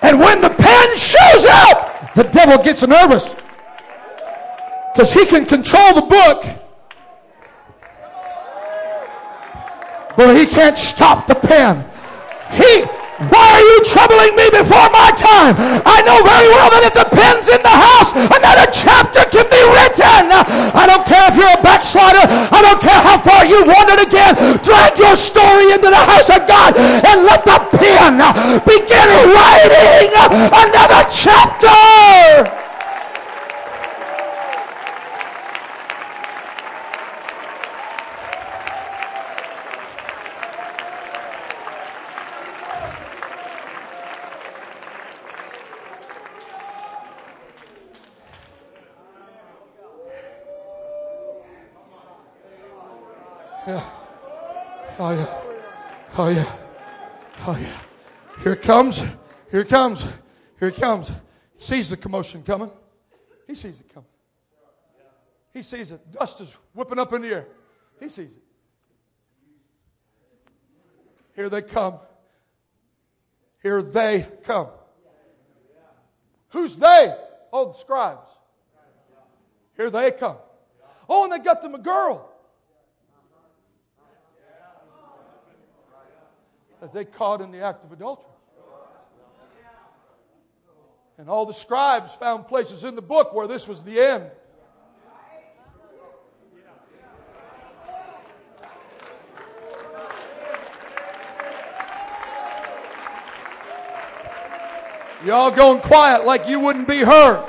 And 0.03 0.21
when 0.21 0.41
the 0.41 0.51
pen 0.51 0.97
shows 0.97 1.45
up, 1.45 2.15
the 2.15 2.23
devil 2.23 2.63
gets 2.63 2.87
nervous 2.87 3.35
because 4.95 5.13
he 5.13 5.27
can 5.27 5.45
control 5.45 5.95
the 5.95 6.03
book, 6.03 6.45
but 10.17 10.37
he 10.37 10.47
can't 10.47 10.79
stop 10.79 11.27
the 11.27 11.35
pen. 11.35 11.85
He 12.53 12.85
why 13.17 13.49
are 13.57 13.65
you 13.65 13.79
troubling 13.89 14.37
me 14.37 14.45
before 14.53 14.93
my 14.93 15.09
time? 15.17 15.57
I 15.89 16.05
know 16.05 16.21
very 16.21 16.49
well 16.53 16.69
that 16.69 16.85
it 16.85 16.93
depends 16.93 17.49
in 17.49 17.65
the 17.65 17.73
house. 17.73 18.13
Another 18.13 18.69
chapter 18.69 19.25
can 19.33 19.49
be 19.49 19.63
written. 19.73 20.29
I 20.77 20.85
don't 20.85 21.01
care 21.09 21.25
if 21.33 21.37
you're 21.41 21.49
a 21.49 21.63
backslider. 21.65 22.21
I 22.29 22.61
don't 22.61 22.77
care 22.77 23.01
how 23.01 23.17
far 23.17 23.49
you've 23.49 23.69
wandered 23.73 24.05
again. 24.05 24.61
Drag 24.61 25.01
your 25.01 25.17
story 25.17 25.73
into 25.73 25.89
the 25.89 26.05
house 26.05 26.29
of 26.29 26.45
God 26.45 26.77
and 26.77 27.25
let 27.25 27.49
the 27.49 27.57
pen 27.81 28.21
begin 28.69 29.09
writing 29.33 30.13
another 30.53 31.09
chapter. 31.09 31.73
Oh, 54.99 55.11
yeah. 55.11 55.27
Oh, 56.19 56.29
yeah. 56.29 56.51
Oh, 57.47 57.59
yeah. 57.61 58.43
Here 58.43 58.55
it 58.55 58.63
comes. 58.63 59.05
Here 59.51 59.61
it 59.61 59.69
comes. 59.69 60.07
Here 60.59 60.69
it 60.69 60.77
comes. 60.77 61.11
He 61.11 61.15
sees 61.59 61.91
the 61.91 61.97
commotion 61.99 62.43
coming. 62.43 62.71
He 63.47 63.55
sees 63.55 63.79
it 63.79 63.93
coming. 63.93 64.09
He 65.53 65.63
sees 65.63 65.91
it. 65.91 66.01
Dust 66.13 66.41
is 66.41 66.57
whipping 66.73 66.99
up 66.99 67.13
in 67.13 67.21
the 67.21 67.29
air. 67.29 67.47
He 68.01 68.09
sees 68.09 68.31
it. 68.31 68.43
Here 71.35 71.51
they 71.51 71.61
come. 71.61 71.99
Here 73.63 73.83
they 73.83 74.27
come. 74.45 74.69
Who's 76.49 76.77
they? 76.77 77.15
Oh, 77.53 77.73
the 77.73 77.79
scribes. 77.79 78.31
Here 79.77 79.91
they 79.91 80.13
come. 80.13 80.37
Oh, 81.11 81.25
and 81.25 81.33
they 81.35 81.41
got 81.41 81.61
them 81.61 81.75
a 81.75 81.79
girl. 81.79 82.33
That 86.81 86.93
they 86.93 87.05
caught 87.05 87.41
in 87.41 87.51
the 87.51 87.61
act 87.61 87.85
of 87.85 87.93
adultery. 87.93 88.31
And 91.19 91.31
all 91.31 91.47
the 91.47 91.55
scribes 91.55 92.15
found 92.15 92.47
places 92.47 92.85
in 92.85 92.95
the 92.95 93.03
book 93.03 93.33
where 93.33 93.47
this 93.47 93.67
was 93.67 93.83
the 93.83 93.99
end. 93.99 94.31
Y'all 105.25 105.51
going 105.51 105.81
quiet 105.81 106.25
like 106.25 106.47
you 106.47 106.61
wouldn't 106.61 106.87
be 106.87 106.99
heard. 106.99 107.43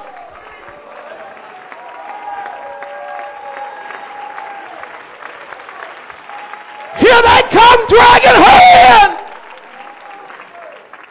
Here 6.98 7.22
they 7.22 7.42
come 7.50 7.88
her 8.36 9.12
in. 9.12 9.17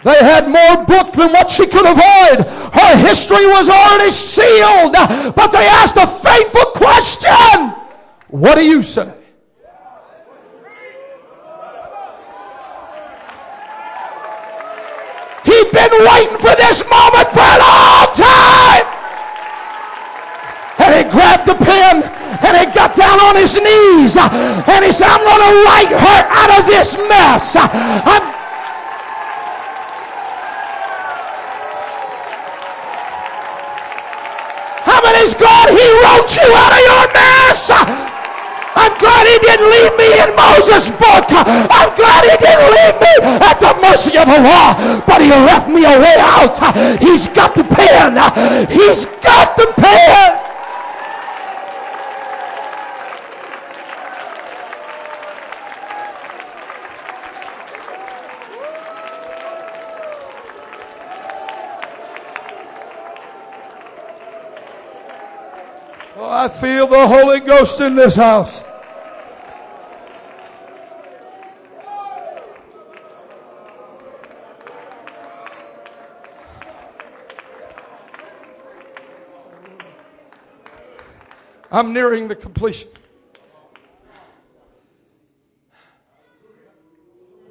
They 0.07 0.23
had 0.23 0.47
more 0.47 0.87
book 0.87 1.13
than 1.15 1.33
what 1.33 1.51
she 1.51 1.67
could 1.67 1.85
avoid. 1.85 2.47
Her 2.47 2.97
history 2.97 3.45
was 3.47 3.69
already 3.69 4.13
sealed. 4.13 4.95
But 5.35 5.51
they 5.51 5.67
asked 5.67 5.97
a 5.97 6.07
faithful 6.07 6.71
question. 6.79 7.75
What 8.29 8.55
do 8.55 8.65
you 8.65 8.85
say? 8.85 9.13
He'd 15.43 15.71
been 15.75 15.95
waiting 15.99 16.39
for 16.39 16.55
this 16.55 16.87
moment 16.87 17.27
for 17.35 17.43
a 17.43 17.59
long 17.59 18.07
time. 18.15 18.87
And 20.87 20.91
he 21.03 21.11
grabbed 21.11 21.49
the 21.51 21.59
pen 21.59 22.05
and 22.47 22.57
he 22.57 22.73
got 22.73 22.95
down 22.95 23.19
on 23.27 23.35
his 23.35 23.57
knees 23.57 24.17
and 24.17 24.85
he 24.85 24.93
said, 24.93 25.09
I'm 25.11 25.25
going 25.27 25.43
to 25.51 25.65
write 25.67 25.91
her 25.91 26.21
out 26.31 26.61
of 26.61 26.67
this 26.67 26.97
mess. 27.09 27.57
I'm 27.59 28.36
Praise 35.27 35.43
God, 35.43 35.71
He 35.71 35.87
wrote 36.07 36.31
you 36.39 36.55
out 36.55 36.71
of 36.71 36.83
your 36.87 37.07
mess. 37.11 37.71
I'm 37.75 38.95
glad 38.97 39.27
He 39.27 39.39
didn't 39.43 39.71
leave 39.75 39.99
me 39.99 40.23
in 40.23 40.37
Moses' 40.37 40.89
book. 40.91 41.27
I'm 41.35 41.91
glad 41.97 42.31
He 42.31 42.37
didn't 42.39 42.71
leave 42.71 42.95
me 43.03 43.35
at 43.43 43.59
the 43.59 43.75
mercy 43.83 44.17
of 44.19 44.29
the 44.29 44.39
law, 44.39 45.03
but 45.05 45.21
He 45.21 45.31
left 45.31 45.69
me 45.69 45.83
a 45.83 45.99
way 45.99 46.15
out. 46.21 46.63
He's 47.03 47.27
got 47.27 47.57
the 47.57 47.65
pen. 47.65 48.15
He's 48.71 49.07
got 49.21 49.57
the 49.57 49.67
pen. 49.75 50.43
I 66.19 66.49
feel 66.49 66.87
Holy 67.09 67.41
Ghost 67.41 67.81
in 67.81 67.95
this 67.95 68.17
house. 68.17 68.63
I'm 81.71 81.93
nearing 81.93 82.29
the 82.29 82.35
completion. 82.35 82.89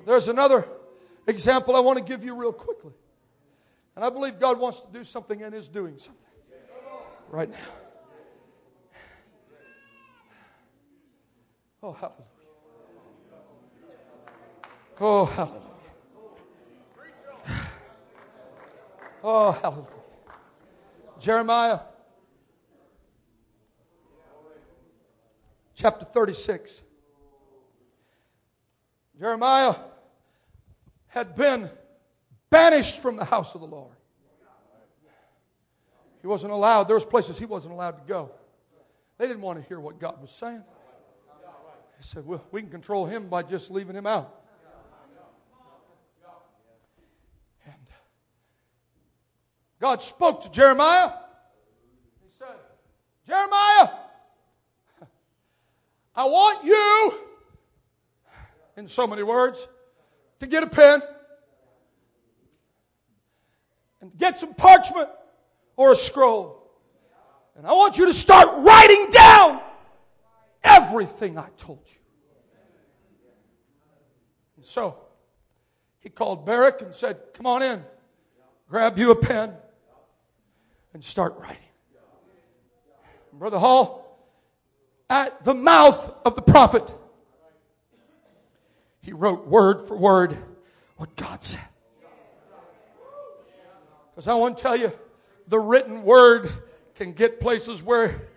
There's 0.06 0.28
another 0.28 0.68
example 1.28 1.76
I 1.76 1.80
want 1.80 2.00
to 2.00 2.04
give 2.04 2.24
you 2.24 2.36
real 2.36 2.54
quickly. 2.54 2.94
And 3.96 4.04
I 4.04 4.10
believe 4.10 4.40
God 4.40 4.60
wants 4.60 4.82
to 4.82 4.88
do 4.92 5.04
something 5.04 5.44
and 5.44 5.54
is 5.54 5.68
doing 5.68 5.98
something 5.98 6.22
right 7.30 7.50
now. 7.50 7.85
Oh, 11.86 11.94
hallelujah. 11.94 12.26
Oh, 15.00 15.26
hallelujah. 15.26 15.62
Oh, 19.24 19.52
hallelujah. 19.52 19.88
Jeremiah 21.20 21.80
chapter 25.76 26.06
36. 26.06 26.82
Jeremiah 29.20 29.76
had 31.06 31.36
been 31.36 31.70
banished 32.50 33.00
from 33.00 33.16
the 33.16 33.26
house 33.26 33.54
of 33.54 33.62
the 33.62 33.68
Lord. 33.68 33.94
He 36.20 36.26
wasn't 36.26 36.52
allowed. 36.52 36.86
There 36.86 36.96
was 36.96 37.06
places 37.06 37.38
he 37.38 37.46
wasn't 37.46 37.74
allowed 37.74 38.04
to 38.04 38.04
go. 38.08 38.32
They 39.20 39.28
didn't 39.28 39.44
want 39.44 39.62
to 39.62 39.68
hear 39.68 39.80
what 39.80 40.00
God 40.00 40.20
was 40.20 40.32
saying. 40.32 40.64
Said, 42.06 42.28
well, 42.28 42.46
we 42.52 42.62
can 42.62 42.70
control 42.70 43.08
him 43.08 43.30
by 43.30 43.42
just 43.42 43.72
leaving 43.72 43.96
him 43.96 44.06
out. 44.06 44.32
And 47.66 47.74
uh, 47.90 47.96
God 49.82 50.04
spoke 50.04 50.44
to 50.44 50.52
Jeremiah. 50.52 51.12
He 52.24 52.30
said, 52.30 52.46
Jeremiah, 53.26 53.90
I 56.16 56.26
want 56.26 56.64
you, 56.64 57.16
in 58.78 58.88
so 58.88 59.08
many 59.08 59.24
words, 59.24 59.68
to 60.38 60.46
get 60.46 60.62
a 60.62 60.68
pen 60.68 61.02
and 64.02 64.16
get 64.16 64.38
some 64.38 64.54
parchment 64.54 65.10
or 65.76 65.94
a 65.94 65.96
scroll. 65.96 66.70
And 67.58 67.66
I 67.66 67.72
want 67.72 67.98
you 67.98 68.06
to 68.06 68.14
start 68.14 68.64
writing 68.64 69.10
down 69.10 69.62
everything 70.66 71.38
I 71.38 71.48
told 71.58 71.80
you. 71.86 72.00
And 74.58 74.66
so 74.66 74.98
he 76.00 76.10
called 76.10 76.46
Baruch 76.46 76.82
and 76.82 76.94
said, 76.94 77.18
Come 77.34 77.46
on 77.46 77.62
in, 77.62 77.84
grab 78.70 78.98
you 78.98 79.12
a 79.12 79.16
pen, 79.16 79.54
and 80.94 81.04
start 81.04 81.36
writing. 81.38 81.58
And 83.32 83.40
Brother 83.40 83.60
Hall, 83.60 84.02
at 85.10 85.44
the 85.44 85.54
mouth 85.54 86.14
of 86.26 86.36
the 86.36 86.42
prophet, 86.42 86.92
he 89.02 89.14
wrote 89.14 89.48
word 89.48 89.82
for 89.82 89.96
word 89.96 90.38
what 90.98 91.16
God 91.16 91.44
said. 91.44 91.62
Because 94.12 94.28
I 94.28 94.34
want 94.34 94.58
to 94.58 94.64
tell 94.64 94.76
you, 94.76 94.92
the 95.48 95.60
written 95.60 96.04
word 96.04 96.50
can 96.96 97.12
get 97.12 97.40
places 97.40 97.84
where 97.84 98.30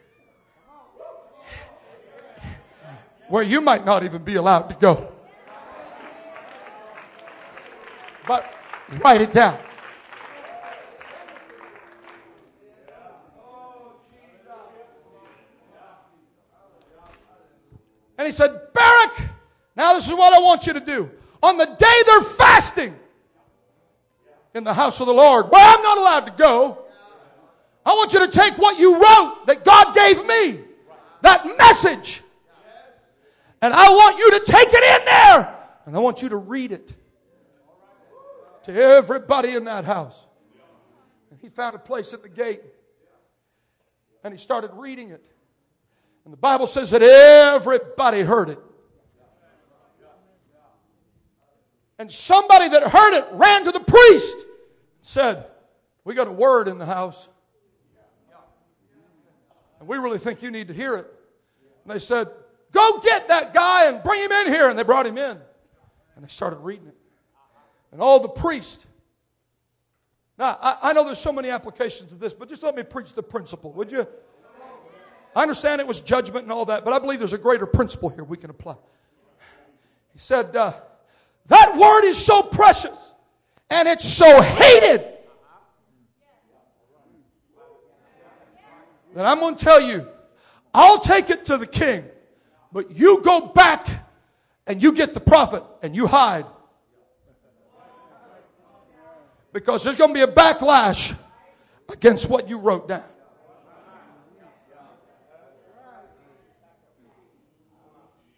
where 3.28 3.42
you 3.42 3.60
might 3.60 3.84
not 3.84 4.04
even 4.04 4.22
be 4.22 4.36
allowed 4.36 4.68
to 4.70 4.74
go. 4.74 5.12
But 8.26 8.54
write 9.02 9.20
it 9.20 9.32
down. 9.32 9.58
And 18.16 18.26
he 18.26 18.32
said, 18.32 18.50
Baruch, 18.74 19.20
now 19.76 19.94
this 19.94 20.08
is 20.08 20.12
what 20.12 20.32
I 20.32 20.40
want 20.40 20.66
you 20.66 20.72
to 20.72 20.80
do. 20.80 21.10
On 21.40 21.56
the 21.56 21.66
day 21.66 22.02
they're 22.04 22.22
fasting 22.22 22.98
in 24.54 24.64
the 24.64 24.74
house 24.74 25.00
of 25.00 25.06
the 25.06 25.12
Lord, 25.12 25.50
where 25.50 25.64
I'm 25.64 25.82
not 25.82 25.98
allowed 25.98 26.26
to 26.26 26.32
go, 26.32 26.78
I 27.86 27.90
want 27.92 28.12
you 28.12 28.18
to 28.18 28.28
take 28.28 28.58
what 28.58 28.78
you 28.78 28.94
wrote 28.94 29.44
that 29.46 29.64
God 29.64 29.94
gave 29.94 30.26
me, 30.26 30.60
that 31.22 31.46
message, 31.56 32.22
and 33.60 33.74
I 33.74 33.88
want 33.90 34.18
you 34.18 34.30
to 34.38 34.40
take 34.44 34.68
it 34.70 35.00
in 35.00 35.04
there, 35.06 35.56
and 35.86 35.96
I 35.96 35.98
want 35.98 36.22
you 36.22 36.28
to 36.30 36.36
read 36.36 36.72
it 36.72 36.94
to 38.64 38.74
everybody 38.74 39.54
in 39.54 39.64
that 39.64 39.84
house. 39.84 40.26
And 41.30 41.40
he 41.40 41.48
found 41.48 41.74
a 41.74 41.78
place 41.78 42.12
at 42.12 42.22
the 42.22 42.28
gate, 42.28 42.62
and 44.22 44.32
he 44.32 44.38
started 44.38 44.70
reading 44.74 45.10
it. 45.10 45.26
And 46.24 46.32
the 46.32 46.38
Bible 46.38 46.66
says 46.66 46.90
that 46.90 47.02
everybody 47.02 48.20
heard 48.20 48.50
it. 48.50 48.58
And 51.98 52.12
somebody 52.12 52.68
that 52.68 52.82
heard 52.88 53.18
it 53.18 53.26
ran 53.32 53.64
to 53.64 53.72
the 53.72 53.80
priest 53.80 54.36
said, 55.02 55.46
We 56.04 56.14
got 56.14 56.28
a 56.28 56.32
word 56.32 56.68
in 56.68 56.78
the 56.78 56.86
house. 56.86 57.28
And 59.80 59.88
we 59.88 59.96
really 59.96 60.18
think 60.18 60.42
you 60.42 60.50
need 60.50 60.68
to 60.68 60.74
hear 60.74 60.96
it. 60.96 61.06
And 61.84 61.92
they 61.92 61.98
said, 61.98 62.28
Go 62.78 63.00
get 63.00 63.26
that 63.26 63.52
guy 63.52 63.88
and 63.88 64.00
bring 64.04 64.22
him 64.22 64.30
in 64.30 64.52
here. 64.52 64.68
And 64.70 64.78
they 64.78 64.84
brought 64.84 65.04
him 65.04 65.18
in. 65.18 65.36
And 66.14 66.24
they 66.24 66.28
started 66.28 66.58
reading 66.58 66.86
it. 66.86 66.94
And 67.90 68.00
all 68.00 68.20
the 68.20 68.28
priests. 68.28 68.86
Now, 70.38 70.56
I, 70.62 70.78
I 70.82 70.92
know 70.92 71.02
there's 71.02 71.18
so 71.18 71.32
many 71.32 71.50
applications 71.50 72.12
of 72.12 72.20
this, 72.20 72.32
but 72.34 72.48
just 72.48 72.62
let 72.62 72.76
me 72.76 72.84
preach 72.84 73.14
the 73.14 73.22
principle, 73.22 73.72
would 73.72 73.90
you? 73.90 74.06
I 75.34 75.42
understand 75.42 75.80
it 75.80 75.88
was 75.88 75.98
judgment 75.98 76.44
and 76.44 76.52
all 76.52 76.66
that, 76.66 76.84
but 76.84 76.92
I 76.92 77.00
believe 77.00 77.18
there's 77.18 77.32
a 77.32 77.38
greater 77.38 77.66
principle 77.66 78.10
here 78.10 78.22
we 78.22 78.36
can 78.36 78.50
apply. 78.50 78.76
He 80.12 80.20
said, 80.20 80.54
uh, 80.54 80.74
That 81.46 81.76
word 81.76 82.04
is 82.04 82.16
so 82.16 82.42
precious 82.42 83.12
and 83.70 83.88
it's 83.88 84.08
so 84.08 84.40
hated 84.40 85.04
that 89.14 89.26
I'm 89.26 89.40
going 89.40 89.56
to 89.56 89.64
tell 89.64 89.80
you, 89.80 90.06
I'll 90.72 91.00
take 91.00 91.28
it 91.30 91.44
to 91.46 91.56
the 91.56 91.66
king, 91.66 92.04
but 92.72 92.96
you 92.96 93.22
go 93.22 93.46
back 93.46 93.86
and 94.66 94.82
you 94.82 94.92
get 94.92 95.14
the 95.14 95.20
prophet 95.20 95.62
and 95.82 95.94
you 95.94 96.06
hide. 96.06 96.46
Because 99.52 99.82
there's 99.82 99.96
going 99.96 100.10
to 100.10 100.14
be 100.14 100.20
a 100.20 100.26
backlash 100.26 101.18
against 101.88 102.28
what 102.28 102.48
you 102.48 102.58
wrote 102.58 102.88
down. 102.88 103.04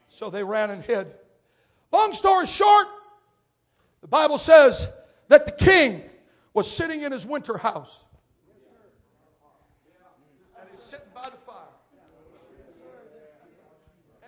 So 0.09 0.28
they 0.28 0.45
ran 0.45 0.70
and 0.70 0.85
hid. 0.85 1.07
Long 1.91 2.12
story 2.12 2.47
short, 2.47 2.87
the 4.03 4.07
Bible 4.07 4.37
says 4.37 4.87
that 5.28 5.47
the 5.47 5.53
king 5.53 6.03
was 6.53 6.70
sitting 6.70 7.01
in 7.01 7.11
his 7.11 7.24
winter 7.24 7.57
house. 7.57 8.05
And 10.61 10.68
he's 10.70 10.83
sitting 10.83 11.07
by 11.14 11.31
the 11.31 11.37
fire. 11.39 11.57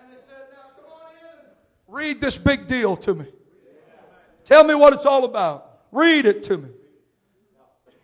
And 0.00 0.12
they 0.12 0.18
said, 0.18 0.46
Now 0.50 0.70
come 0.74 0.90
on 0.92 1.11
in. 1.12 1.46
Read 1.93 2.20
this 2.20 2.38
big 2.38 2.66
deal 2.66 2.97
to 2.97 3.14
me. 3.14 3.26
Tell 4.45 4.64
me 4.64 4.74
what 4.74 4.95
it's 4.95 5.07
all 5.07 5.24
about. 5.24 5.80
Read 5.93 6.24
it 6.24 6.43
to 6.45 6.57
me. 6.57 6.70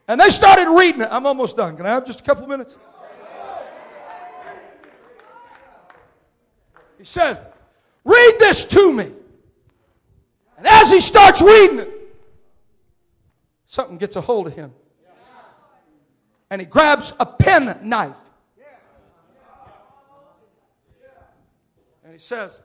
And 0.06 0.20
they 0.20 0.30
started 0.30 0.70
reading 0.78 1.00
it. 1.00 1.08
I'm 1.10 1.26
almost 1.26 1.56
done. 1.56 1.76
Can 1.76 1.86
I 1.86 1.90
have 1.90 2.06
just 2.06 2.20
a 2.20 2.22
couple 2.22 2.46
minutes? 2.46 2.76
He 6.98 7.04
said, 7.04 7.54
Read 8.04 8.32
this 8.38 8.66
to 8.68 8.92
me. 8.92 9.10
And 10.56 10.66
as 10.66 10.90
he 10.90 11.00
starts 11.00 11.40
reading 11.40 11.78
it, 11.80 11.90
something 13.66 13.96
gets 13.98 14.16
a 14.16 14.20
hold 14.20 14.46
of 14.48 14.54
him. 14.54 14.72
And 16.50 16.60
he 16.60 16.66
grabs 16.66 17.14
a 17.20 17.26
pen 17.26 17.78
knife. 17.82 18.16
And 22.02 22.12
he 22.12 22.18
says, 22.18 22.58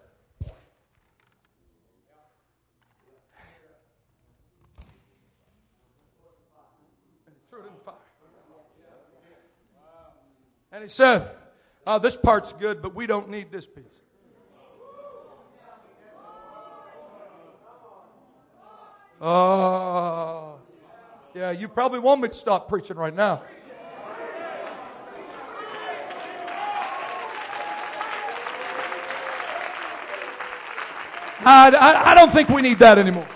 and 7.25 7.35
he 7.35 7.41
threw 7.49 7.59
it 7.59 7.67
in 7.67 7.73
the 7.73 7.79
fire. 7.83 7.95
And 10.73 10.81
he 10.81 10.89
said, 10.89 11.29
oh, 11.85 11.99
This 11.99 12.15
part's 12.15 12.51
good, 12.51 12.81
but 12.81 12.95
we 12.95 13.05
don't 13.05 13.29
need 13.29 13.51
this 13.51 13.67
piece. 13.67 13.85
Oh. 19.21 20.59
Yeah, 21.35 21.51
you 21.51 21.67
probably 21.67 21.99
want 21.99 22.21
me 22.21 22.27
to 22.27 22.33
stop 22.33 22.67
preaching 22.67 22.97
right 22.97 23.15
now. 23.15 23.43
I, 31.45 31.69
I, 31.69 32.11
I 32.11 32.15
don't 32.15 32.31
think 32.31 32.49
we 32.49 32.61
need 32.61 32.79
that 32.79 32.97
anymore. 32.97 33.27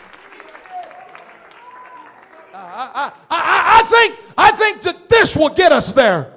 I, 2.54 2.90
I, 2.94 3.12
I, 3.30 3.80
I, 3.80 3.84
think, 3.84 4.20
I 4.38 4.52
think 4.52 4.82
that 4.84 5.10
this 5.10 5.36
will 5.36 5.50
get 5.50 5.72
us 5.72 5.92
there. 5.92 6.37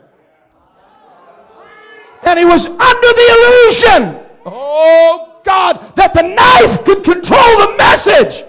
And 2.30 2.38
he 2.38 2.44
was 2.44 2.66
under 2.66 3.10
the 3.20 3.28
illusion, 3.34 4.24
oh 4.46 5.40
God, 5.42 5.96
that 5.96 6.14
the 6.14 6.22
knife 6.22 6.84
could 6.84 7.02
control 7.02 7.58
the 7.58 7.74
message. 7.76 8.44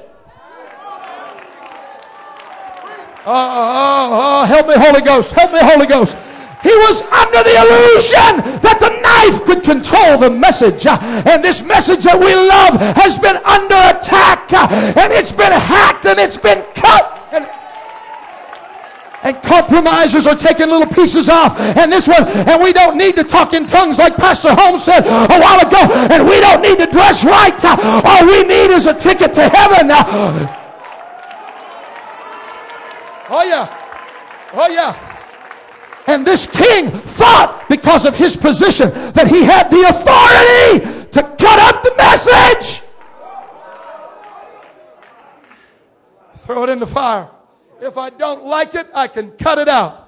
Oh, 3.25 4.45
help 4.47 4.67
me, 4.67 4.75
Holy 4.77 5.01
Ghost. 5.01 5.31
Help 5.31 5.51
me, 5.51 5.59
Holy 5.63 5.87
Ghost. 5.87 6.15
He 6.61 6.69
was 6.69 7.01
under 7.09 7.41
the 7.41 7.57
illusion 7.57 8.61
that 8.61 8.77
the 8.79 9.01
knife 9.01 9.45
could 9.45 9.63
control 9.63 10.19
the 10.19 10.29
message. 10.29 10.85
And 10.85 11.43
this 11.43 11.63
message 11.65 12.03
that 12.03 12.19
we 12.19 12.35
love 12.35 12.79
has 12.97 13.17
been 13.17 13.37
under 13.37 13.97
attack. 13.97 14.53
And 14.53 15.11
it's 15.11 15.31
been 15.31 15.51
hacked 15.51 16.05
and 16.05 16.19
it's 16.19 16.37
been 16.37 16.63
cut. 16.75 17.17
And, 19.23 19.37
compromisers 19.43 20.25
are 20.27 20.35
taking 20.35 20.69
little 20.69 20.87
pieces 20.87 21.29
off. 21.29 21.59
And 21.59 21.91
this 21.91 22.07
one, 22.07 22.27
and 22.27 22.61
we 22.61 22.73
don't 22.73 22.97
need 22.97 23.15
to 23.15 23.23
talk 23.23 23.53
in 23.53 23.67
tongues 23.67 23.99
like 23.99 24.17
Pastor 24.17 24.53
Holmes 24.55 24.83
said 24.83 25.05
a 25.05 25.39
while 25.39 25.59
ago. 25.59 25.77
And 26.11 26.27
we 26.27 26.39
don't 26.39 26.61
need 26.61 26.79
to 26.79 26.87
dress 26.87 27.23
right. 27.25 27.53
All 27.63 28.25
we 28.25 28.43
need 28.43 28.71
is 28.71 28.87
a 28.87 28.93
ticket 28.93 29.33
to 29.35 29.47
heaven. 29.47 29.91
Oh, 33.29 33.43
yeah. 33.43 33.67
Oh, 34.53 34.67
yeah. 34.69 34.95
And 36.07 36.25
this 36.25 36.49
king 36.49 36.89
thought, 36.89 37.65
because 37.69 38.05
of 38.05 38.15
his 38.15 38.35
position, 38.35 38.89
that 39.13 39.27
he 39.27 39.43
had 39.43 39.69
the 39.69 39.83
authority 39.87 41.09
to 41.11 41.21
cut 41.21 41.59
up 41.59 41.83
the 41.83 41.93
message. 41.95 42.81
Throw 46.39 46.63
it 46.63 46.69
in 46.69 46.79
the 46.79 46.87
fire. 46.87 47.29
If 47.81 47.97
I 47.97 48.11
don't 48.11 48.45
like 48.45 48.75
it, 48.75 48.87
I 48.93 49.07
can 49.07 49.31
cut 49.31 49.57
it 49.57 49.67
out. 49.67 50.07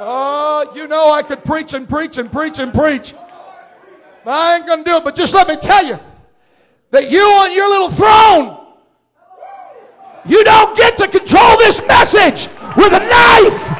Oh, 0.00 0.72
you 0.74 0.88
know 0.88 1.12
I 1.12 1.22
could 1.22 1.44
preach 1.44 1.74
and 1.74 1.88
preach 1.88 2.18
and 2.18 2.32
preach 2.32 2.58
and 2.58 2.72
preach. 2.72 3.14
I 4.26 4.56
ain't 4.56 4.66
to 4.66 4.82
do 4.82 4.96
it. 4.96 5.04
But 5.04 5.14
just 5.14 5.34
let 5.34 5.48
me 5.48 5.56
tell 5.56 5.84
you 5.84 5.98
that 6.90 7.10
you 7.10 7.20
on 7.20 7.52
your 7.52 7.68
little 7.68 7.90
throne, 7.90 8.58
you 10.24 10.42
don't 10.44 10.76
get 10.76 10.96
to 10.98 11.08
control 11.08 11.56
this 11.58 11.86
message 11.86 12.48
with 12.76 12.92
a 12.92 13.00
knife. 13.00 13.78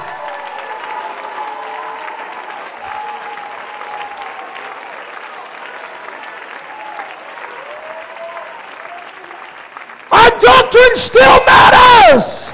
Our 10.12 10.30
doctrine 10.72 10.96
still 10.96 11.44
matters. 11.44 12.48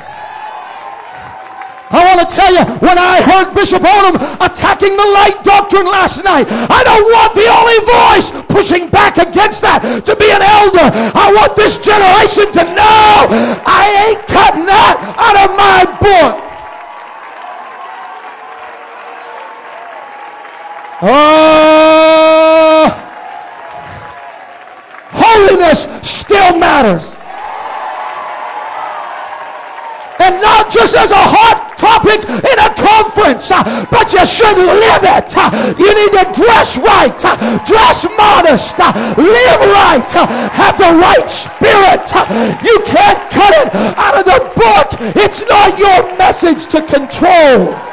I 1.90 2.04
want 2.04 2.20
to 2.20 2.28
tell 2.28 2.52
you, 2.52 2.64
when 2.84 2.98
I 2.98 3.22
heard 3.22 3.54
Bishop 3.54 3.80
Odom 3.80 4.20
attacking 4.44 4.92
the 4.92 5.08
light 5.16 5.42
doctrine 5.42 5.86
last 5.86 6.22
night, 6.22 6.46
I 6.50 6.84
don't 6.84 7.06
want 7.08 7.32
the 7.32 7.48
only 7.48 7.80
voice 7.80 8.28
pushing 8.48 8.90
back 8.90 9.16
against 9.16 9.62
that 9.62 9.80
to 10.04 10.16
be 10.16 10.28
an 10.28 10.42
elder. 10.42 10.84
I 11.16 11.32
want 11.32 11.56
this 11.56 11.78
generation 11.80 12.52
to 12.52 12.64
know 12.76 13.32
I 13.64 13.88
ain't 14.04 14.20
cutting 14.26 14.66
that 14.66 15.00
out 15.16 15.36
of 15.48 15.56
my 15.56 15.86
book. 15.96 16.44
Oh, 21.00 22.90
holiness 25.12 25.88
still 26.02 26.58
matters. 26.58 27.17
And 30.18 30.42
not 30.42 30.70
just 30.70 30.96
as 30.96 31.10
a 31.10 31.18
hot 31.18 31.78
topic 31.78 32.26
in 32.26 32.58
a 32.58 32.70
conference, 32.74 33.50
uh, 33.50 33.62
but 33.90 34.12
you 34.12 34.26
should 34.26 34.58
live 34.58 35.04
it. 35.06 35.30
Uh, 35.36 35.74
you 35.78 35.90
need 35.94 36.12
to 36.18 36.26
dress 36.34 36.76
right, 36.78 37.14
uh, 37.24 37.36
dress 37.64 38.06
modest, 38.18 38.78
live 38.78 39.62
right, 39.70 40.10
have 40.52 40.76
the 40.76 40.90
right 40.98 41.30
spirit. 41.30 42.06
You 42.66 42.82
can't 42.84 43.20
cut 43.30 43.54
it 43.62 43.74
out 43.96 44.18
of 44.18 44.24
the 44.26 44.40
book. 44.58 44.88
It's 45.16 45.46
not 45.48 45.78
your 45.78 46.16
message 46.18 46.66
to 46.72 46.82
control. 46.82 47.87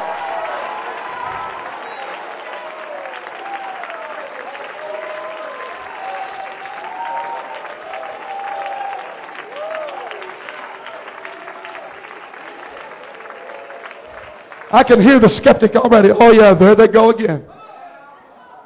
I 14.75 14.83
can 14.83 14.99
hear 14.99 15.19
the 15.19 15.29
skeptic 15.29 15.73
already. 15.77 16.11
Oh, 16.11 16.31
yeah, 16.31 16.53
there 16.53 16.75
they 16.75 16.89
go 16.89 17.09
again. 17.09 17.45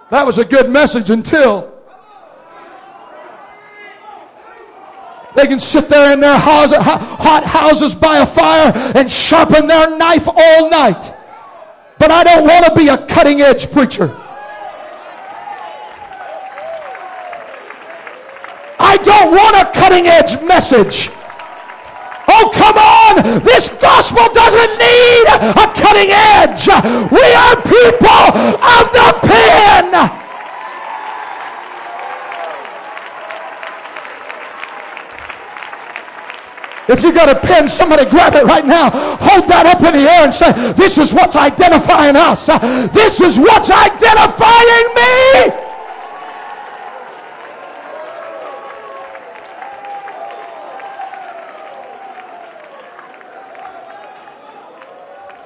That 0.09 0.25
was 0.25 0.39
a 0.39 0.43
good 0.43 0.67
message 0.67 1.11
until 1.11 1.71
they 5.35 5.45
can 5.45 5.59
sit 5.59 5.87
there 5.87 6.11
in 6.11 6.19
their 6.19 6.35
hot 6.35 7.43
houses 7.43 7.93
by 7.93 8.17
a 8.17 8.25
fire 8.25 8.71
and 8.95 9.11
sharpen 9.11 9.67
their 9.67 9.95
knife 9.97 10.27
all 10.27 10.69
night. 10.71 11.13
But 11.99 12.09
I 12.09 12.23
don't 12.23 12.43
want 12.43 12.65
to 12.65 12.73
be 12.75 12.87
a 12.87 12.97
cutting 13.05 13.41
edge 13.41 13.71
preacher. 13.71 14.09
I 18.79 18.97
don't 18.97 19.29
want 19.29 19.55
a 19.57 19.79
cutting 19.79 20.07
edge 20.07 20.41
message. 20.41 21.11
Oh, 22.31 22.51
come 22.53 22.77
on. 22.77 23.41
This 23.43 23.69
gospel 23.81 24.31
doesn't 24.33 24.77
need 24.77 25.25
a 25.33 25.65
cutting 25.73 26.13
edge. 26.13 26.69
We 27.09 27.25
are 27.33 27.55
people 27.65 28.23
of 28.61 28.85
the 28.93 29.09
pen. 29.25 30.19
If 36.89 37.03
you 37.03 37.13
got 37.13 37.29
a 37.29 37.39
pen, 37.39 37.67
somebody 37.67 38.05
grab 38.09 38.33
it 38.33 38.45
right 38.45 38.65
now. 38.65 38.89
Hold 39.21 39.47
that 39.49 39.65
up 39.65 39.81
in 39.83 39.93
the 39.93 40.09
air 40.09 40.23
and 40.25 40.33
say, 40.33 40.51
This 40.73 40.97
is 40.97 41.13
what's 41.13 41.35
identifying 41.35 42.15
us. 42.15 42.47
This 42.91 43.21
is 43.21 43.37
what's 43.37 43.69
identifying 43.69 44.95
me. 44.95 45.68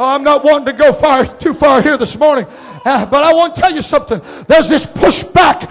Oh, 0.04 0.10
I'm 0.10 0.24
not 0.26 0.44
wanting 0.44 0.66
to 0.66 0.74
go 0.74 0.92
far 0.92 1.26
too 1.26 1.54
far 1.54 1.82
here 1.82 1.96
this 1.96 2.20
morning, 2.20 2.46
uh, 2.84 3.06
but 3.06 3.24
I 3.24 3.34
want 3.34 3.56
to 3.56 3.62
tell 3.62 3.72
you 3.72 3.82
something. 3.82 4.20
There's 4.50 4.68
this 4.68 4.86
pushback 4.86 5.64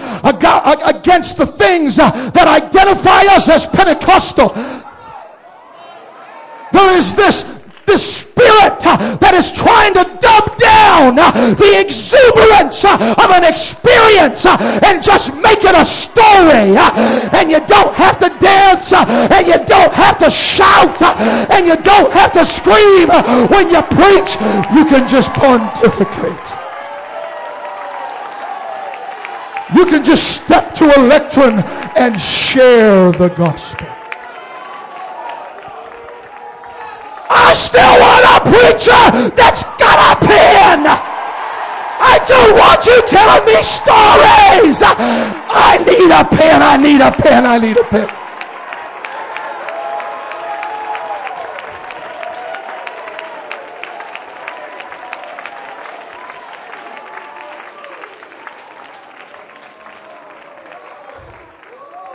against 0.88 1.36
the 1.36 1.44
things 1.44 1.98
uh, 1.98 2.10
that 2.30 2.48
identify 2.48 3.26
us 3.34 3.50
as 3.50 3.66
Pentecostal. 3.66 4.48
There 6.72 6.96
is 6.96 7.14
this 7.14 7.61
this 7.93 8.24
spirit 8.24 8.80
uh, 8.88 9.16
that 9.20 9.36
is 9.36 9.53
trying 9.53 9.93
to 9.93 10.05
dumb 10.16 10.49
down 10.57 11.12
uh, 11.20 11.28
the 11.61 11.76
exuberance 11.76 12.88
uh, 12.88 12.97
of 13.20 13.28
an 13.28 13.45
experience 13.45 14.49
and 14.49 14.97
just 15.05 15.36
make 15.45 15.61
it 15.61 15.76
a 15.76 15.84
story. 15.84 16.72
And 17.36 17.53
you 17.53 17.61
don't 17.68 17.93
have 17.93 18.16
to 18.24 18.32
dance 18.40 18.97
and 18.97 19.45
you 19.47 19.61
don't 19.68 19.93
have 19.93 20.16
to 20.24 20.30
shout 20.30 21.03
and 21.53 21.68
you 21.68 21.76
don't 21.84 22.11
have 22.12 22.32
to 22.32 22.45
scream 22.49 23.12
when 23.53 23.68
you 23.68 23.84
preach. 23.93 24.40
You 24.72 24.88
can 24.88 25.05
just 25.05 25.36
pontificate. 25.36 26.49
You 29.76 29.84
can 29.84 30.05
just 30.05 30.45
step 30.45 30.74
to 30.76 30.84
a 30.84 30.99
lectern 31.05 31.61
and 31.97 32.18
share 32.18 33.12
the 33.12 33.28
gospel. 33.28 34.01
I 37.53 37.55
still 37.55 37.82
want 38.00 38.24
a 38.24 38.40
preacher 38.48 39.30
that's 39.36 39.64
got 39.76 40.16
a 40.16 40.26
pen. 40.26 40.86
I 40.88 42.16
don't 42.26 42.57
want 42.57 42.86
you 42.86 43.03
telling 43.07 43.44
me 43.44 43.62
stories. 43.62 44.80
I 44.82 45.76
need 45.86 46.11
a 46.11 46.24
pen. 46.34 46.62
I 46.62 46.78
need 46.78 47.03
a 47.03 47.12
pen. 47.12 47.44
I 47.44 47.59
need 47.59 47.76
a 47.76 47.84
pen. 47.84 48.09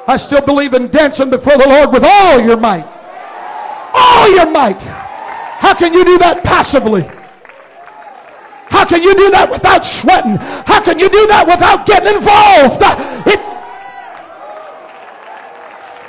I 0.07 0.15
still 0.15 0.41
believe 0.41 0.73
in 0.73 0.87
dancing 0.87 1.29
before 1.29 1.57
the 1.57 1.67
Lord 1.67 1.91
with 1.91 2.03
all 2.03 2.39
your 2.39 2.57
might. 2.57 2.89
All 3.93 4.31
your 4.31 4.49
might. 4.49 5.06
How 5.57 5.73
can 5.73 5.93
you 5.93 6.05
do 6.05 6.17
that 6.19 6.43
passively? 6.43 7.03
How 8.69 8.85
can 8.85 9.01
you 9.01 9.13
do 9.15 9.31
that 9.31 9.49
without 9.49 9.83
sweating? 9.83 10.37
How 10.37 10.81
can 10.81 10.99
you 10.99 11.09
do 11.09 11.27
that 11.27 11.47
without 11.47 11.85
getting 11.85 12.13
involved? 12.13 12.81
It, 13.25 13.41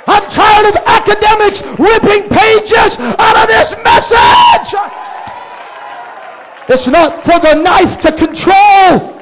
I'm 0.07 0.25
tired 0.29 0.69
of 0.69 0.77
academics 0.85 1.65
ripping 1.81 2.29
pages 2.29 2.99
out 3.17 3.35
of 3.41 3.47
this 3.49 3.75
message. 3.83 4.77
It's 6.69 6.87
not 6.87 7.23
for 7.23 7.39
the 7.39 7.55
knife 7.55 7.99
to 8.01 8.11
control. 8.11 9.18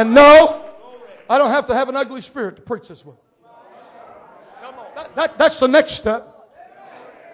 And 0.00 0.14
no, 0.14 0.64
I 1.28 1.36
don't 1.36 1.50
have 1.50 1.66
to 1.66 1.74
have 1.74 1.90
an 1.90 1.96
ugly 1.96 2.22
spirit 2.22 2.56
to 2.56 2.62
preach 2.62 2.88
this 2.88 3.04
way. 3.04 3.16
That, 4.94 5.14
that, 5.14 5.36
that's 5.36 5.60
the 5.60 5.68
next 5.68 5.92
step. 5.92 6.26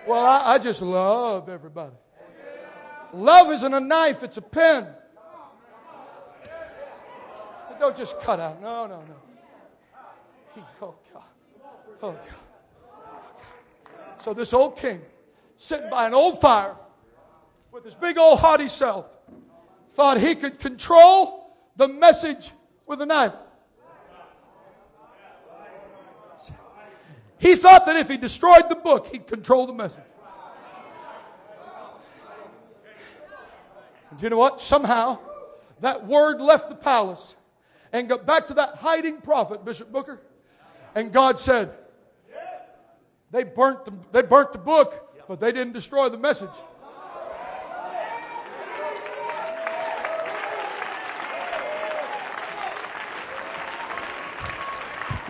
Well, 0.05 0.19
I, 0.19 0.55
I 0.55 0.59
just 0.59 0.83
love 0.83 1.49
everybody. 1.49 1.95
Love 3.13 3.53
isn't 3.53 3.73
a 3.73 3.79
knife, 3.79 4.25
it's 4.25 4.37
a 4.37 4.43
pen. 4.43 4.89
But 7.69 7.79
don't 7.79 7.97
just 7.97 8.21
cut 8.21 8.41
out. 8.41 8.61
No, 8.61 8.89
no, 8.89 8.99
no. 8.99 9.15
He's, 10.57 10.65
oh 10.83 10.97
God. 11.15 11.23
Oh 12.03 12.11
God. 12.11 12.21
So 14.19 14.35
this 14.35 14.53
old 14.53 14.77
king, 14.77 15.01
sitting 15.57 15.89
by 15.89 16.09
an 16.09 16.15
old 16.15 16.41
fire 16.41 16.75
with 17.71 17.85
his 17.85 17.95
big 17.95 18.19
old 18.19 18.41
haughty 18.41 18.67
self, 18.67 19.07
thought 19.93 20.19
he 20.19 20.35
could 20.35 20.59
control 20.59 21.45
the 21.77 21.87
message 21.87 22.51
with 22.87 23.01
a 23.01 23.07
knife. 23.07 23.35
He 27.39 27.55
thought 27.55 27.87
that 27.87 27.97
if 27.97 28.09
he 28.09 28.17
destroyed 28.17 28.69
the 28.69 28.77
book, 28.77 29.09
he'd 29.09 29.27
control 29.27 29.67
the 29.67 29.73
message. 29.73 30.03
And 34.11 34.23
you 34.23 34.31
know 34.31 34.39
what? 34.39 34.61
Somehow, 34.61 35.19
that 35.81 36.07
word 36.07 36.41
left 36.41 36.71
the 36.71 36.75
palace 36.75 37.35
and 37.93 38.09
got 38.09 38.25
back 38.25 38.47
to 38.47 38.55
that 38.55 38.77
hiding 38.77 39.21
prophet, 39.21 39.65
Bishop 39.65 39.93
Booker. 39.93 40.21
And 40.95 41.13
God 41.13 41.39
said, 41.39 41.75
they 43.31 43.45
burnt 43.45 43.85
the, 43.85 43.93
they 44.13 44.23
burnt 44.23 44.53
the 44.53 44.59
book, 44.59 45.27
but 45.29 45.41
they 45.41 45.53
didn't 45.53 45.75
destroy 45.75 46.09
the 46.09 46.19
message. 46.19 46.51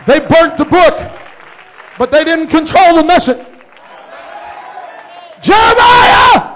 They 0.07 0.19
burnt 0.21 0.57
the 0.57 0.63
book, 0.63 0.97
but 1.97 2.11
they 2.11 2.23
didn't 2.23 2.47
control 2.47 2.95
the 2.95 3.03
message. 3.03 3.45
Jeremiah! 5.41 6.55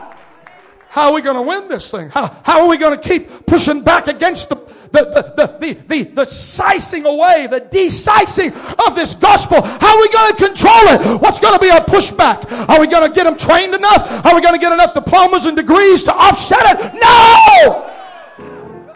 How 0.88 1.10
are 1.10 1.14
we 1.14 1.22
going 1.22 1.36
to 1.36 1.42
win 1.42 1.68
this 1.68 1.92
thing? 1.92 2.10
How, 2.10 2.28
how 2.44 2.64
are 2.64 2.68
we 2.70 2.78
going 2.78 3.00
to 3.00 3.10
keep 3.10 3.46
pushing 3.46 3.84
back 3.84 4.08
against 4.08 4.50
the, 4.50 4.56
the, 4.56 5.34
the, 5.36 5.58
the, 5.60 5.74
the, 5.88 6.04
the, 6.04 6.26
sizing 6.26 7.06
away, 7.06 7.48
the 7.48 7.60
decising 7.60 8.54
of 8.88 8.96
this 8.96 9.16
gospel? 9.16 9.62
How 9.62 9.96
are 9.96 10.02
we 10.02 10.10
going 10.10 10.34
to 10.34 10.46
control 10.46 10.88
it? 10.88 11.22
What's 11.22 11.40
going 11.40 11.54
to 11.54 11.60
be 11.60 11.70
our 11.70 11.84
pushback? 11.84 12.70
Are 12.70 12.80
we 12.80 12.88
going 12.88 13.10
to 13.10 13.14
get 13.14 13.26
them 13.26 13.38
trained 13.38 13.74
enough? 13.74 14.26
Are 14.26 14.34
we 14.34 14.42
going 14.42 14.54
to 14.54 14.60
get 14.60 14.72
enough 14.72 14.94
diplomas 14.94 15.46
and 15.46 15.58
degrees 15.58 16.06
to 16.06 16.14
offset 16.14 16.80
it? 16.80 16.94
No! 17.02 17.90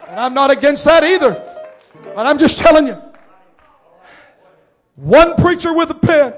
And 0.10 0.20
I'm 0.20 0.34
not 0.34 0.50
against 0.50 0.86
that 0.86 1.04
either. 1.04 1.34
But 2.16 2.26
I'm 2.26 2.38
just 2.38 2.58
telling 2.58 2.88
you. 2.88 3.02
One 4.96 5.36
preacher 5.36 5.74
with 5.74 5.90
a 5.90 5.94
pen 5.94 6.34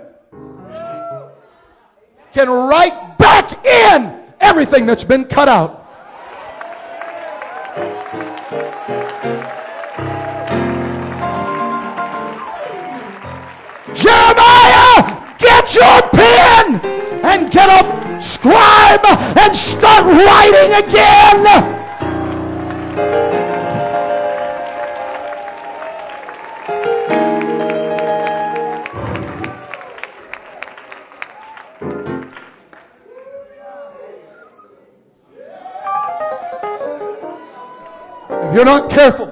can 2.34 2.50
write 2.50 3.18
back 3.20 3.64
in 3.64 4.20
everything 4.40 4.88
that's 4.88 5.04
been 5.04 5.26
cut 5.26 5.48
out. 5.48 5.86
Jeremiah, 13.94 15.36
get 15.38 15.76
your 15.76 16.02
pen 16.10 16.82
and 17.24 17.52
get 17.52 17.70
a 17.70 18.20
scribe 18.20 19.06
and 19.06 19.56
start 19.56 20.04
writing 20.06 20.84
again. 20.84 21.87
You're 38.58 38.66
not 38.66 38.90
careful, 38.90 39.28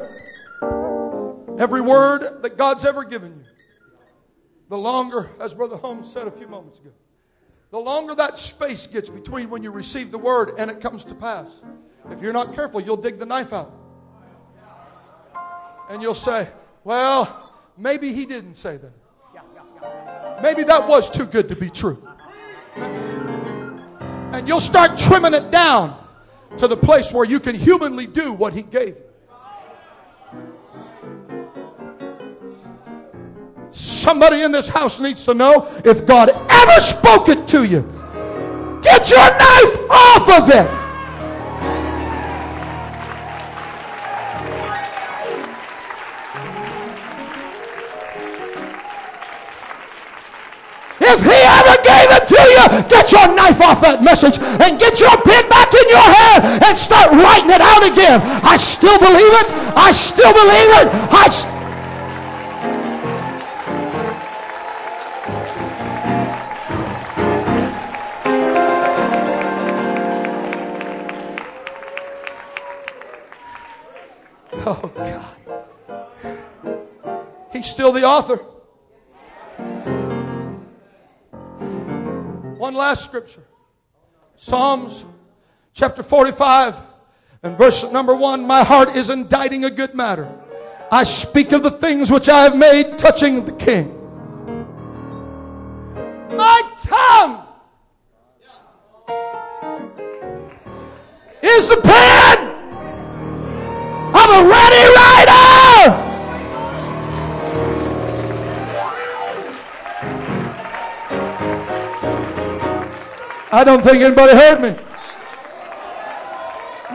every 1.58 1.82
word 1.82 2.44
that 2.44 2.58
God's 2.60 2.86
ever 2.86 3.04
given 3.04 3.36
you, 3.36 3.46
the 4.70 4.78
longer, 4.78 5.32
as 5.40 5.52
Brother 5.52 5.78
Holmes 5.78 6.14
said 6.14 6.28
a 6.28 6.32
few 6.32 6.48
moments 6.48 6.78
ago, 6.78 6.92
the 7.72 7.80
longer 7.80 8.14
that 8.14 8.38
space 8.38 8.86
gets 8.86 9.10
between 9.10 9.50
when 9.50 9.64
you 9.64 9.72
receive 9.72 10.12
the 10.12 10.20
word 10.20 10.54
and 10.60 10.70
it 10.70 10.80
comes 10.80 11.04
to 11.06 11.16
pass, 11.16 11.48
if 12.12 12.22
you're 12.22 12.34
not 12.34 12.54
careful, 12.54 12.80
you'll 12.80 12.98
dig 12.98 13.18
the 13.18 13.26
knife 13.26 13.52
out. 13.52 13.74
And 15.90 16.04
you'll 16.04 16.14
say, 16.14 16.48
well, 16.84 17.52
maybe 17.80 18.14
he 18.14 18.28
didn't 18.28 18.54
say 18.54 18.78
that. 18.78 20.44
Maybe 20.44 20.62
that 20.62 20.88
was 20.88 21.10
too 21.10 21.26
good 21.26 21.50
to 21.50 21.56
be 21.56 21.72
true. 21.72 22.08
And 22.76 24.48
you'll 24.48 24.60
start 24.60 25.00
trimming 25.00 25.34
it 25.34 25.50
down 25.50 26.00
to 26.60 26.68
the 26.68 26.78
place 26.78 27.12
where 27.12 27.26
you 27.26 27.40
can 27.40 27.56
humanly 27.56 28.06
do 28.06 28.32
what 28.32 28.54
he 28.54 28.62
gave 28.62 28.98
you. 28.98 29.02
Somebody 33.76 34.42
in 34.42 34.54
this 34.54 34.70
house 34.70 35.02
needs 35.02 35.26
to 35.26 35.34
know 35.34 35.68
if 35.84 36.06
God 36.06 36.30
ever 36.30 36.80
spoke 36.80 37.28
it 37.28 37.46
to 37.50 37.66
you, 37.66 37.82
get 38.82 39.10
your 39.10 39.20
knife 39.20 39.76
off 39.90 40.30
of 40.32 40.50
it. 40.50 40.72
If 51.02 51.22
he 51.22 51.36
ever 51.36 51.76
gave 51.84 52.12
it 52.16 52.28
to 52.32 52.42
you, 52.42 52.84
get 52.88 53.12
your 53.12 53.36
knife 53.36 53.60
off 53.60 53.82
that 53.82 54.00
message 54.02 54.40
and 54.40 54.80
get 54.80 55.02
your 55.02 55.12
pen 55.20 55.50
back 55.50 55.74
in 55.74 55.90
your 55.90 56.00
hand 56.00 56.64
and 56.64 56.78
start 56.78 57.12
writing 57.12 57.52
it 57.52 57.60
out 57.60 57.84
again. 57.84 58.22
I 58.42 58.56
still 58.56 58.98
believe 59.00 59.34
it. 59.44 59.52
I 59.76 59.92
still 59.92 60.32
believe 60.32 60.72
it. 60.80 60.88
I 61.12 61.28
the 77.96 78.04
author. 78.04 78.36
One 82.58 82.74
last 82.74 83.06
scripture 83.06 83.44
Psalms 84.38 85.06
chapter 85.74 86.04
45 86.04 86.80
and 87.44 87.58
verse 87.58 87.90
number 87.92 88.14
1 88.14 88.46
My 88.46 88.64
heart 88.64 88.96
is 88.96 89.10
inditing 89.10 89.66
a 89.66 89.72
good 89.72 89.96
matter. 89.96 90.32
I 90.92 91.04
speak 91.04 91.52
of 91.52 91.64
the 91.64 91.72
things 91.72 92.12
which 92.12 92.30
I 92.30 92.44
have 92.44 92.56
made 92.56 92.98
touching 92.98 93.46
the 93.46 93.54
king. 93.54 93.92
My 96.36 96.74
tongue 96.84 97.48
is 101.42 101.70
the 101.70 101.78
pen 101.82 102.56
I'm 104.18 104.46
a 104.46 104.50
ready 104.50 104.96
writer. 104.96 105.15
I 113.56 113.64
don't 113.64 113.82
think 113.82 114.04
anybody 114.04 114.36
heard 114.36 114.60
me. 114.60 114.76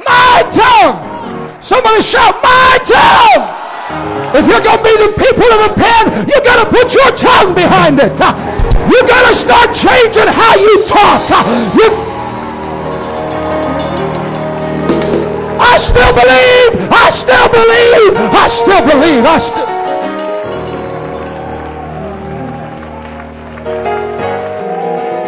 My 0.04 0.44
tongue. 0.52 1.00
Somebody 1.64 2.04
shout, 2.04 2.36
my 2.44 2.76
tongue. 2.84 3.48
If 4.36 4.44
you're 4.44 4.60
going 4.60 4.76
to 4.76 4.84
be 4.84 4.92
the 5.00 5.12
people 5.16 5.48
of 5.56 5.60
the 5.64 5.72
pen, 5.80 6.28
you 6.28 6.36
got 6.44 6.60
to 6.60 6.68
put 6.68 6.92
your 6.92 7.16
tongue 7.16 7.54
behind 7.56 7.96
it. 7.96 8.12
You 8.12 9.00
got 9.08 9.24
to 9.24 9.32
start 9.32 9.72
changing 9.72 10.28
how 10.28 10.52
you 10.60 10.84
talk. 10.84 11.24
You 11.80 11.88
I 15.64 15.78
still 15.80 16.12
believe. 16.12 16.92
I 16.92 17.08
still 17.08 17.48
believe. 17.48 18.20
I 18.36 18.48
still 18.48 18.82
believe. 18.84 19.24
I 19.24 19.38
still. 19.38 19.69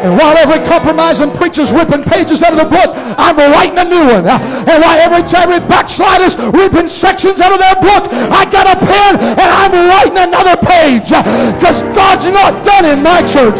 And 0.03 0.19
while 0.19 0.37
every 0.37 0.59
compromising 0.67 1.31
preacher's 1.31 1.71
ripping 1.71 2.03
pages 2.03 2.43
out 2.43 2.53
of 2.53 2.59
the 2.59 2.71
book, 2.71 2.91
I'm 3.17 3.39
writing 3.39 3.79
a 3.79 3.87
new 3.87 4.03
one. 4.03 4.27
And 4.27 4.83
while 4.83 4.99
every, 4.99 5.23
every 5.31 5.63
backslider's 5.63 6.35
ripping 6.39 6.89
sections 6.89 7.41
out 7.41 7.55
of 7.55 7.63
their 7.63 7.79
book, 7.79 8.11
I 8.11 8.43
got 8.51 8.67
a 8.67 8.77
pen 8.83 9.23
and 9.23 9.49
I'm 9.49 9.71
writing 9.87 10.19
another 10.19 10.59
page. 10.59 11.15
Because 11.55 11.83
God's 11.95 12.27
not 12.27 12.65
done 12.67 12.85
in 12.87 13.03
my 13.03 13.23
church. 13.23 13.59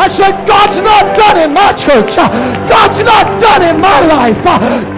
I 0.00 0.08
said, 0.08 0.32
God's 0.46 0.80
not 0.80 1.16
done 1.16 1.38
in 1.44 1.52
my 1.52 1.72
church. 1.72 2.16
God's 2.16 2.98
not 3.04 3.40
done 3.40 3.62
in 3.62 3.80
my 3.80 4.00
life. 4.08 4.44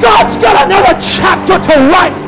God's 0.00 0.36
got 0.36 0.66
another 0.66 0.98
chapter 0.98 1.58
to 1.58 1.74
write. 1.90 2.25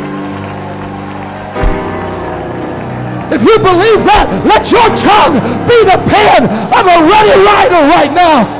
If 3.30 3.42
you 3.42 3.58
believe 3.58 4.04
that, 4.08 4.24
let 4.48 4.72
your 4.72 4.88
tongue 4.96 5.36
be 5.68 5.84
the 5.84 6.00
pen 6.08 6.44
of 6.48 6.84
a 6.88 6.98
ready 7.04 7.36
writer 7.44 7.84
right 7.92 8.10
now. 8.14 8.58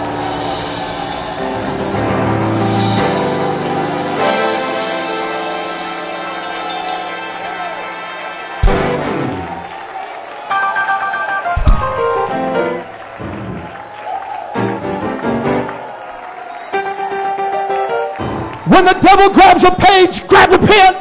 When 18.68 18.84
the 18.84 18.92
devil 19.00 19.30
grabs 19.32 19.64
a 19.64 19.70
page, 19.70 20.28
grab 20.28 20.52
a 20.52 20.58
pen. 20.58 20.94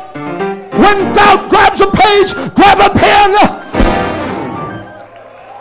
When 0.71 1.11
doubt 1.11 1.49
grabs 1.49 1.81
a 1.81 1.91
page, 1.91 2.33
grab 2.55 2.79
a 2.79 2.97
pen. 2.97 3.56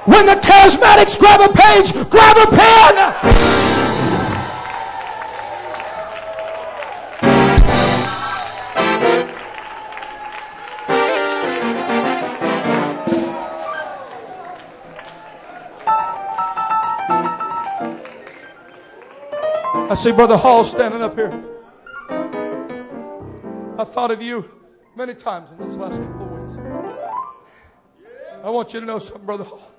When 0.06 0.24
the 0.24 0.34
charismatics 0.34 1.18
grab 1.18 1.40
a 1.40 1.52
page, 1.52 1.92
grab 2.10 2.36
a 2.36 2.46
pen. 2.50 2.96
I 19.88 19.94
see 19.94 20.12
Brother 20.12 20.36
Hall 20.36 20.62
standing 20.62 21.02
up 21.02 21.14
here. 21.16 21.32
I 23.78 23.84
thought 23.84 24.10
of 24.12 24.22
you 24.22 24.48
many 24.94 25.14
times 25.14 25.50
in 25.50 25.58
these 25.58 25.76
last 25.76 26.00
couple 26.00 26.26
of 26.26 26.30
weeks. 26.30 26.58
I 28.44 28.50
want 28.50 28.72
you 28.72 28.80
to 28.80 28.86
know 28.86 28.98
something, 29.00 29.26
Brother 29.26 29.44
Hall. 29.44 29.75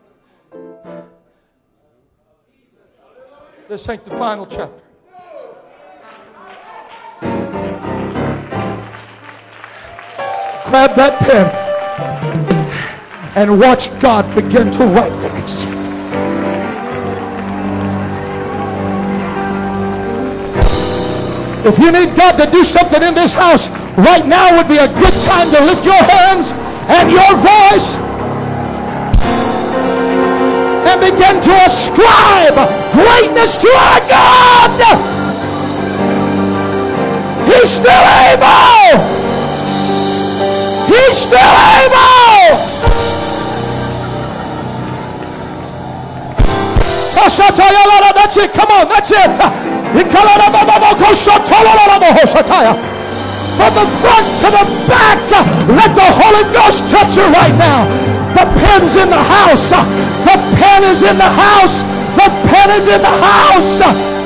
This 3.68 3.90
ain't 3.90 4.06
the 4.06 4.12
final 4.12 4.46
chapter. 4.46 4.82
Grab 10.70 10.96
that 10.96 11.20
pen 11.20 11.52
and 13.36 13.60
watch 13.60 13.90
God 14.00 14.24
begin 14.34 14.72
to 14.72 14.86
write 14.86 15.12
the 15.20 15.30
next 15.34 15.64
chapter. 15.66 15.78
If 21.68 21.78
you 21.78 21.92
need 21.92 22.16
God 22.16 22.38
to 22.38 22.50
do 22.50 22.64
something 22.64 23.04
in 23.04 23.14
this 23.16 23.34
house, 23.34 23.70
right 23.98 24.26
now 24.26 24.56
would 24.56 24.70
be 24.70 24.78
a 24.78 24.88
good 24.88 25.14
time 25.26 25.52
to 25.52 25.60
lift 25.66 25.84
your 25.84 25.94
hands 25.94 26.54
and 26.88 27.12
your 27.12 27.36
voice 27.36 28.07
begin 31.12 31.40
to 31.42 31.54
ascribe 31.66 32.56
greatness 32.92 33.56
to 33.58 33.70
our 33.72 34.02
God. 34.12 34.76
He's 37.48 37.70
still 37.70 38.06
able. 38.28 39.00
He's 40.92 41.16
still 41.16 41.56
able. 41.80 42.08
That's 48.28 48.38
it. 48.38 48.52
Come 48.52 48.72
on. 48.72 48.90
That's 48.90 49.12
it. 49.12 49.38
From 53.58 53.74
the 53.74 53.88
front 54.02 54.28
to 54.42 54.48
the 54.52 54.66
back, 54.88 55.18
let 55.70 55.96
the 55.96 56.08
Holy 56.20 56.44
Ghost 56.54 56.90
touch 56.90 57.16
you 57.16 57.24
right 57.24 57.56
now. 57.58 58.17
The 58.38 58.46
pen's 58.62 58.96
in 58.96 59.10
the 59.10 59.18
house. 59.18 59.72
The 59.72 60.38
pen 60.62 60.84
is 60.84 61.02
in 61.02 61.18
the 61.18 61.24
house. 61.24 61.82
The 62.14 62.30
pen 62.46 62.70
is 62.70 62.88
in 62.88 63.02
the 63.02 63.08
house. 63.08 64.17